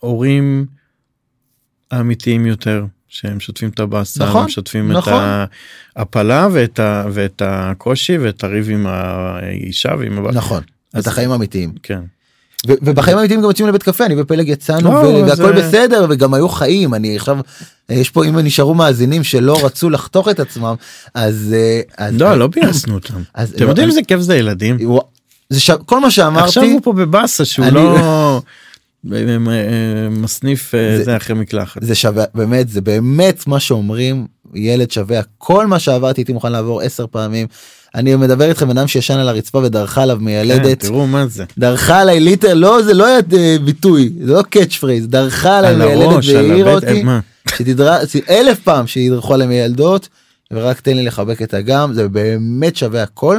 ההורים 0.00 0.66
האמיתיים 1.90 2.46
יותר 2.46 2.84
שהם 3.08 3.36
משתפים 3.36 3.68
את 3.68 3.80
הבאסה 3.80 4.24
נכון, 4.24 4.44
משתפים 4.44 4.92
נכון. 4.92 5.12
את 5.14 5.48
ההפלה 5.96 6.48
ואת, 6.52 6.78
ה, 6.78 7.04
ואת 7.12 7.42
הקושי 7.44 8.18
ואת 8.18 8.44
הריב 8.44 8.70
עם 8.70 8.86
האישה 8.86 9.88
ועם 9.98 10.18
הבת. 10.18 10.34
נכון 10.34 10.62
אז- 10.94 11.02
את 11.02 11.06
החיים 11.06 11.30
האמיתיים 11.30 11.74
כן. 11.82 12.00
ובחיים 12.66 13.16
האמיתיים 13.16 13.40
גם 13.40 13.46
יוצאים 13.48 13.68
לבית 13.68 13.82
קפה 13.82 14.06
אני 14.06 14.20
ופלג 14.20 14.48
יצאנו 14.48 14.92
לא, 14.92 15.08
והכל 15.30 15.58
אה, 15.58 15.68
בסדר 15.68 16.06
וגם 16.10 16.34
היו 16.34 16.48
חיים 16.48 16.94
אני 16.94 17.16
עכשיו 17.16 17.38
יש 17.88 18.10
פה 18.10 18.24
אם 18.24 18.38
נשארו 18.38 18.74
מאזינים 18.74 19.24
שלא 19.24 19.64
רצו 19.66 19.90
לחתוך 19.90 20.28
את 20.28 20.40
עצמם 20.40 20.74
אז 21.14 21.54
אה, 21.98 22.10
לא 22.10 22.34
לא 22.34 22.46
ביאסנו 22.46 22.94
אותם. 22.94 23.14
אתם 23.42 23.64
לא, 23.64 23.68
יודעים 23.68 23.88
איזה 23.88 24.00
כיף 24.08 24.20
זה 24.20 24.36
ילדים. 24.36 24.78
זה. 25.50 25.72
כל 25.86 26.00
מה 26.00 26.10
שאמרתי 26.10 26.46
עכשיו 26.48 26.64
הוא 26.64 26.80
פה 26.84 26.92
בבאסה 26.92 27.44
שהוא 27.44 27.66
לא 27.66 27.96
אה, 29.12 29.18
מסניף 30.10 30.74
אה, 30.74 30.96
זה- 30.98 31.04
זה 31.04 31.16
אחרי 31.16 31.34
מקלחת. 31.36 31.82
זה 31.82 31.94
שווה 31.94 32.24
באמת 32.34 32.68
זה 32.68 32.80
באמת 32.80 33.46
מה 33.46 33.60
שאומרים 33.60 34.26
ילד 34.54 34.90
שווה 34.90 35.20
כל 35.38 35.66
מה 35.66 35.78
שעברתי 35.78 36.20
הייתי 36.20 36.32
מוכן 36.32 36.52
לעבור 36.52 36.80
עשר 36.80 37.06
פעמים 37.10 37.46
אני 37.94 38.16
מדבר 38.16 38.48
איתכם 38.48 38.68
בן 38.68 38.78
אדם 38.78 38.88
שישן 38.88 39.18
על 39.18 39.28
הרצפה 39.28 39.58
ודרכה 39.58 40.02
עליו 40.02 40.16
כן, 40.18 40.24
מיילדת 40.24 40.80
תראו 40.80 41.06
מה 41.06 41.26
זה. 41.26 41.44
דרכה 41.58 42.00
עליי 42.00 42.20
ליטר 42.20 42.54
לא 42.54 42.82
זה 42.82 42.94
לא 42.94 43.06
היה 43.06 43.20
אה, 43.36 43.56
ביטוי 43.64 44.12
זה 44.24 44.32
לא 44.32 44.42
catch 44.42 44.76
phrase 44.76 45.06
דרכה 45.06 45.58
עליי 45.58 45.70
על 45.70 45.76
מיילדת 45.76 46.24
ועיירה 46.24 46.72
הבטן, 46.72 46.88
אותי 46.88 47.02
מה? 47.02 47.20
שתדרה 47.56 47.98
אלף 48.28 48.60
פעם 48.60 48.86
שידרכו 48.86 49.34
עליהם 49.34 49.50
מילדות 49.50 50.08
ורק 50.52 50.80
תן 50.80 50.96
לי 50.96 51.04
לחבק 51.04 51.42
את 51.42 51.54
אגם 51.54 51.94
זה 51.94 52.08
באמת 52.08 52.76
שווה 52.76 53.02
הכל. 53.02 53.38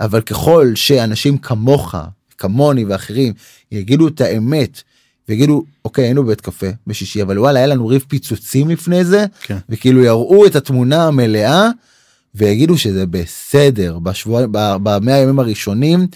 אבל 0.00 0.20
ככל 0.20 0.72
שאנשים 0.74 1.38
כמוך 1.38 1.94
כמוני 2.38 2.84
ואחרים 2.84 3.32
יגידו 3.72 4.08
את 4.08 4.20
האמת 4.20 4.82
ויגידו 5.28 5.64
אוקיי 5.84 6.04
היינו 6.04 6.24
בבית 6.24 6.40
קפה 6.40 6.66
בשישי 6.86 7.22
אבל 7.22 7.38
וואלה 7.38 7.58
היה 7.58 7.66
לנו 7.66 7.86
ריב 7.86 8.04
פיצוצים 8.08 8.70
לפני 8.70 9.04
זה 9.04 9.26
כן. 9.42 9.56
וכאילו 9.68 10.02
יראו 10.02 10.46
את 10.46 10.56
התמונה 10.56 11.06
המלאה 11.06 11.68
ויגידו 12.34 12.78
שזה 12.78 13.06
בסדר 13.06 13.98
בשבוע 13.98 14.46
ב- 14.46 14.76
במאה 14.82 15.14
הימים 15.14 15.38
הראשונים 15.38 16.06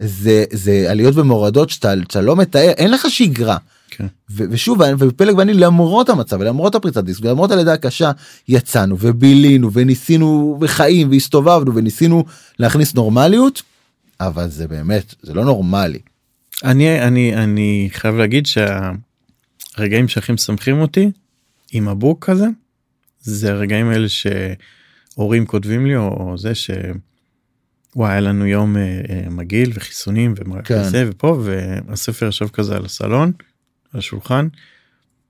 זה 0.00 0.44
זה 0.52 0.86
עליות 0.90 1.16
ומורדות 1.16 1.70
שאתה 1.70 1.94
שאתה 2.02 2.20
לא 2.20 2.36
מתאר 2.36 2.70
אין 2.70 2.90
לך 2.90 3.06
שגרה. 3.10 3.56
כן. 3.90 4.06
ו- 4.30 4.44
ושוב 4.50 4.78
ופלג 4.98 5.38
ואני 5.38 5.54
למרות 5.54 6.08
המצב 6.08 6.36
ולמרות 6.40 6.74
הפריצת 6.74 7.04
דיסק 7.04 7.24
ולמרות 7.24 7.50
הלידה 7.50 7.72
הקשה 7.72 8.10
יצאנו 8.48 8.96
ובילינו 9.00 9.72
וניסינו 9.72 10.58
וחיים 10.60 11.10
והסתובבנו 11.10 11.74
וניסינו 11.74 12.24
להכניס 12.58 12.94
נורמליות 12.94 13.62
אבל 14.20 14.48
זה 14.48 14.68
באמת 14.68 15.14
זה 15.22 15.34
לא 15.34 15.44
נורמלי. 15.44 15.98
אני 16.64 17.02
אני 17.02 17.36
אני 17.36 17.88
חייב 17.92 18.16
להגיד 18.16 18.46
שהרגעים 18.46 20.08
שהכי 20.08 20.32
משמחים 20.32 20.80
אותי 20.80 21.10
עם 21.72 21.88
הבוק 21.88 22.28
הזה 22.28 22.46
זה 23.20 23.50
הרגעים 23.50 23.88
האלה 23.88 24.06
שהורים 25.18 25.46
כותבים 25.46 25.86
לי 25.86 25.96
או 25.96 26.34
זה 26.36 26.52
וואי 27.96 28.10
היה 28.10 28.20
לנו 28.20 28.46
יום 28.46 28.76
אה, 28.76 29.00
אה, 29.10 29.30
מגעיל 29.30 29.70
וחיסונים 29.74 30.34
כן. 30.64 30.80
וזה 30.80 31.08
ופה 31.10 31.40
והספר 31.44 32.28
ישב 32.28 32.48
כזה 32.48 32.76
על 32.76 32.84
הסלון 32.84 33.32
על 33.92 33.98
השולחן. 33.98 34.48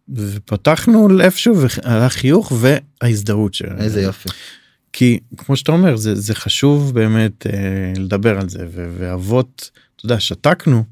ופתחנו 0.08 1.08
לאיפשהו 1.08 1.54
ועלה 1.56 2.08
חיוך 2.08 2.52
וההזדהות 2.60 3.54
ש... 3.54 3.62
איזה 3.62 4.02
יופי. 4.02 4.28
כי 4.92 5.18
כמו 5.36 5.56
שאתה 5.56 5.72
אומר 5.72 5.96
זה 5.96 6.14
זה 6.14 6.34
חשוב 6.34 6.94
באמת 6.94 7.46
אה, 7.46 7.92
לדבר 7.96 8.38
על 8.38 8.48
זה 8.48 8.66
ואבות 8.72 9.70
אתה 9.96 10.06
יודע 10.06 10.20
שתקנו 10.20 10.84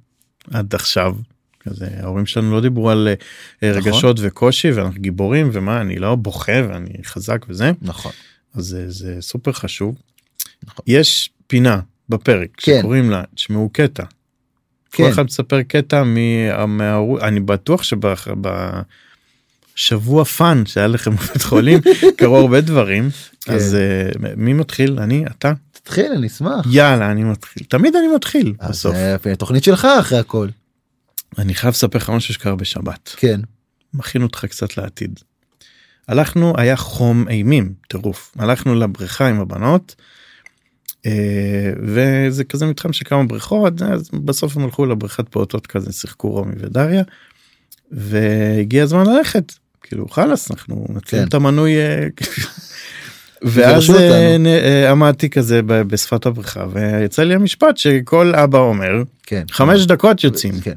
עד 0.51 0.75
עכשיו. 0.75 1.17
כזה 1.61 1.89
ההורים 2.01 2.27
שלנו 2.27 2.53
לא 2.53 2.61
דיברו 2.61 2.91
על 2.91 3.09
אה, 3.09 3.15
נכון. 3.71 3.83
רגשות 3.83 4.17
וקושי 4.21 4.71
ואנחנו 4.71 5.01
גיבורים 5.01 5.51
ומה 5.53 5.81
אני 5.81 5.97
לא 5.97 6.15
בוכה 6.15 6.53
ואני 6.69 6.93
חזק 7.05 7.47
וזה 7.49 7.73
נכון. 7.83 8.13
אז 8.57 8.65
זה, 8.65 8.91
זה 8.91 9.17
סופר 9.21 9.53
חשוב. 9.53 9.95
נכון. 10.65 10.85
יש 10.89 11.31
פינה 11.47 11.81
בפרק 12.09 12.49
כן. 12.57 12.79
שקוראים 12.81 13.11
לה 13.11 13.23
תשמעו 13.35 13.71
קטע. 13.73 14.05
כל 14.91 15.03
כן. 15.03 15.09
אחד 15.09 15.23
מספר 15.23 15.63
קטע 15.63 16.03
מה- 16.05 16.67
מהערוץ 16.67 17.23
אני 17.23 17.41
בטוח 17.41 17.83
שבשבוע 19.75 20.25
fun 20.25 20.67
שהיה 20.67 20.87
לכם 20.87 21.11
בבית 21.17 21.43
חולים 21.43 21.81
קרו 22.17 22.37
הרבה 22.37 22.61
דברים 22.61 23.09
כן. 23.41 23.53
אז 23.53 23.75
אה, 23.75 24.09
מי 24.37 24.53
מתחיל 24.53 24.99
אני 25.01 25.25
אתה 25.27 25.53
תתחיל 25.73 26.13
אני 26.13 26.27
אשמח. 26.27 26.67
יאללה 26.71 27.11
אני 27.11 27.25
מתחיל 27.25 27.63
תמיד 27.69 27.97
אני 27.97 28.07
מתחיל 28.17 28.55
אז 28.59 28.71
בסוף 28.71 28.95
זה 29.25 29.33
התוכנית 29.33 29.65
שלך 29.65 29.87
אחרי 30.01 30.19
הכל. 30.19 30.49
אני 31.39 31.55
חייב 31.55 31.73
לספר 31.75 31.99
לך 31.99 32.11
משהו 32.11 32.35
שקרה 32.35 32.55
בשבת 32.57 33.15
כן. 33.17 33.41
מכין 33.95 34.23
אותך 34.23 34.45
קצת 34.45 34.77
לעתיד. 34.77 35.21
הלכנו 36.09 36.55
היה 36.57 36.77
חום 36.77 37.29
אימים 37.29 37.73
טירוף 37.89 38.33
הלכנו 38.39 38.75
לבריכה 38.75 39.29
עם 39.29 39.41
הבנות. 39.41 39.95
אה, 41.07 41.73
וזה 41.83 42.45
כזה 42.45 42.67
מתחם 42.67 42.93
של 42.93 43.05
כמה 43.05 43.25
בריכות 43.25 43.83
אז 43.83 44.11
בסוף 44.25 44.57
הם 44.57 44.65
הלכו 44.65 44.87
לבריכת 44.87 45.29
פעוטות 45.29 45.67
כזה 45.67 45.93
שיחקו 45.93 46.31
רומי 46.31 46.55
ודריה. 46.59 47.03
והגיע 47.91 48.83
הזמן 48.83 49.07
ללכת 49.07 49.53
כאילו 49.83 50.09
חלאס 50.09 50.51
אנחנו 50.51 50.87
נציל 50.89 51.19
כן. 51.19 51.27
את 51.29 51.35
המנוי. 51.35 51.77
אה, 51.77 52.07
ואז. 53.43 53.91
אה, 53.91 54.91
עמדתי 54.91 55.31
כזה 55.31 55.61
בשפת 55.63 56.27
הבריכה 56.27 56.65
ויצא 56.73 57.23
לי 57.23 57.35
המשפט 57.35 57.77
שכל 57.77 58.35
אבא 58.35 58.59
אומר 58.59 59.03
כן. 59.23 59.45
חמש 59.51 59.87
דקות 59.87 60.25
יוצאים. 60.25 60.61
כן. 60.61 60.75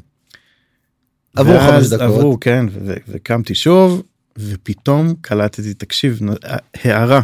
עברו 1.36 1.59
חמש 1.59 1.88
דקות. 1.88 2.01
עברו 2.01 2.39
כן 2.39 2.65
וקמתי 3.07 3.55
שוב 3.55 4.03
ופתאום 4.48 5.14
קלטתי 5.22 5.74
תקשיב 5.74 6.20
נ- 6.22 6.34
הערה. 6.84 7.22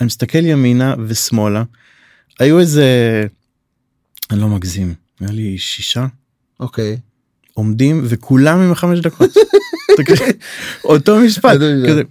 אני 0.00 0.06
מסתכל 0.06 0.38
ימינה 0.46 0.94
ושמאלה 1.06 1.62
היו 2.40 2.60
איזה 2.60 2.86
אני 4.30 4.40
לא 4.40 4.48
מגזים 4.48 4.94
היה 5.20 5.30
לי 5.32 5.58
שישה 5.58 6.06
אוקיי. 6.60 6.96
עומדים 7.54 8.02
וכולם 8.04 8.58
עם 8.60 8.72
החמש 8.72 8.98
דקות. 8.98 9.30
אותו 10.84 11.16
משפט. 11.20 11.54
כזה. 11.88 12.02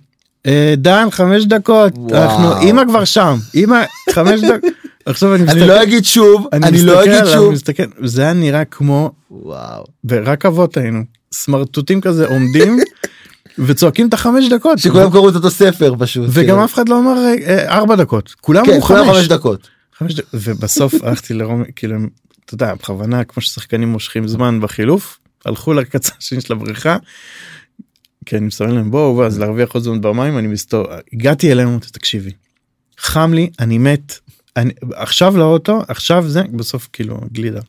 "אה, 0.46 0.74
דן 0.78 1.08
חמש 1.12 1.46
דקות 1.46 1.94
וואו. 1.96 2.24
אנחנו 2.24 2.70
אמא 2.70 2.82
כבר 2.90 3.06
שם 3.06 3.36
אמא 3.56 3.84
חמש 4.14 4.42
דקות 4.42 4.70
עכשיו 5.06 5.36
אני 5.36 5.44
אני 5.44 5.52
מסתכל 5.52 5.66
לא 5.66 5.84
אגיד 5.84 6.06
שוב. 6.06 6.48
אני 6.54 6.72
מסתכל 6.72 6.86
לא 6.92 7.04
אגיד 7.04 7.26
שוב. 7.34 7.54
מסתכל 7.54 7.84
זה 8.04 8.22
היה 8.22 8.34
נראה 8.34 8.66
כמו 8.66 9.12
וואו. 9.32 9.84
ורק 10.06 10.46
אבות 10.46 10.78
היינו 10.78 11.00
סמרטוטים 11.34 12.02
כזה 12.02 12.28
עומדים 12.28 12.78
וצועקים 13.60 14.08
את 14.08 14.14
החמש 14.14 14.45
דקות 14.49 14.80
שכולם 14.80 15.12
קראו 15.12 15.30
את 15.30 15.36
אותו 15.36 15.51
ספר 15.51 15.93
פשוט. 15.99 16.26
וגם 16.30 16.45
כאילו. 16.45 16.66
אף 16.66 16.74
אחד 16.74 16.89
לא 16.89 16.99
אמר 16.99 17.18
אה, 17.47 17.78
ארבע 17.78 17.95
דקות 17.95 18.36
כולם 18.41 18.66
כן, 18.66 18.72
אמרו 18.72 18.82
חמש 19.14 19.28
דקות. 19.28 19.68
ובסוף 20.34 20.93
הלכתי 21.03 21.34
לרומי 21.34 21.66
כאילו 21.76 21.95
אתה 22.45 22.53
יודע 22.53 22.74
בכוונה 22.74 23.24
כמו 23.24 23.41
ששחקנים 23.41 23.89
מושכים 23.91 24.28
זמן 24.28 24.60
בחילוף 24.62 25.20
הלכו 25.45 25.74
לקצה 25.74 26.14
השני 26.20 26.41
של 26.41 26.53
הבריכה. 26.53 26.97
כי 28.26 28.38
אני 28.38 28.45
מסמן 28.45 28.72
להם 28.72 28.91
בואו 28.91 29.18
ואז 29.18 29.39
להרוויח 29.39 29.72
עוד 29.72 29.84
זמן 29.84 30.01
במים 30.01 30.38
אני 30.38 30.47
מסתובב 30.47 30.88
הגעתי 31.14 31.51
אליהם 31.51 31.68
אמרתי 31.70 31.88
תקשיבי 31.91 32.32
חם 32.97 33.34
לי 33.34 33.49
אני 33.60 33.78
מת 33.78 34.20
אני 34.58 34.72
עכשיו 34.93 35.38
לאוטו 35.38 35.82
עכשיו 35.88 36.24
זה 36.30 36.41
בסוף 36.51 36.89
כאילו 36.93 37.22
גלידה. 37.32 37.62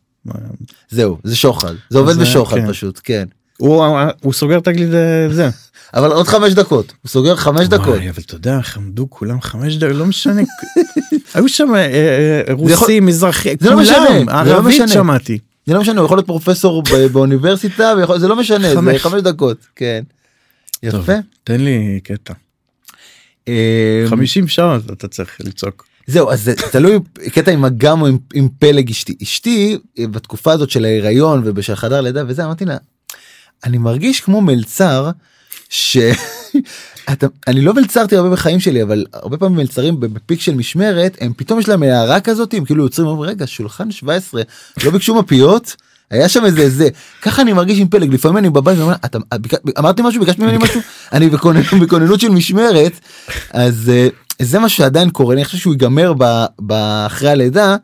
זהו 0.90 1.18
זה 1.24 1.36
שוחד 1.36 1.74
זה 1.90 1.98
עובד 1.98 2.12
זה- 2.12 2.20
בשוחד 2.20 2.56
כן. 2.56 2.68
פשוט 2.68 3.00
כן. 3.04 3.24
הוא 3.56 3.84
הוא 4.22 4.32
סוגר 4.32 4.58
את 4.58 4.68
הגלידה 4.68 5.28
זה. 5.32 5.48
אבל 5.94 6.12
עוד 6.12 6.26
חמש 6.28 6.52
דקות 6.52 6.92
הוא 7.02 7.08
סוגר 7.10 7.36
חמש 7.36 7.66
דקות. 7.66 7.86
וואי, 7.88 8.10
אבל 8.10 8.22
אתה 8.26 8.34
יודע 8.34 8.58
איך 8.58 8.76
עמדו 8.76 9.06
כולם 9.10 9.40
חמש 9.40 9.76
דקות 9.76 9.96
לא 9.96 10.06
משנה 10.06 10.42
היו 11.34 11.48
שם 11.48 11.74
אה, 11.74 11.80
אה, 11.80 12.54
רוסים 12.54 13.06
מזרחי 13.06 13.54
זה 13.60 13.70
לא 13.70 13.76
משנה, 13.80 13.96
כולם 14.08 14.28
לא 14.28 14.32
ערבית 14.52 14.74
משנה. 14.74 14.88
שמעתי. 14.88 15.38
זה 15.66 15.74
לא 15.74 15.80
משנה 15.80 16.00
הוא 16.00 16.04
יכול 16.06 16.16
להיות 16.18 16.26
פרופסור 16.26 16.82
באוניברסיטה 17.12 17.94
ויכול- 17.98 18.18
זה 18.18 18.28
לא 18.28 18.36
משנה 18.36 18.68
זה 18.70 18.76
חמש. 18.76 19.02
חמש 19.02 19.22
דקות 19.22 19.66
כן. 19.76 20.02
טוב, 20.90 21.00
יפה. 21.02 21.12
תן 21.44 21.60
לי 21.60 22.00
קטע 22.04 22.32
אה, 23.48 24.04
50 24.08 24.48
שעות 24.48 24.82
אתה 24.92 25.08
צריך 25.08 25.36
לצעוק. 25.40 25.86
זהו 26.06 26.30
אז 26.30 26.42
זה 26.44 26.54
תלוי 26.72 26.98
קטע 27.32 27.50
עם 27.50 27.64
אגם 27.64 28.00
או 28.02 28.06
עם, 28.06 28.18
עם 28.34 28.48
פלג 28.58 28.90
אשתי 28.90 29.16
אשתי 29.22 29.78
אה, 29.98 30.06
בתקופה 30.06 30.52
הזאת 30.52 30.70
של 30.70 30.84
ההיריון 30.84 31.42
ובשל 31.44 31.74
חדר 31.74 32.00
לידה 32.00 32.22
וזה 32.28 32.44
אמרתי 32.44 32.64
לה 32.64 32.76
אני 33.64 33.78
מרגיש 33.78 34.20
כמו 34.20 34.40
מלצר 34.40 35.10
ש... 35.68 35.96
אתה, 37.12 37.26
אני 37.46 37.60
לא 37.60 37.74
מלצרתי 37.74 38.16
הרבה 38.16 38.30
בחיים 38.30 38.60
שלי 38.60 38.82
אבל 38.82 39.04
הרבה 39.12 39.36
פעמים 39.36 39.56
מלצרים 39.56 40.00
בפיק 40.00 40.40
של 40.40 40.54
משמרת 40.54 41.16
הם 41.20 41.32
פתאום 41.36 41.60
יש 41.60 41.68
להם 41.68 41.82
הערה 41.82 42.20
כזאת 42.20 42.54
הם 42.54 42.64
כאילו 42.64 42.84
יוצרים 42.84 43.08
אומרים 43.08 43.30
רגע 43.30 43.46
שולחן 43.46 43.90
17 43.90 44.42
לא 44.84 44.90
ביקשו 44.90 45.14
מפיות 45.14 45.76
היה 46.10 46.28
שם 46.28 46.44
איזה 46.44 46.68
זה 46.70 46.88
ככה 47.22 47.42
אני 47.42 47.52
מרגיש 47.52 47.78
עם 47.78 47.88
פלג 47.88 48.14
לפעמים 48.14 48.36
אני 48.36 48.50
בבית 48.50 48.78
ואומר 48.78 48.94
אתה 49.04 49.18
ביק- 49.34 49.78
אמרתי 49.78 50.02
משהו 50.02 50.20
ביקשת 50.20 50.38
ממני 50.38 50.58
משהו 50.58 50.80
אני 51.12 51.28
בכוננות 51.80 52.20
של 52.20 52.28
משמרת 52.28 52.92
אז 53.50 53.90
אה, 53.94 54.08
זה 54.42 54.58
מה 54.58 54.68
שעדיין 54.68 55.10
קורה 55.10 55.34
אני 55.34 55.44
חושב 55.44 55.58
שהוא 55.58 55.72
ייגמר 55.74 56.12
אחרי 57.06 57.30
הלידה. 57.30 57.76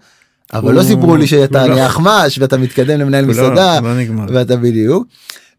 אבל 0.52 0.74
לא 0.74 0.82
סיפרו 0.82 1.16
לי 1.16 1.26
שאתה 1.26 1.66
לא- 1.66 1.74
נהיה 1.74 1.86
אחמ"ש 1.86 2.38
ואתה 2.38 2.58
מתקדם 2.58 3.00
למנהל 3.00 3.24
לא- 3.24 3.30
מסעדה 3.30 3.80
לא. 3.80 4.24
ואתה 4.34 4.56
בדיוק. 4.56 5.06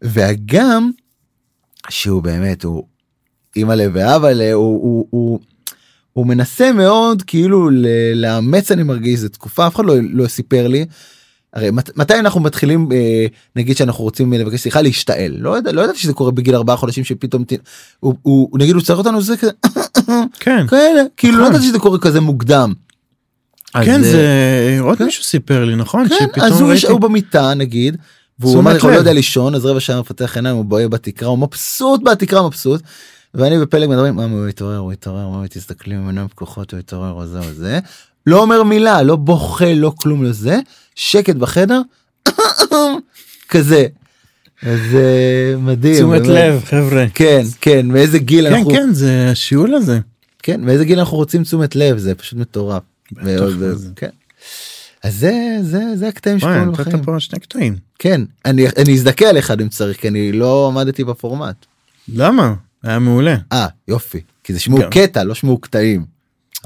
והגם 0.04 0.90
שהוא 1.88 2.22
באמת 2.22 2.64
הוא 2.64 2.84
אימא'לה 3.56 3.86
ואבא'לה 3.92 4.52
הוא, 4.52 4.82
הוא, 4.82 5.06
הוא, 5.10 5.38
הוא 6.12 6.26
מנסה 6.26 6.72
מאוד 6.72 7.22
כאילו 7.22 7.70
לאמץ 8.14 8.72
אני 8.72 8.82
מרגיש 8.82 9.20
זו 9.20 9.28
תקופה 9.28 9.66
אף 9.66 9.74
אחד 9.76 9.84
לא, 9.84 9.94
לא 10.12 10.28
סיפר 10.28 10.68
לי. 10.68 10.86
הרי 11.54 11.70
מת, 11.70 11.96
מתי 11.96 12.14
אנחנו 12.14 12.40
מתחילים 12.40 12.88
אה, 12.92 13.26
נגיד 13.56 13.76
שאנחנו 13.76 14.04
רוצים 14.04 14.32
לבקש 14.32 14.60
סליחה 14.60 14.82
להשתעל 14.82 15.36
לא 15.38 15.56
יודע 15.56 15.72
לא 15.72 15.82
ידעתי 15.82 15.98
שזה 15.98 16.12
קורה 16.12 16.30
בגיל 16.30 16.54
ארבעה 16.54 16.76
חודשים 16.76 17.04
שפתאום 17.04 17.44
ת- 17.44 17.52
הוא, 18.00 18.14
הוא, 18.22 18.48
הוא 18.50 18.58
נגיד 18.58 18.74
הוא 18.74 18.82
צריך 18.82 18.98
אותנו 18.98 19.22
זה 19.22 19.36
כזה 19.36 19.50
כן 20.40 20.66
כאלה 20.66 21.02
כאילו 21.16 21.38
לא 21.38 21.40
נכון. 21.42 21.52
ידעתי 21.54 21.66
שזה 21.68 21.78
קורה 21.78 21.98
כזה 21.98 22.20
מוקדם. 22.20 22.72
כן 23.72 23.94
אה, 23.94 24.02
זה 24.02 24.76
עוד 24.80 24.98
כן. 24.98 25.04
מישהו 25.04 25.24
סיפר 25.24 25.64
לי 25.64 25.76
נכון 25.76 26.08
כן, 26.08 26.40
אז 26.40 26.60
הוא 26.90 27.00
במיטה 27.00 27.54
נגיד 27.54 27.96
והוא 28.38 28.56
אומר 28.56 28.74
לך 28.74 28.82
הוא 28.84 28.90
לא. 28.90 28.96
יודע 28.96 29.12
לישון 29.12 29.54
אז 29.54 29.66
רבע 29.66 29.80
שעה 29.80 30.00
מפתח 30.00 30.36
עיניים 30.36 30.56
הוא 30.56 30.64
בוהה 30.64 30.88
בתקרה 30.88 31.28
הוא 31.28 31.38
מבסוט 31.38 32.00
בתקרה 32.04 32.46
מבסוט. 32.46 32.82
ואני 33.34 33.62
ופלג 33.62 33.88
מדברים 33.88 34.16
מה 34.16 34.24
הוא 34.24 34.46
התעורר 34.46 34.76
הוא 34.76 34.92
התעורר 34.92 35.28
מה 35.28 35.48
תסתכלים 35.48 35.98
עם 35.98 36.06
עיניים 36.06 36.28
פקוחות 36.28 36.72
הוא 36.72 36.78
התעורר 36.80 37.10
או 37.10 37.26
זה 37.26 37.38
או 37.38 37.52
זה. 37.54 37.78
לא 38.26 38.42
אומר 38.42 38.62
מילה 38.62 39.02
לא 39.02 39.16
בוכה 39.16 39.74
לא 39.74 39.92
כלום 39.96 40.24
לזה 40.24 40.58
שקט 40.94 41.34
בחדר 41.36 41.80
כזה. 43.52 43.86
אז 44.62 44.80
אה, 44.94 45.54
מדהים. 45.58 45.94
תשומת. 45.94 46.26
לב 46.26 46.62
חבר'ה. 46.64 47.06
כן 47.14 47.42
כן 47.60 47.86
מאיזה 47.86 48.18
גיל 48.18 48.48
כן 48.48 48.54
אנחנו 48.54 48.70
כן 48.70 48.92
זה 48.92 49.28
השיעול 49.30 49.74
הזה. 49.74 49.98
כן 50.42 50.60
מאיזה 50.60 50.84
גיל 50.84 50.98
אנחנו 50.98 51.16
רוצים 51.16 51.42
תשומת 51.42 51.76
לב 51.76 51.98
זה 51.98 52.14
פשוט 52.14 52.38
מטורף. 52.38 52.82
מאוד, 53.12 53.56
מה 53.56 53.74
זה. 53.74 53.88
כן. 53.96 54.08
אז 55.04 55.14
זה 55.14 55.58
זה 55.62 55.96
זה 55.96 56.08
הקטעים 56.08 56.38
שקורים 56.38 56.70
נתת 56.70 56.80
בחיים. 56.80 57.02
פה 57.02 57.20
שני 57.20 57.40
קטעים. 57.40 57.76
כן 57.98 58.20
אני 58.44 58.66
אני 58.76 58.94
אזדכה 58.94 59.26
על 59.26 59.38
אחד 59.38 59.60
אם 59.60 59.68
צריך 59.68 60.00
כי 60.00 60.08
אני 60.08 60.32
לא 60.32 60.68
עמדתי 60.68 61.04
בפורמט. 61.04 61.66
למה? 62.08 62.54
היה 62.82 62.98
מעולה. 62.98 63.36
אה 63.52 63.66
יופי 63.88 64.20
כי 64.44 64.52
זה 64.52 64.60
שמעו 64.60 64.78
גם. 64.78 64.90
קטע 64.90 65.24
לא 65.24 65.34
שמעו 65.34 65.58
קטעים. 65.58 66.04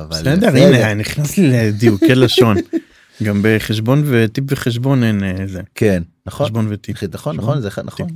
בסדר 0.01 0.49
הנה 0.49 0.95
נכנס 0.95 1.39
לי 1.39 1.51
לדיוקי 1.51 2.15
לשון. 2.15 2.57
גם 3.23 3.41
בחשבון 3.43 4.03
וטיפ 4.07 4.45
וחשבון 4.49 5.05
אין 5.05 5.25
אה, 5.25 5.47
זה. 5.47 5.61
כן 5.75 6.03
נכון 6.27 6.47
חשבון 6.47 6.67
וטיפ. 6.71 6.97
נכון 7.13 7.37
נכון 7.37 7.61
זה 7.61 7.69
אחד 7.69 7.87
נכון. 7.87 8.07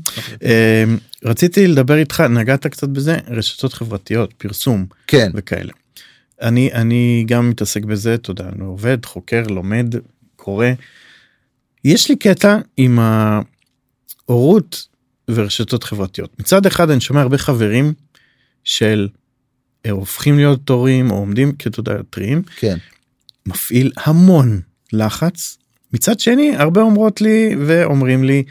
אה, 0.44 0.84
רציתי 1.24 1.66
לדבר 1.66 1.96
איתך 1.96 2.20
נגעת 2.20 2.66
קצת 2.66 2.88
בזה 2.88 3.16
רשתות 3.28 3.72
חברתיות 3.72 4.32
פרסום 4.32 4.86
כן 5.06 5.30
וכאלה. 5.34 5.72
אני 6.42 6.72
אני 6.72 7.24
גם 7.26 7.50
מתעסק 7.50 7.84
בזה 7.84 8.14
אתה 8.14 8.30
יודע 8.30 8.44
אני 8.56 8.64
עובד 8.64 9.04
חוקר 9.04 9.42
לומד 9.48 9.94
קורא. 10.43 10.66
יש 11.84 12.09
לי 12.09 12.16
קטע 12.16 12.59
עם 12.76 12.99
ההורות 14.28 14.86
ורשתות 15.30 15.84
חברתיות 15.84 16.40
מצד 16.40 16.66
אחד 16.66 16.90
אני 16.90 17.01
שומע 17.01 17.20
הרבה 17.20 17.38
חברים 17.38 17.93
של 18.64 19.09
אה, 19.86 19.90
הופכים 19.90 20.36
להיות 20.36 20.68
הורים 20.68 21.11
או 21.11 21.16
עומדים 21.16 21.53
כתודה 21.53 22.03
טריים 22.11 22.43
כן 22.57 22.76
מפעיל 23.47 23.93
המון 23.97 24.61
לחץ. 24.93 25.59
מצד 25.93 26.20
שני 26.20 26.57
הרבה 26.57 26.80
אומרות 26.80 27.20
לי 27.20 27.57
ואומרים 27.66 28.24
לי 28.24 28.43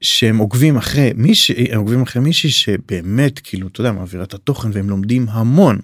שהם 0.00 0.38
עוקבים 0.38 0.76
אחרי 0.76 1.10
מישהי 1.14 1.74
עוקבים 1.74 2.02
אחרי 2.02 2.22
מישהי 2.22 2.50
שבאמת 2.50 3.38
כאילו 3.38 3.68
אתה 3.68 3.80
יודע 3.80 3.92
מעבירה 3.92 4.24
את 4.24 4.34
התוכן 4.34 4.70
והם 4.72 4.90
לומדים 4.90 5.28
המון. 5.28 5.78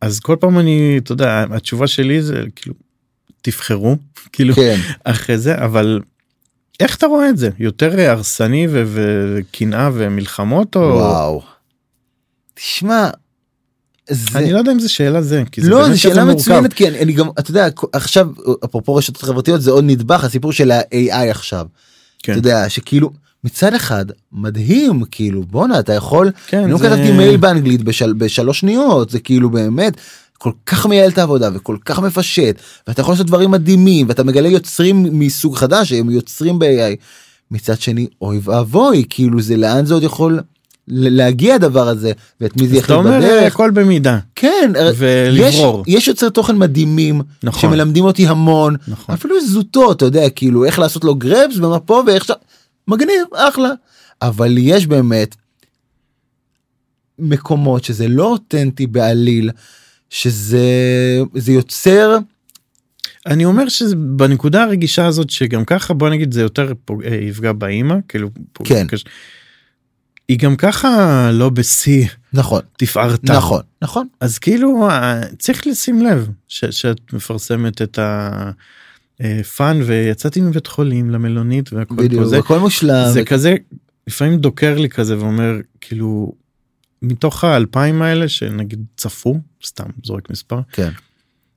אז 0.00 0.20
כל 0.20 0.36
פעם 0.40 0.58
אני 0.58 0.98
אתה 0.98 1.12
יודע 1.12 1.44
התשובה 1.50 1.86
שלי 1.86 2.22
זה 2.22 2.44
כאילו 2.56 2.74
תבחרו 3.42 3.96
כאילו 4.32 4.54
כן. 4.54 4.80
אחרי 5.04 5.38
זה 5.38 5.54
אבל 5.64 6.00
איך 6.80 6.96
אתה 6.96 7.06
רואה 7.06 7.28
את 7.28 7.38
זה 7.38 7.50
יותר 7.58 8.00
הרסני 8.00 8.66
ו- 8.70 8.82
וקנאה 9.36 9.90
ומלחמות 9.94 10.76
או 10.76 10.80
וואו. 10.80 11.42
תשמע. 12.54 13.08
זה... 14.10 14.38
אני 14.38 14.52
לא 14.52 14.58
יודע 14.58 14.72
אם 14.72 14.78
זה 14.78 14.88
שאלה 14.88 15.22
זה 15.22 15.42
כי 15.52 15.60
זה 15.60 15.70
לא, 15.70 15.82
כזה 15.84 15.98
שאלה. 15.98 16.24
מצוינת, 16.24 16.72
כי 16.72 16.88
אני, 16.88 16.98
אני 17.00 17.12
גם, 17.12 17.28
אתה 17.38 17.50
יודע, 17.50 17.68
עכשיו, 17.92 18.28
אפרופו 18.64 18.94
רשתות 18.94 19.22
חברתיות, 19.22 19.62
זה 19.62 19.70
עוד 19.70 19.84
נדבך, 19.84 20.24
הסיפור 20.24 20.52
של 20.52 20.70
ה-AI 20.70 21.30
עכשיו. 21.30 21.66
כן. 22.22 22.32
אתה 22.32 22.38
יודע, 22.38 22.68
שכאילו, 22.68 23.10
מצד 23.44 23.74
אחד, 23.74 24.04
מדהים, 24.32 25.04
כאילו, 25.10 25.42
בואנה, 25.42 25.78
אתה 25.78 25.92
יכול, 25.92 26.30
כן, 26.46 26.58
אני 26.62 26.72
לא 26.72 26.78
זה- 26.78 26.84
כתבתי 26.88 27.12
מייל 27.12 27.36
באנגלית 27.36 27.82
בשל, 27.82 28.12
בשלוש 28.12 28.60
שניות, 28.60 29.10
זה 29.10 29.20
כאילו 29.20 29.50
באמת, 29.50 29.92
כל 30.42 30.52
כך 30.66 30.86
מייעל 30.86 31.10
את 31.10 31.18
העבודה 31.18 31.48
וכל 31.54 31.76
כך 31.84 31.98
מפשט, 31.98 32.60
ואתה 32.86 33.00
יכול 33.00 33.12
לעשות 33.12 33.26
דברים 33.26 33.50
מדהימים, 33.50 34.08
ואתה 34.08 34.24
מגלה 34.24 34.48
יוצרים 34.48 35.06
מסוג 35.18 35.56
חדש, 35.56 35.92
הם 35.92 36.10
יוצרים 36.10 36.58
ב-AI. 36.58 36.96
מצד 37.50 37.80
שני, 37.80 38.06
אוי 38.20 38.40
ואבוי, 38.42 39.04
כאילו, 39.10 39.40
זה 39.40 39.56
לאן 39.56 39.86
זה 39.86 39.94
עוד 39.94 40.02
יכול 40.02 40.40
להגיע 40.88 41.54
הדבר 41.54 41.88
הזה, 41.88 42.12
ואת 42.40 42.56
מי 42.56 42.68
זה 42.68 42.76
יחליט 42.76 42.98
בדרך. 42.98 43.52
הכל 43.52 43.70
במידה 43.70 44.18
כן, 44.34 44.72
ולברור. 44.96 45.84
יש, 45.86 45.96
יש 45.96 46.08
יוצרי 46.08 46.30
תוכן 46.30 46.56
מדהימים 46.56 47.20
נכון. 47.42 47.70
שמלמדים 47.70 48.04
אותי 48.04 48.26
המון, 48.26 48.76
נכון. 48.88 49.14
אפילו 49.14 49.46
זוטות, 49.46 49.96
אתה 49.96 50.04
יודע, 50.04 50.30
כאילו 50.30 50.64
איך 50.64 50.78
לעשות 50.78 51.04
לו 51.04 51.14
גרבס 51.14 51.56
ומה 51.56 51.80
פה 51.80 52.02
ואיך 52.06 52.24
ש... 52.24 52.30
מגניב, 52.88 53.26
אחלה. 53.34 53.70
אבל 54.22 54.58
יש 54.58 54.86
באמת 54.86 55.36
מקומות 57.18 57.84
שזה 57.84 58.08
לא 58.08 58.24
אותנטי 58.24 58.86
בעליל, 58.86 59.50
שזה 60.12 60.66
זה 61.34 61.52
יוצר, 61.52 62.18
אני 63.26 63.44
אומר 63.44 63.68
שבנקודה 63.68 64.62
הרגישה 64.62 65.06
הזאת 65.06 65.30
שגם 65.30 65.64
ככה 65.64 65.94
בוא 65.94 66.08
נגיד 66.08 66.32
זה 66.32 66.42
יותר 66.42 66.72
פוג... 66.84 67.04
אה, 67.04 67.14
יפגע 67.14 67.52
באימא 67.52 67.94
כאילו 68.08 68.30
פוג... 68.52 68.68
כן. 68.68 68.86
קש... 68.86 69.04
היא 70.28 70.38
גם 70.38 70.56
ככה 70.56 71.30
לא 71.32 71.50
בשיא. 71.50 72.06
נכון, 72.32 72.62
תפארתה. 72.78 73.32
נכון, 73.32 73.62
נכון, 73.82 74.06
אז 74.20 74.38
כאילו 74.38 74.88
אה, 74.90 75.20
צריך 75.38 75.66
לשים 75.66 76.02
לב 76.02 76.28
ש... 76.48 76.64
שאת 76.64 77.12
מפרסמת 77.12 77.82
את 77.82 77.98
הפאן 79.20 79.80
ויצאתי 79.82 80.40
מבית 80.40 80.66
חולים 80.66 81.10
למלונית 81.10 81.72
והכל 81.72 81.94
בדיוק, 81.96 82.24
זה 82.24 82.38
הכל 82.38 82.58
מושלם, 82.58 83.08
זה 83.12 83.24
כזה 83.24 83.54
לפעמים 84.06 84.36
דוקר 84.36 84.78
לי 84.78 84.88
כזה 84.88 85.18
ואומר 85.18 85.56
כאילו 85.80 86.32
מתוך 87.02 87.44
האלפיים 87.44 88.02
האלה 88.02 88.28
שנגיד 88.28 88.84
צפו 88.96 89.40
סתם 89.64 89.84
זורק 90.04 90.30
מספר 90.30 90.60
כן, 90.72 90.90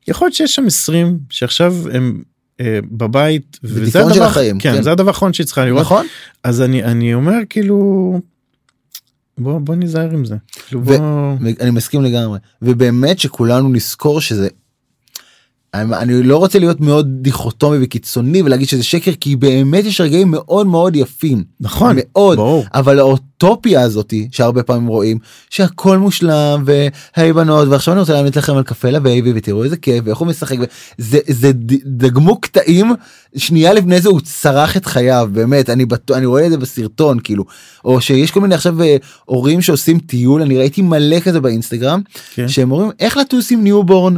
יכול 0.07 0.25
להיות 0.25 0.35
שיש 0.35 0.55
שם 0.55 0.65
20 0.65 1.19
שעכשיו 1.29 1.75
הם 1.93 2.23
אה, 2.59 2.79
בבית 2.91 3.59
וזה 3.63 3.81
בדיכאון 3.81 4.13
של 4.13 4.19
הדבר 4.19 4.25
החיים, 4.25 4.59
כן, 4.59 4.73
כן. 4.75 4.81
זה 4.81 4.91
הדבר 4.91 5.07
האחרון 5.07 5.33
שהיא 5.33 5.45
צריכה 5.45 5.65
לראות. 5.65 5.81
נכון, 5.81 6.05
אז 6.43 6.61
אני 6.61 6.83
אני 6.83 7.13
אומר 7.13 7.37
כאילו 7.49 8.19
בוא 9.37 9.59
בוא 9.59 9.75
ניזהר 9.75 10.11
עם 10.11 10.25
זה. 10.25 10.35
כאילו 10.65 10.81
ו- 10.81 10.85
בוא 10.85 10.97
אני 11.59 11.71
מסכים 11.71 12.01
לגמרי, 12.01 12.39
ובאמת 12.61 13.19
שכולנו 13.19 13.69
נזכור 13.69 14.21
שזה, 14.21 14.47
אני 15.81 16.23
לא 16.23 16.37
רוצה 16.37 16.59
להיות 16.59 16.81
מאוד 16.81 17.07
דיכוטומי 17.21 17.77
וקיצוני 17.81 18.41
ולהגיד 18.41 18.67
שזה 18.67 18.83
שקר, 18.83 19.11
כי 19.19 19.35
באמת 19.35 19.85
יש 19.85 20.01
רגעים 20.01 20.31
מאוד 20.31 20.67
מאוד 20.67 20.95
יפים. 20.95 21.43
נכון 21.59 21.95
מאוד, 21.99 22.37
ברור. 22.37 22.65
אבל 22.73 22.99
האוטופיה 22.99 23.81
הזאתי 23.81 24.27
שהרבה 24.31 24.63
פעמים 24.63 24.87
רואים 24.87 25.17
שהכל 25.49 25.97
מושלם 25.97 26.63
והי 27.17 27.33
בנות 27.33 27.67
ועכשיו 27.67 27.93
אני 27.93 27.99
רוצה 27.99 28.13
להמליץ 28.13 28.37
לכם 28.37 28.57
על 28.57 28.63
קפה 28.63 28.89
ל 28.89 28.98
baby 28.98 29.31
ותראו 29.35 29.63
איזה 29.63 29.77
כיף 29.77 30.03
ואיך 30.05 30.17
הוא 30.17 30.27
משחק 30.27 30.57
זה 30.97 31.19
זה 31.27 31.51
דגמו 31.85 32.41
קטעים 32.41 32.93
שנייה 33.37 33.73
לפני 33.73 34.01
זה 34.01 34.09
הוא 34.09 34.21
צרח 34.21 34.77
את 34.77 34.85
חייו 34.85 35.29
באמת 35.33 35.69
אני 35.69 35.85
בטוח 35.85 36.17
אני 36.17 36.25
רואה 36.25 36.45
את 36.45 36.51
זה 36.51 36.57
בסרטון 36.57 37.19
כאילו. 37.23 37.45
או 37.85 38.01
שיש 38.01 38.31
כל 38.31 38.41
מיני 38.41 38.55
עכשיו 38.55 38.81
אה, 38.81 38.97
הורים 39.25 39.61
שעושים 39.61 39.99
טיול 39.99 40.41
אני 40.41 40.57
ראיתי 40.57 40.81
מלא 40.81 41.19
כזה 41.19 41.39
באינסטגרם 41.39 42.01
כן. 42.33 42.47
שהם 42.47 42.71
אומרים 42.71 42.91
איך 42.99 43.17
לטוס 43.17 43.51
עם 43.51 43.63
newborn 43.63 44.15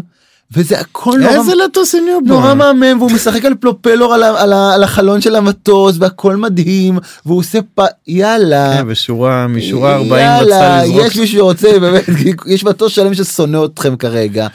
וזה 0.52 0.80
הכל 0.80 1.20
נורא 1.20 1.32
איזה 1.32 1.56
לטוס 1.56 1.96
עם 1.96 2.06
newborn 2.06 2.42
נורא 2.42 2.54
מהמם 2.54 3.02
והוא 3.02 3.12
משחק 3.12 3.46
על 3.46 3.56
פלופלור 3.56 4.14
על, 4.14 4.24
על, 4.24 4.54
על 4.54 4.84
החלון 4.84 5.22
של 5.22 5.36
המטוס 5.36 5.96
והכל 6.00 6.36
מדהים 6.36 7.00
והוא 7.26 7.40
עושה 7.40 7.60
פ... 7.76 7.82
יאללה. 8.08 8.78
כן, 8.78 8.84
ושורה 8.88 9.48
משורה 9.48 9.96
40 9.96 10.12
יאללה, 10.12 10.78
רצה 10.78 10.84
לזרוק 10.84 11.06
יש 11.06 11.18
מישהו 11.18 11.38
שרוצה 11.38 11.80
באמת 11.80 12.04
יש 12.46 12.64
מטוס 12.64 12.94
שלם 12.94 13.14
ששונא 13.14 13.66
אתכם 13.66 13.96
כרגע. 13.96 14.48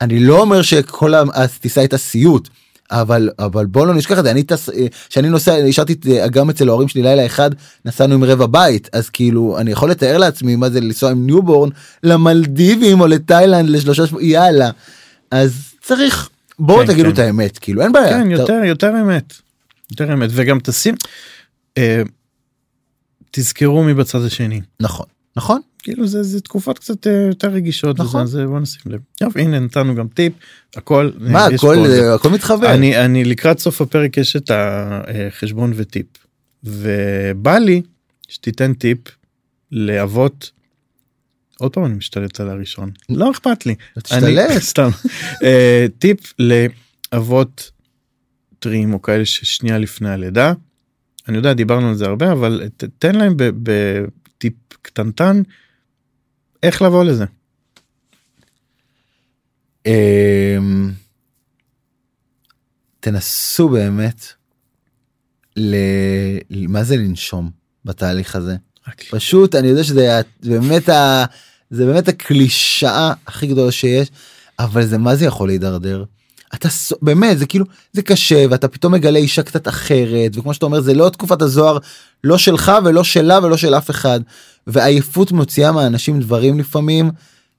אני 0.00 0.20
לא 0.20 0.40
אומר 0.40 0.62
שכל 0.62 1.14
הטיסה 1.14 1.80
הייתה 1.80 1.98
סיוט. 1.98 2.48
אבל 2.92 3.30
אבל 3.38 3.66
בוא 3.66 3.86
לא 3.86 3.94
נשכח 3.94 4.18
את 4.18 4.24
זה 4.24 4.30
אני 4.30 4.42
טס 4.42 4.68
שאני 5.08 5.28
נוסע 5.28 5.54
השארתי 5.54 5.92
את 5.92 6.06
אגם 6.06 6.50
אצל 6.50 6.68
ההורים 6.68 6.88
שלי 6.88 7.02
לילה 7.02 7.26
אחד 7.26 7.50
נסענו 7.84 8.14
עם 8.14 8.24
רבע 8.24 8.46
בית 8.46 8.88
אז 8.92 9.10
כאילו 9.10 9.56
אני 9.58 9.70
יכול 9.70 9.90
לתאר 9.90 10.18
לעצמי 10.18 10.56
מה 10.56 10.70
זה 10.70 10.80
לנסוע 10.80 11.10
עם 11.10 11.26
newborn 11.26 11.68
למלדיבים 12.02 13.00
או 13.00 13.06
לתאילנד 13.06 13.70
לשלושה 13.70 14.06
שבועות 14.06 14.24
יאללה 14.24 14.70
אז 15.30 15.74
צריך 15.80 16.28
בואו 16.58 16.78
כן, 16.80 16.86
תגידו 16.92 17.08
כן. 17.08 17.14
את 17.14 17.18
האמת 17.18 17.58
כאילו 17.58 17.82
אין 17.82 17.92
בעיה. 17.92 18.08
כן 18.08 18.32
אתה- 18.34 18.42
יותר 18.42 18.52
יותר 18.64 18.90
אמת 19.02 19.34
יותר 19.90 20.12
אמת 20.12 20.30
וגם 20.32 20.58
תשים 20.62 20.94
אה, 21.78 22.02
תזכרו 23.30 23.84
מי 23.84 23.94
בצד 23.94 24.24
השני 24.24 24.60
נכון 24.80 25.06
נכון 25.36 25.60
כאילו 25.78 26.06
זה 26.06 26.22
זה 26.22 26.40
תקופות 26.40 26.78
קצת 26.78 27.06
אה, 27.06 27.12
יותר 27.28 27.48
רגישות 27.48 28.00
נכון. 28.00 28.22
אז 28.22 28.36
אה, 28.36 28.46
בוא 28.46 28.60
נשים 28.60 28.82
לב. 28.92 29.00
טוב 29.18 29.38
הנה 29.38 29.58
נתנו 29.58 29.94
גם 29.94 30.08
טיפ 30.08 30.32
הכל 30.76 31.10
אה, 31.26 31.32
מה 31.32 31.44
הכל 31.44 31.56
פה 31.82 31.88
זה. 31.88 32.14
הכל 32.14 32.28
מתחבר. 32.30 32.74
אני 32.74 33.04
אני 33.04 33.24
לקראת 33.24 33.58
סוף 33.58 33.80
הפרק 33.80 34.16
יש 34.16 34.36
את 34.36 34.50
החשבון 34.54 35.72
וטיפ 35.76 36.06
ובא 36.64 37.58
לי 37.58 37.82
שתיתן 38.28 38.74
טיפ 38.74 38.98
לאבות. 39.72 40.50
עוד 41.60 41.72
פעם 41.72 41.84
אני 41.84 41.94
משתלט 41.94 42.40
על 42.40 42.48
הראשון 42.48 42.90
לא 43.08 43.30
אכפת 43.30 43.66
לי 43.66 43.74
תשתלט. 44.02 44.22
אני 44.22 44.60
סתם 44.70 44.88
אה, 45.42 45.86
טיפ 45.98 46.32
לאבות 47.12 47.70
טריים 48.58 48.94
או 48.94 49.02
כאלה 49.02 49.26
ששנייה 49.26 49.78
לפני 49.78 50.10
הלידה. 50.10 50.52
אני 51.28 51.36
יודע 51.36 51.52
דיברנו 51.52 51.88
על 51.88 51.94
זה 51.94 52.06
הרבה 52.06 52.32
אבל 52.32 52.68
תן 52.98 53.14
להם 53.14 53.34
בטיפ 53.36 54.54
קטנטן 54.82 55.42
איך 56.62 56.82
לבוא 56.82 57.04
לזה. 57.04 57.24
אמ, 59.86 60.92
תנסו 63.00 63.68
באמת 63.68 64.24
ל... 65.56 65.74
מה 66.50 66.84
זה 66.84 66.96
לנשום 66.96 67.50
בתהליך 67.84 68.36
הזה 68.36 68.56
פשוט 69.10 69.54
אני 69.54 69.68
יודע 69.68 69.84
שזה 69.84 70.20
באמת 70.42 70.88
ה... 70.88 71.24
זה 71.70 71.86
באמת 71.86 72.08
הקלישאה 72.08 73.12
הכי 73.26 73.46
גדולה 73.46 73.72
שיש 73.72 74.08
אבל 74.58 74.86
זה 74.86 74.98
מה 74.98 75.16
זה 75.16 75.24
יכול 75.24 75.48
להידרדר. 75.48 76.04
אתה 76.54 76.68
באמת 77.02 77.38
זה 77.38 77.46
כאילו 77.46 77.64
זה 77.92 78.02
קשה 78.02 78.44
ואתה 78.50 78.68
פתאום 78.68 78.94
מגלה 78.94 79.18
אישה 79.18 79.42
קצת 79.42 79.68
אחרת 79.68 80.36
וכמו 80.36 80.54
שאתה 80.54 80.66
אומר 80.66 80.80
זה 80.80 80.94
לא 80.94 81.08
תקופת 81.08 81.42
הזוהר 81.42 81.78
לא 82.24 82.38
שלך 82.38 82.72
ולא 82.84 83.04
שלה 83.04 83.38
ולא 83.42 83.56
של 83.56 83.74
אף 83.74 83.90
אחד 83.90 84.20
ועייפות 84.66 85.32
מוציאה 85.32 85.72
מהאנשים 85.72 86.20
דברים 86.20 86.58
לפעמים 86.58 87.10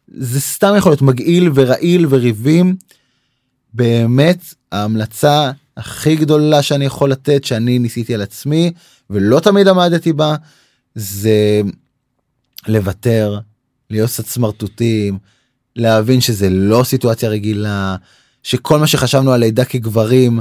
זה 0.07 0.41
סתם 0.41 0.73
יכול 0.77 0.91
להיות 0.91 1.01
מגעיל 1.01 1.49
ורעיל 1.55 2.05
וריבים. 2.09 2.75
באמת 3.73 4.43
ההמלצה 4.71 5.51
הכי 5.77 6.15
גדולה 6.15 6.61
שאני 6.61 6.85
יכול 6.85 7.11
לתת 7.11 7.43
שאני 7.43 7.79
ניסיתי 7.79 8.13
על 8.13 8.21
עצמי 8.21 8.71
ולא 9.09 9.39
תמיד 9.39 9.67
עמדתי 9.67 10.13
בה 10.13 10.35
זה 10.95 11.61
לוותר 12.67 13.39
להיות 13.91 14.09
קצת 14.09 14.25
סמרטוטים 14.25 15.17
להבין 15.75 16.21
שזה 16.21 16.49
לא 16.49 16.83
סיטואציה 16.83 17.29
רגילה 17.29 17.95
שכל 18.43 18.79
מה 18.79 18.87
שחשבנו 18.87 19.31
על 19.31 19.39
לידה 19.39 19.65
כגברים 19.65 20.39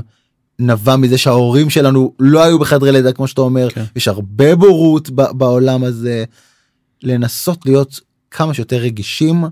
נבע 0.59 0.97
מזה 0.97 1.19
שההורים 1.19 1.71
שלנו 1.71 2.15
לא 2.19 2.43
היו 2.45 2.59
בחדרי 2.59 2.93
לידה 2.93 3.13
כמו 3.13 3.29
שאתה 3.29 3.41
אומר. 3.41 3.71
כן. 3.71 3.85
יש 3.97 4.09
הרבה 4.09 4.57
בורות 4.57 5.11
בעולם 5.11 5.85
הזה. 5.85 6.25
לנסות 7.03 7.67
להיות 7.67 8.01
כמה 8.31 8.55
שיותר 8.55 8.77
רגישים 8.77 9.45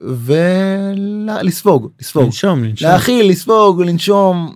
ולספוג 0.00 1.90
לספוג 2.00 2.24
לנשום 2.24 2.64
לנשום. 2.64 2.88
להכיל 2.88 3.30
לספוג 3.30 3.82
לנשום 3.82 4.54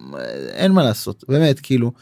אין 0.53 0.73
מה 0.73 0.83
לעשות. 0.85 1.25
באמת 1.29 1.61
כאילו 1.61 1.93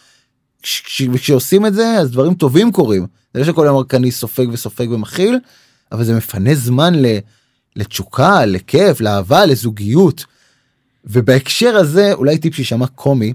כש- 0.63 0.81
כש- 0.85 1.03
כשעושים 1.15 1.67
את 1.67 1.75
זה 1.75 1.87
אז 1.99 2.11
דברים 2.11 2.35
טובים 2.35 2.73
קורים. 2.73 3.07
זה 3.35 3.41
לא 3.41 3.47
שכל 3.47 3.67
היום 3.67 3.77
רק 3.77 3.95
אני 3.95 4.11
סופג 4.11 4.47
וסופג 4.53 4.91
ומכיל 4.91 5.39
אבל 5.93 6.05
זה 6.05 6.15
מפנה 6.15 6.55
זמן 6.55 6.95
ל, 6.95 7.07
לתשוקה 7.77 8.47
לכיף 8.47 9.01
לאהבה 9.01 9.47
לזוגיות. 9.47 10.25
ובהקשר 11.05 11.77
הזה 11.77 12.13
אולי 12.13 12.39
טיפ 12.39 12.55
שישמע 12.55 12.87
קומי 12.87 13.33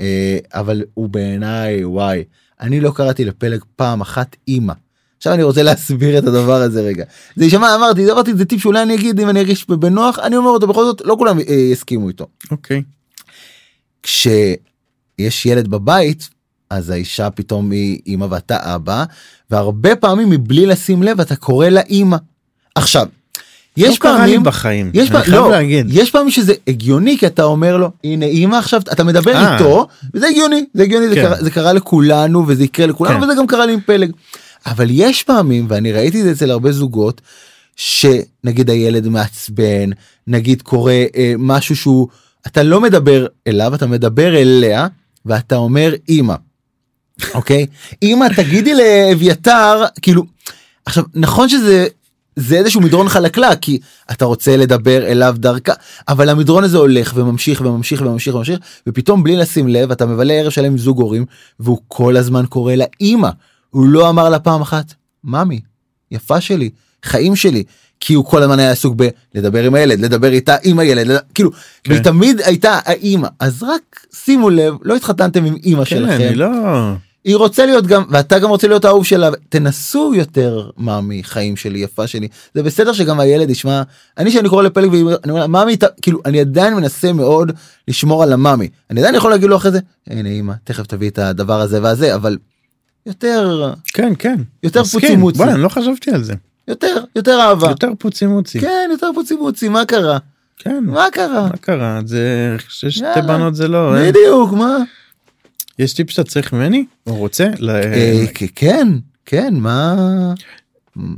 אה, 0.00 0.38
אבל 0.54 0.84
הוא 0.94 1.08
בעיניי 1.08 1.84
וואי 1.84 2.24
אני 2.60 2.80
לא 2.80 2.90
קראתי 2.90 3.24
לפלג 3.24 3.64
פעם 3.76 4.00
אחת 4.00 4.36
אימא. 4.48 4.72
עכשיו 5.16 5.34
אני 5.34 5.42
רוצה 5.42 5.62
להסביר 5.62 6.18
את 6.18 6.24
הדבר 6.24 6.62
הזה 6.62 6.82
רגע. 6.82 7.04
זה 7.36 7.44
יישמע 7.44 7.74
אמרתי 7.74 8.12
אמרתי 8.12 8.34
זה 8.34 8.44
טיפ 8.44 8.60
שאולי 8.60 8.82
אני 8.82 8.94
אגיד 8.94 9.20
אם 9.20 9.28
אני 9.28 9.40
ארגיש 9.40 9.66
בנוח 9.68 10.18
אני 10.18 10.36
אומר 10.36 10.50
אותו 10.50 10.66
בכל 10.66 10.84
זאת 10.84 11.02
לא 11.04 11.14
כולם 11.18 11.38
אה, 11.38 11.54
יסכימו 11.54 12.08
איתו. 12.08 12.26
אוקיי. 12.50 12.82
כשיש 14.02 15.46
ילד 15.46 15.68
בבית 15.68 16.28
אז 16.70 16.90
האישה 16.90 17.30
פתאום 17.30 17.70
היא 17.70 17.98
אימא 18.06 18.26
ואתה 18.30 18.74
אבא 18.74 19.04
והרבה 19.50 19.96
פעמים 19.96 20.30
מבלי 20.30 20.66
לשים 20.66 21.02
לב 21.02 21.20
אתה 21.20 21.36
קורא 21.36 21.68
לה 21.68 21.80
אימא. 21.80 22.16
עכשיו 22.74 23.06
יש 23.76 23.88
לא 23.88 24.02
פעמים 24.02 24.42
בחיים. 24.42 24.90
יש 24.94 25.10
חייב 25.10 25.28
לא, 25.28 25.50
להגיד. 25.50 25.86
יש 25.90 26.10
פעמים 26.10 26.30
שזה 26.30 26.54
הגיוני 26.68 27.18
כי 27.18 27.26
אתה 27.26 27.44
אומר 27.44 27.76
לו 27.76 27.90
הנה 28.04 28.26
אימא 28.26 28.56
עכשיו 28.56 28.80
אתה 28.92 29.04
מדבר 29.04 29.34
אה. 29.34 29.54
איתו 29.54 29.86
וזה 30.14 30.26
הגיוני 30.26 30.64
זה 30.74 30.82
הגיוני 30.82 31.08
זה 31.08 31.14
כן. 31.14 31.22
קרה, 31.22 31.42
זה 31.42 31.50
קרה 31.50 31.72
לכולנו 31.72 32.44
וזה 32.46 32.64
יקרה 32.64 32.86
לכולנו 32.86 33.18
כן. 33.18 33.24
וזה 33.24 33.34
גם 33.38 33.46
קרה 33.46 33.66
לי 33.66 33.72
עם 33.72 33.80
פלג. 33.80 34.10
אבל 34.66 34.86
יש 34.90 35.22
פעמים 35.22 35.66
ואני 35.68 35.92
ראיתי 35.92 36.20
את 36.20 36.24
זה 36.24 36.32
אצל 36.32 36.50
הרבה 36.50 36.72
זוגות 36.72 37.20
שנגיד 37.76 38.70
הילד 38.70 39.08
מעצבן 39.08 39.90
נגיד 40.26 40.62
קורה 40.62 41.04
אה, 41.16 41.34
משהו 41.38 41.76
שהוא 41.76 42.08
אתה 42.46 42.62
לא 42.62 42.80
מדבר 42.80 43.26
אליו 43.46 43.74
אתה 43.74 43.86
מדבר 43.86 44.36
אליה 44.36 44.86
ואתה 45.26 45.56
אומר 45.56 45.94
אימא. 46.08 46.34
אוקיי? 47.34 47.66
אימא 48.02 48.26
תגידי 48.36 48.74
לאביתר 48.74 49.84
כאילו 50.02 50.24
עכשיו 50.86 51.04
נכון 51.14 51.48
שזה 51.48 51.86
זה 52.36 52.56
איזשהו 52.56 52.80
מדרון 52.80 53.08
חלקלק 53.08 53.58
כי 53.60 53.78
אתה 54.10 54.24
רוצה 54.24 54.56
לדבר 54.56 55.06
אליו 55.06 55.34
דרכה 55.38 55.72
אבל 56.08 56.28
המדרון 56.28 56.64
הזה 56.64 56.78
הולך 56.78 57.12
וממשיך 57.16 57.60
וממשיך 57.60 58.00
וממשיך 58.00 58.34
וממשיך 58.34 58.58
ופתאום 58.86 59.22
בלי 59.22 59.36
לשים 59.36 59.68
לב 59.68 59.90
אתה 59.90 60.06
מבלה 60.06 60.34
ערב 60.34 60.50
שלם 60.50 60.64
עם 60.64 60.78
זוג 60.78 61.00
הורים 61.00 61.24
והוא 61.60 61.78
כל 61.88 62.16
הזמן 62.16 62.44
קורא 62.48 62.74
לה 62.74 62.84
אימא 63.00 63.30
הוא 63.70 63.86
לא 63.86 64.10
אמר 64.10 64.28
לה 64.28 64.38
פעם 64.38 64.60
אחת 64.60 64.94
ממי 65.24 65.60
יפה 66.10 66.40
שלי 66.40 66.70
חיים 67.04 67.36
שלי. 67.36 67.64
כי 68.00 68.14
הוא 68.14 68.24
כל 68.24 68.42
הזמן 68.42 68.58
היה 68.58 68.70
עסוק 68.70 68.94
בלדבר 69.34 69.64
עם 69.64 69.74
הילד 69.74 70.00
לדבר 70.00 70.32
איתה 70.32 70.56
עם 70.62 70.78
הילד 70.78 71.06
לד... 71.06 71.18
כאילו 71.34 71.50
כן. 71.84 71.92
והיא 71.92 72.02
תמיד 72.02 72.40
הייתה 72.40 72.78
האימא. 72.84 73.28
אז 73.40 73.62
רק 73.62 74.06
שימו 74.14 74.50
לב 74.50 74.74
לא 74.82 74.96
התחתנתם 74.96 75.44
עם 75.44 75.56
אימא 75.64 75.84
כן, 75.84 75.96
שלכם. 75.96 76.26
אני 76.28 76.34
לא... 76.34 76.48
היא 77.24 77.36
רוצה 77.36 77.66
להיות 77.66 77.86
גם 77.86 78.02
ואתה 78.10 78.38
גם 78.38 78.48
רוצה 78.50 78.68
להיות 78.68 78.84
האהוב 78.84 79.04
שלה 79.04 79.30
תנסו 79.48 80.12
יותר 80.14 80.70
מאמי 80.78 81.22
חיים 81.24 81.56
שלי 81.56 81.78
יפה 81.78 82.06
שלי 82.06 82.28
זה 82.54 82.62
בסדר 82.62 82.92
שגם 82.92 83.20
הילד 83.20 83.50
ישמע 83.50 83.82
אני 84.18 84.30
שאני 84.30 84.48
קורא 84.48 84.62
לפלג 84.62 84.92
ואני 84.92 85.06
אומר 85.30 85.46
מאמי 85.46 85.76
ת- 85.76 86.00
כאילו 86.02 86.20
אני 86.24 86.40
עדיין 86.40 86.74
מנסה 86.74 87.12
מאוד 87.12 87.52
לשמור 87.88 88.22
על 88.22 88.32
המאמי 88.32 88.68
אני 88.90 89.00
עדיין 89.00 89.14
יכול 89.14 89.30
להגיד 89.30 89.48
לו 89.48 89.56
אחרי 89.56 89.70
זה 89.70 89.78
הנה 90.06 90.28
אמא 90.28 90.52
תכף 90.64 90.86
תביא 90.86 91.10
את 91.10 91.18
הדבר 91.18 91.60
הזה 91.60 91.82
והזה 91.82 92.14
אבל 92.14 92.38
יותר 93.06 93.72
כן, 93.94 94.12
כן. 94.18 94.36
יותר 94.62 94.80
מסכים. 94.82 95.00
פוצי-מוצי. 95.00 95.38
בוא'נה, 95.38 95.52
אני 95.54 95.62
לא 95.62 95.68
חשבתי 95.68 96.10
על 96.10 96.22
זה. 96.24 96.34
יותר 96.68 96.96
יותר 97.16 97.40
אהבה 97.40 97.68
יותר 97.68 97.88
פוצי 97.98 98.26
מוצי. 98.26 98.60
כן 98.60 98.88
יותר 98.92 99.10
פוצי 99.14 99.34
מוצי 99.34 99.68
מה 99.68 99.84
קרה 99.84 100.18
כן. 100.58 100.84
מה 100.86 101.06
קרה 101.12 101.42
מה 101.42 101.56
קרה? 101.60 102.00
זה... 102.06 102.56
שתי. 102.68 103.04
בנות 103.26 103.54
זה 103.54 103.68
לא... 103.68 103.92
בדיוק 104.08 104.52
מה 104.52 104.76
יש 105.80 105.94
טיפ 105.94 106.10
שאתה 106.10 106.30
צריך 106.30 106.52
ממני? 106.52 106.84
או 107.06 107.16
רוצה? 107.16 107.48
אה, 107.68 108.24
כן 108.54 108.88
כן 109.26 109.54
מה 109.54 109.96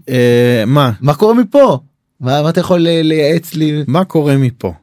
אה, 0.08 0.64
מה? 0.66 0.92
מה 1.00 1.14
קורה 1.14 1.34
מפה 1.34 1.80
מה 2.20 2.50
אתה 2.50 2.60
יכול 2.60 2.80
לייעץ 2.80 3.54
לי 3.54 3.84
מה 3.86 4.04
קורה 4.04 4.36
מפה? 4.36 4.74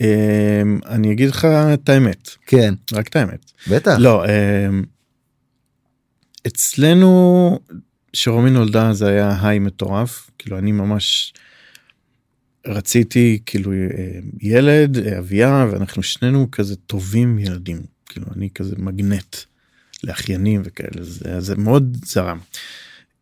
אה, 0.00 0.62
אני 0.86 1.12
אגיד 1.12 1.28
לך 1.28 1.44
את 1.44 1.88
האמת. 1.88 2.28
כן 2.46 2.74
רק 2.92 3.08
את 3.08 3.16
האמת. 3.16 3.52
בטח 3.70 3.96
לא, 3.98 4.24
אצלנו 6.46 7.58
שרומי 8.12 8.50
נולדה 8.50 8.92
זה 8.92 9.08
היה 9.08 9.38
היי 9.42 9.58
מטורף 9.58 10.30
כאילו 10.38 10.58
אני 10.58 10.72
ממש 10.72 11.34
רציתי 12.66 13.38
כאילו 13.46 13.72
ילד 14.40 14.98
אביה 14.98 15.66
ואנחנו 15.70 16.02
שנינו 16.02 16.50
כזה 16.50 16.76
טובים 16.76 17.38
ילדים 17.38 17.80
כאילו 18.10 18.26
אני 18.36 18.48
כזה 18.54 18.76
מגנט 18.78 19.36
לאחיינים 20.04 20.62
וכאלה 20.64 21.02
זה, 21.04 21.40
זה 21.40 21.56
מאוד 21.56 21.96
זרם. 22.04 22.38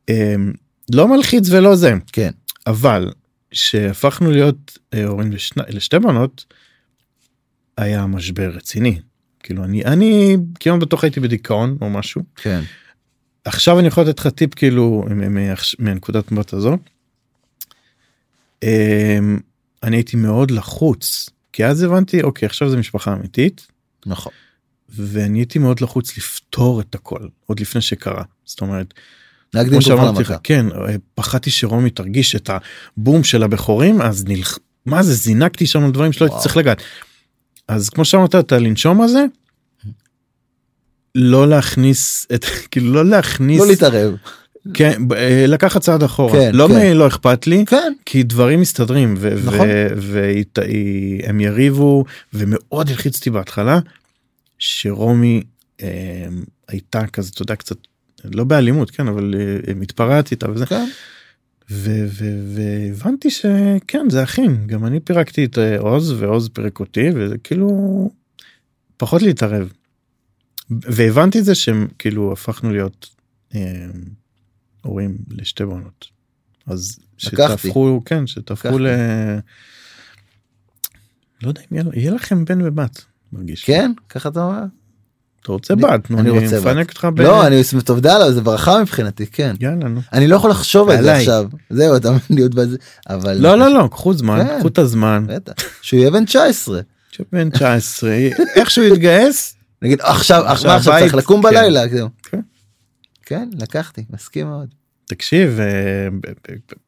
אה, 0.09 0.34
לא 0.93 1.09
מלחיץ 1.09 1.51
ולא 1.51 1.76
זה 1.76 1.93
כן. 2.12 2.30
אבל 2.66 3.12
שהפכנו 3.53 4.30
להיות 4.30 4.78
אה, 4.95 5.05
הורים 5.05 5.32
לשני, 5.32 5.62
לשתי 5.68 5.99
בנות 5.99 6.45
היה 7.76 8.07
משבר 8.07 8.51
רציני. 8.51 9.01
כאילו 9.41 9.64
אני 9.64 9.84
אני 9.84 10.36
כמעט 10.61 10.80
בטוח 10.80 11.05
הייתי 11.05 11.20
בדיכאון 11.20 11.78
או 11.80 11.91
משהו. 11.91 12.22
כן. 12.36 12.61
עכשיו 13.45 13.78
אני 13.78 13.89
יכול 13.89 14.05
לתת 14.05 14.18
לך 14.18 14.26
טיפ 14.26 14.55
כאילו 14.55 15.05
מ- 15.11 15.34
מ- 15.34 15.55
מנקודת 15.78 16.32
מבט 16.32 16.53
הזו. 16.53 16.76
אמ, 18.62 19.39
אני 19.82 19.97
הייתי 19.97 20.16
מאוד 20.16 20.51
לחוץ 20.51 21.30
כי 21.53 21.64
אז 21.64 21.82
הבנתי 21.82 22.22
אוקיי 22.22 22.47
עכשיו 22.47 22.70
זה 22.70 22.76
משפחה 22.76 23.12
אמיתית. 23.12 23.66
נכון 24.07 24.32
ואני 24.89 25.39
הייתי 25.39 25.59
מאוד 25.59 25.80
לחוץ 25.80 26.18
לפתור 26.18 26.80
את 26.80 26.95
הכל 26.95 27.20
עוד 27.47 27.61
לפני 27.61 27.80
שקרה 27.80 28.22
זאת 28.45 28.61
אומרת 28.61 28.95
להקדים 29.55 29.80
כמו 29.80 29.97
תרופה 29.97 30.09
למכה. 30.09 30.36
כן 30.43 30.66
פחדתי 31.14 31.51
שרומי 31.51 31.91
תרגיש 31.91 32.36
את 32.36 32.51
הבום 32.97 33.24
של 33.24 33.43
הבכורים 33.43 34.01
אז 34.03 34.24
נלח... 34.26 34.59
מה 34.86 35.03
זה 35.03 35.14
זינקתי 35.14 35.66
שם 35.66 35.84
על 35.84 35.91
דברים 35.91 36.12
שלא 36.12 36.26
הייתי. 36.26 36.43
צריך 36.43 36.57
לגעת. 36.57 36.82
אז 37.68 37.89
כמו 37.89 38.05
שאמרת 38.05 38.34
את 38.34 38.53
הלנשום 38.53 39.01
הזה. 39.01 39.24
לא 41.14 41.49
להכניס 41.49 42.26
את 42.34 42.45
כאילו 42.70 42.93
לא 42.93 43.05
להכניס 43.05 43.61
לא 43.61 43.66
להתערב 43.66 44.14
כן 44.74 45.03
אה, 45.16 45.45
לקחת 45.47 45.80
צעד 45.80 46.03
אחורה 46.03 46.32
כן, 46.32 46.55
לא 46.55 46.68
כן. 46.68 46.97
לא 46.97 47.07
אכפת 47.07 47.47
לי 47.47 47.64
כן 47.66 47.93
כי 48.07 48.22
דברים 48.22 48.61
מסתדרים 48.61 49.14
ו- 49.18 49.34
נכון. 49.45 49.68
ו- 49.97 50.24
והם 50.57 51.41
יריבו 51.41 52.05
ומאוד 52.34 52.89
הלחיץ 52.89 53.16
אותי 53.16 53.30
בהתחלה 53.30 53.78
שרומי 54.59 55.42
אה, 55.82 56.26
הייתה 56.68 57.06
כזה 57.06 57.30
אתה 57.34 57.42
יודע 57.42 57.56
קצת 57.56 57.76
לא 58.24 58.44
באלימות 58.44 58.90
כן 58.90 59.09
אבל 59.09 59.34
אה, 59.68 59.74
מתפרעת 59.74 60.30
איתה 60.30 60.50
וזה 60.50 60.66
כן 60.66 60.88
והבנתי 61.70 63.30
שכן 63.30 64.11
זה 64.11 64.22
אחים 64.22 64.66
גם 64.66 64.86
אני 64.86 65.00
פירקתי 65.00 65.44
את 65.44 65.59
אה, 65.59 65.78
עוז 65.78 66.12
ועוז 66.12 66.48
פירק 66.52 66.80
אותי 66.80 67.11
וזה 67.14 67.38
כאילו 67.38 67.68
פחות 68.96 69.22
להתערב. 69.22 69.72
והבנתי 70.70 71.38
את 71.38 71.44
זה 71.44 71.54
שהם 71.54 71.88
כאילו 71.98 72.32
הפכנו 72.32 72.72
להיות 72.72 73.09
אה, 73.54 73.86
הורים 74.82 75.18
לשתי 75.30 75.64
בנות. 75.64 76.09
אז. 76.66 76.98
שתהפכו 77.18 78.02
כן 78.04 78.26
שתהפכו. 78.26 78.78
ל... 78.78 78.86
לא 81.42 81.48
יודע 81.48 81.61
אם 81.61 81.76
יהיה, 81.76 81.84
יהיה 81.94 82.11
לכם 82.11 82.44
בן 82.44 82.62
ובת 82.62 83.04
מרגיש. 83.33 83.68
לי. 83.68 83.74
כן 83.74 83.93
ככה 84.09 84.29
אתה 84.29 84.43
אומר 84.45 84.62
אתה 85.43 85.53
רוצה 85.53 85.74
אני- 85.74 85.83
בת 85.83 86.11
נו 86.11 86.18
אני 86.18 86.31
אני 86.31 86.45
רוצה 86.45 86.61
בת. 86.61 86.66
מפנק 86.66 86.89
אותך 86.91 87.09
ב... 87.14 87.20
לא 87.20 87.47
אני 87.47 87.62
תודה 87.85 88.16
עליו 88.16 88.33
זה 88.33 88.41
ברכה 88.41 88.81
מבחינתי 88.81 89.26
כן 89.26 89.55
יאללה 89.61 89.89
נו. 89.89 90.01
אני 90.12 90.29
לא 90.29 90.37
יכול 90.37 90.51
לחשוב 90.51 90.89
על 90.91 91.03
זה. 91.03 91.16
עכשיו 91.16 91.47
זהו 91.70 91.97
אתה 91.97 92.11
מבין 92.11 92.37
להיות 92.39 92.55
בזה 92.55 92.76
אבל 93.09 93.37
לא 93.41 93.59
לא 93.59 93.74
לא 93.74 93.89
קחו 93.91 94.14
זמן 94.14 94.45
כן. 94.47 94.59
קחו 94.59 94.68
את 94.68 94.79
הזמן. 94.79 95.24
בטח 95.29 95.53
שהוא 95.83 96.01
יהיה 96.01 96.11
בן 96.11 96.24
19 96.24 96.81
שבן 97.11 97.51
19 97.51 98.11
איכשהו 98.57 98.85
יתגייס 98.85 99.57
נגיד 99.83 99.99
עכשיו 100.01 100.45
עכשיו 100.47 100.81
צריך 100.85 101.14
לקום 101.14 101.43
כן. 101.43 101.49
בלילה. 101.49 101.89
כן. 102.22 102.41
כן 103.26 103.49
לקחתי 103.61 104.05
מסכים 104.11 104.47
מאוד 104.47 104.68
תקשיב 105.07 105.61
אה, 105.61 106.09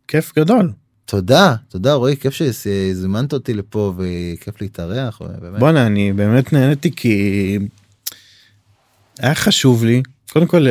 כיף 0.08 0.32
גדול 0.38 0.72
תודה 1.10 1.54
תודה 1.68 1.94
רועי 1.94 2.16
כיף 2.16 2.34
שהזמנת 2.34 3.32
אותי 3.32 3.54
לפה 3.54 3.94
וכיף 3.96 4.60
להתארח. 4.60 5.22
בואנה 5.58 5.86
אני 5.86 6.12
באמת 6.12 6.52
נהניתי 6.52 6.90
כי 6.96 7.58
היה 9.18 9.34
חשוב 9.34 9.84
לי 9.84 10.02
קודם 10.32 10.46
כל 10.46 10.66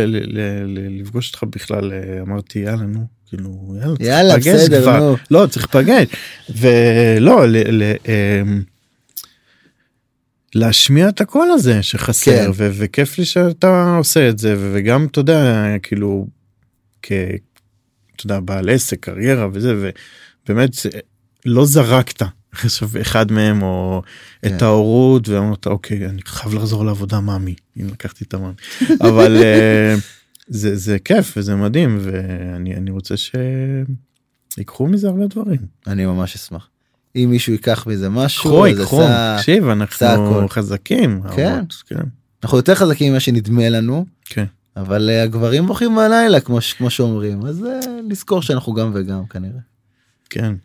לפגוש 0.67 1.27
אותך 1.29 1.43
בכלל 1.43 1.91
אמרתי 2.21 2.59
יאללה 2.59 2.83
נו 2.83 3.07
כאילו 3.27 3.75
יאללה 3.81 3.95
יאללה 3.99 4.37
בסדר 4.37 4.81
כבר." 4.81 4.99
נו 4.99 5.15
לא 5.31 5.47
צריך 5.47 5.75
להיפגש 5.75 6.07
ולא 6.49 7.45
אמ, 7.45 8.63
להשמיע 10.55 11.09
את 11.09 11.21
הקול 11.21 11.51
הזה 11.51 11.83
שחסר 11.83 12.45
כן. 12.45 12.51
ו- 12.55 12.71
וכיף 12.73 13.17
לי 13.17 13.25
שאתה 13.25 13.95
עושה 13.97 14.29
את 14.29 14.39
זה 14.39 14.55
ו- 14.57 14.71
וגם 14.73 15.05
אתה 15.05 15.19
יודע 15.19 15.65
כאילו 15.83 16.27
כ... 17.01 17.11
אתה 18.15 18.25
יודע 18.25 18.39
בעל 18.39 18.69
עסק 18.69 18.99
קריירה 18.99 19.47
וזה 19.53 19.91
ובאמת 20.49 20.73
זה- 20.73 20.89
לא 21.45 21.65
זרקת 21.65 22.21
עכשיו 22.51 22.89
אחד 23.01 23.31
מהם 23.31 23.61
או 23.61 24.01
את 24.45 24.51
כן. 24.59 24.65
ההורות 24.65 25.29
ואמרת 25.29 25.67
אוקיי 25.67 26.05
אני 26.05 26.21
חייב 26.25 26.53
לחזור 26.53 26.85
לעבודה 26.85 27.19
מאמי 27.19 27.55
הנה 27.77 27.91
לקחתי 27.91 28.25
את 28.27 28.33
המאמי 28.33 28.53
אבל 29.01 29.37
אה, 29.43 29.95
זה 30.47 30.75
זה 30.75 30.97
כיף 30.99 31.33
וזה 31.37 31.55
מדהים 31.55 31.99
ואני 32.01 32.75
אני 32.75 32.91
רוצה 32.91 33.15
שיקחו 34.57 34.87
מזה 34.87 35.07
הרבה 35.07 35.27
דברים. 35.27 35.57
אני 35.87 36.05
ממש 36.05 36.35
אשמח. 36.35 36.67
אם 37.15 37.27
מישהו 37.29 37.53
ייקח 37.53 37.87
מזה 37.87 38.09
משהו 38.09 38.43
קחו 38.83 39.03
עשה- 39.03 39.35
תקשיב 39.37 39.67
אנחנו. 39.67 40.47
חזקים 40.49 41.21
כן. 41.35 41.45
האבות, 41.55 41.73
כן. 41.87 41.95
אנחנו 42.43 42.57
יותר 42.57 42.75
חזקים 42.75 43.11
ממה 43.11 43.19
שנדמה 43.19 43.69
לנו 43.69 44.05
כן. 44.25 44.45
אבל 44.77 45.09
אה, 45.09 45.23
הגברים 45.23 45.65
בוכים 45.67 45.95
בלילה 45.95 46.39
כמו 46.39 46.59
כמו 46.77 46.89
שאומרים 46.89 47.45
אז 47.45 47.63
אה, 47.65 47.79
לזכור 48.09 48.41
שאנחנו 48.41 48.73
גם 48.73 48.91
וגם 48.93 49.25
כנראה. 49.25 49.59
כן. 50.29 50.55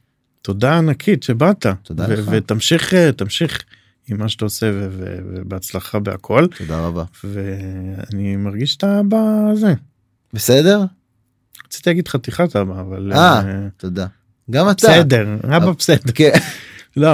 תודה 0.43 0.79
ענקית 0.79 1.23
שבאת. 1.23 1.67
תודה 1.83 2.07
ו- 2.09 2.13
לך. 2.13 2.29
ותמשיך 2.31 2.95
אה, 2.95 3.13
תמשיך 3.13 3.63
עם 4.09 4.19
מה 4.19 4.29
שאתה 4.29 4.45
עושה 4.45 4.71
ו- 4.75 4.89
ו- 4.91 5.19
ובהצלחה 5.25 5.99
בהכל 5.99 6.47
תודה 6.59 6.87
רבה. 6.87 7.05
ואני 7.25 8.37
מרגיש 8.37 8.73
שאתה 8.73 9.01
בזה. 9.09 9.75
בסדר? 10.33 10.85
רציתי 11.67 11.91
להגיד 11.91 12.09
חתיכת 12.09 12.57
אבא 12.57 12.81
אבל 12.81 13.13
אה, 13.13 13.19
אה, 13.19 13.69
תודה. 13.77 14.07
גם 14.51 14.71
אתה. 14.71 14.89
בסדר 14.89 15.37
אבא 15.57 15.73
בסדר 15.73 16.13
כן. 16.15 16.31
לא 16.97 17.09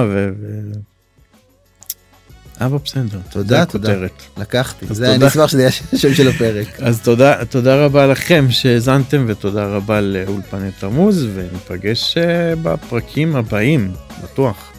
אבא 2.61 2.79
בסדר 2.85 3.19
תודה, 3.31 3.65
תודה. 3.65 3.95
לקחתי. 4.39 4.87
זה 4.91 5.15
אני. 5.15 5.27
אשמח 5.27 5.47
שזה 5.49 5.61
יהיה 5.61 5.71
השם 5.93 6.15
של 6.15 6.29
הפרק. 6.29 6.81
אז 6.81 7.01
תודה 7.01 7.45
תודה 7.45 7.85
רבה 7.85 8.07
לכם 8.07 8.47
שהאזנתם 8.51 9.25
ותודה 9.29 9.67
רבה 9.67 10.01
לאולפני 10.01 10.71
תמוז 10.79 11.27
וניפגש 11.35 12.19
אה, 12.19 12.55
בפרקים 12.63 13.37
הבאים 13.37 13.93
בטוח. 14.25 14.73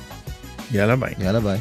יאללה 0.72 0.96
ביי. 0.96 1.14
יאללה 1.20 1.40
ביי. 1.40 1.60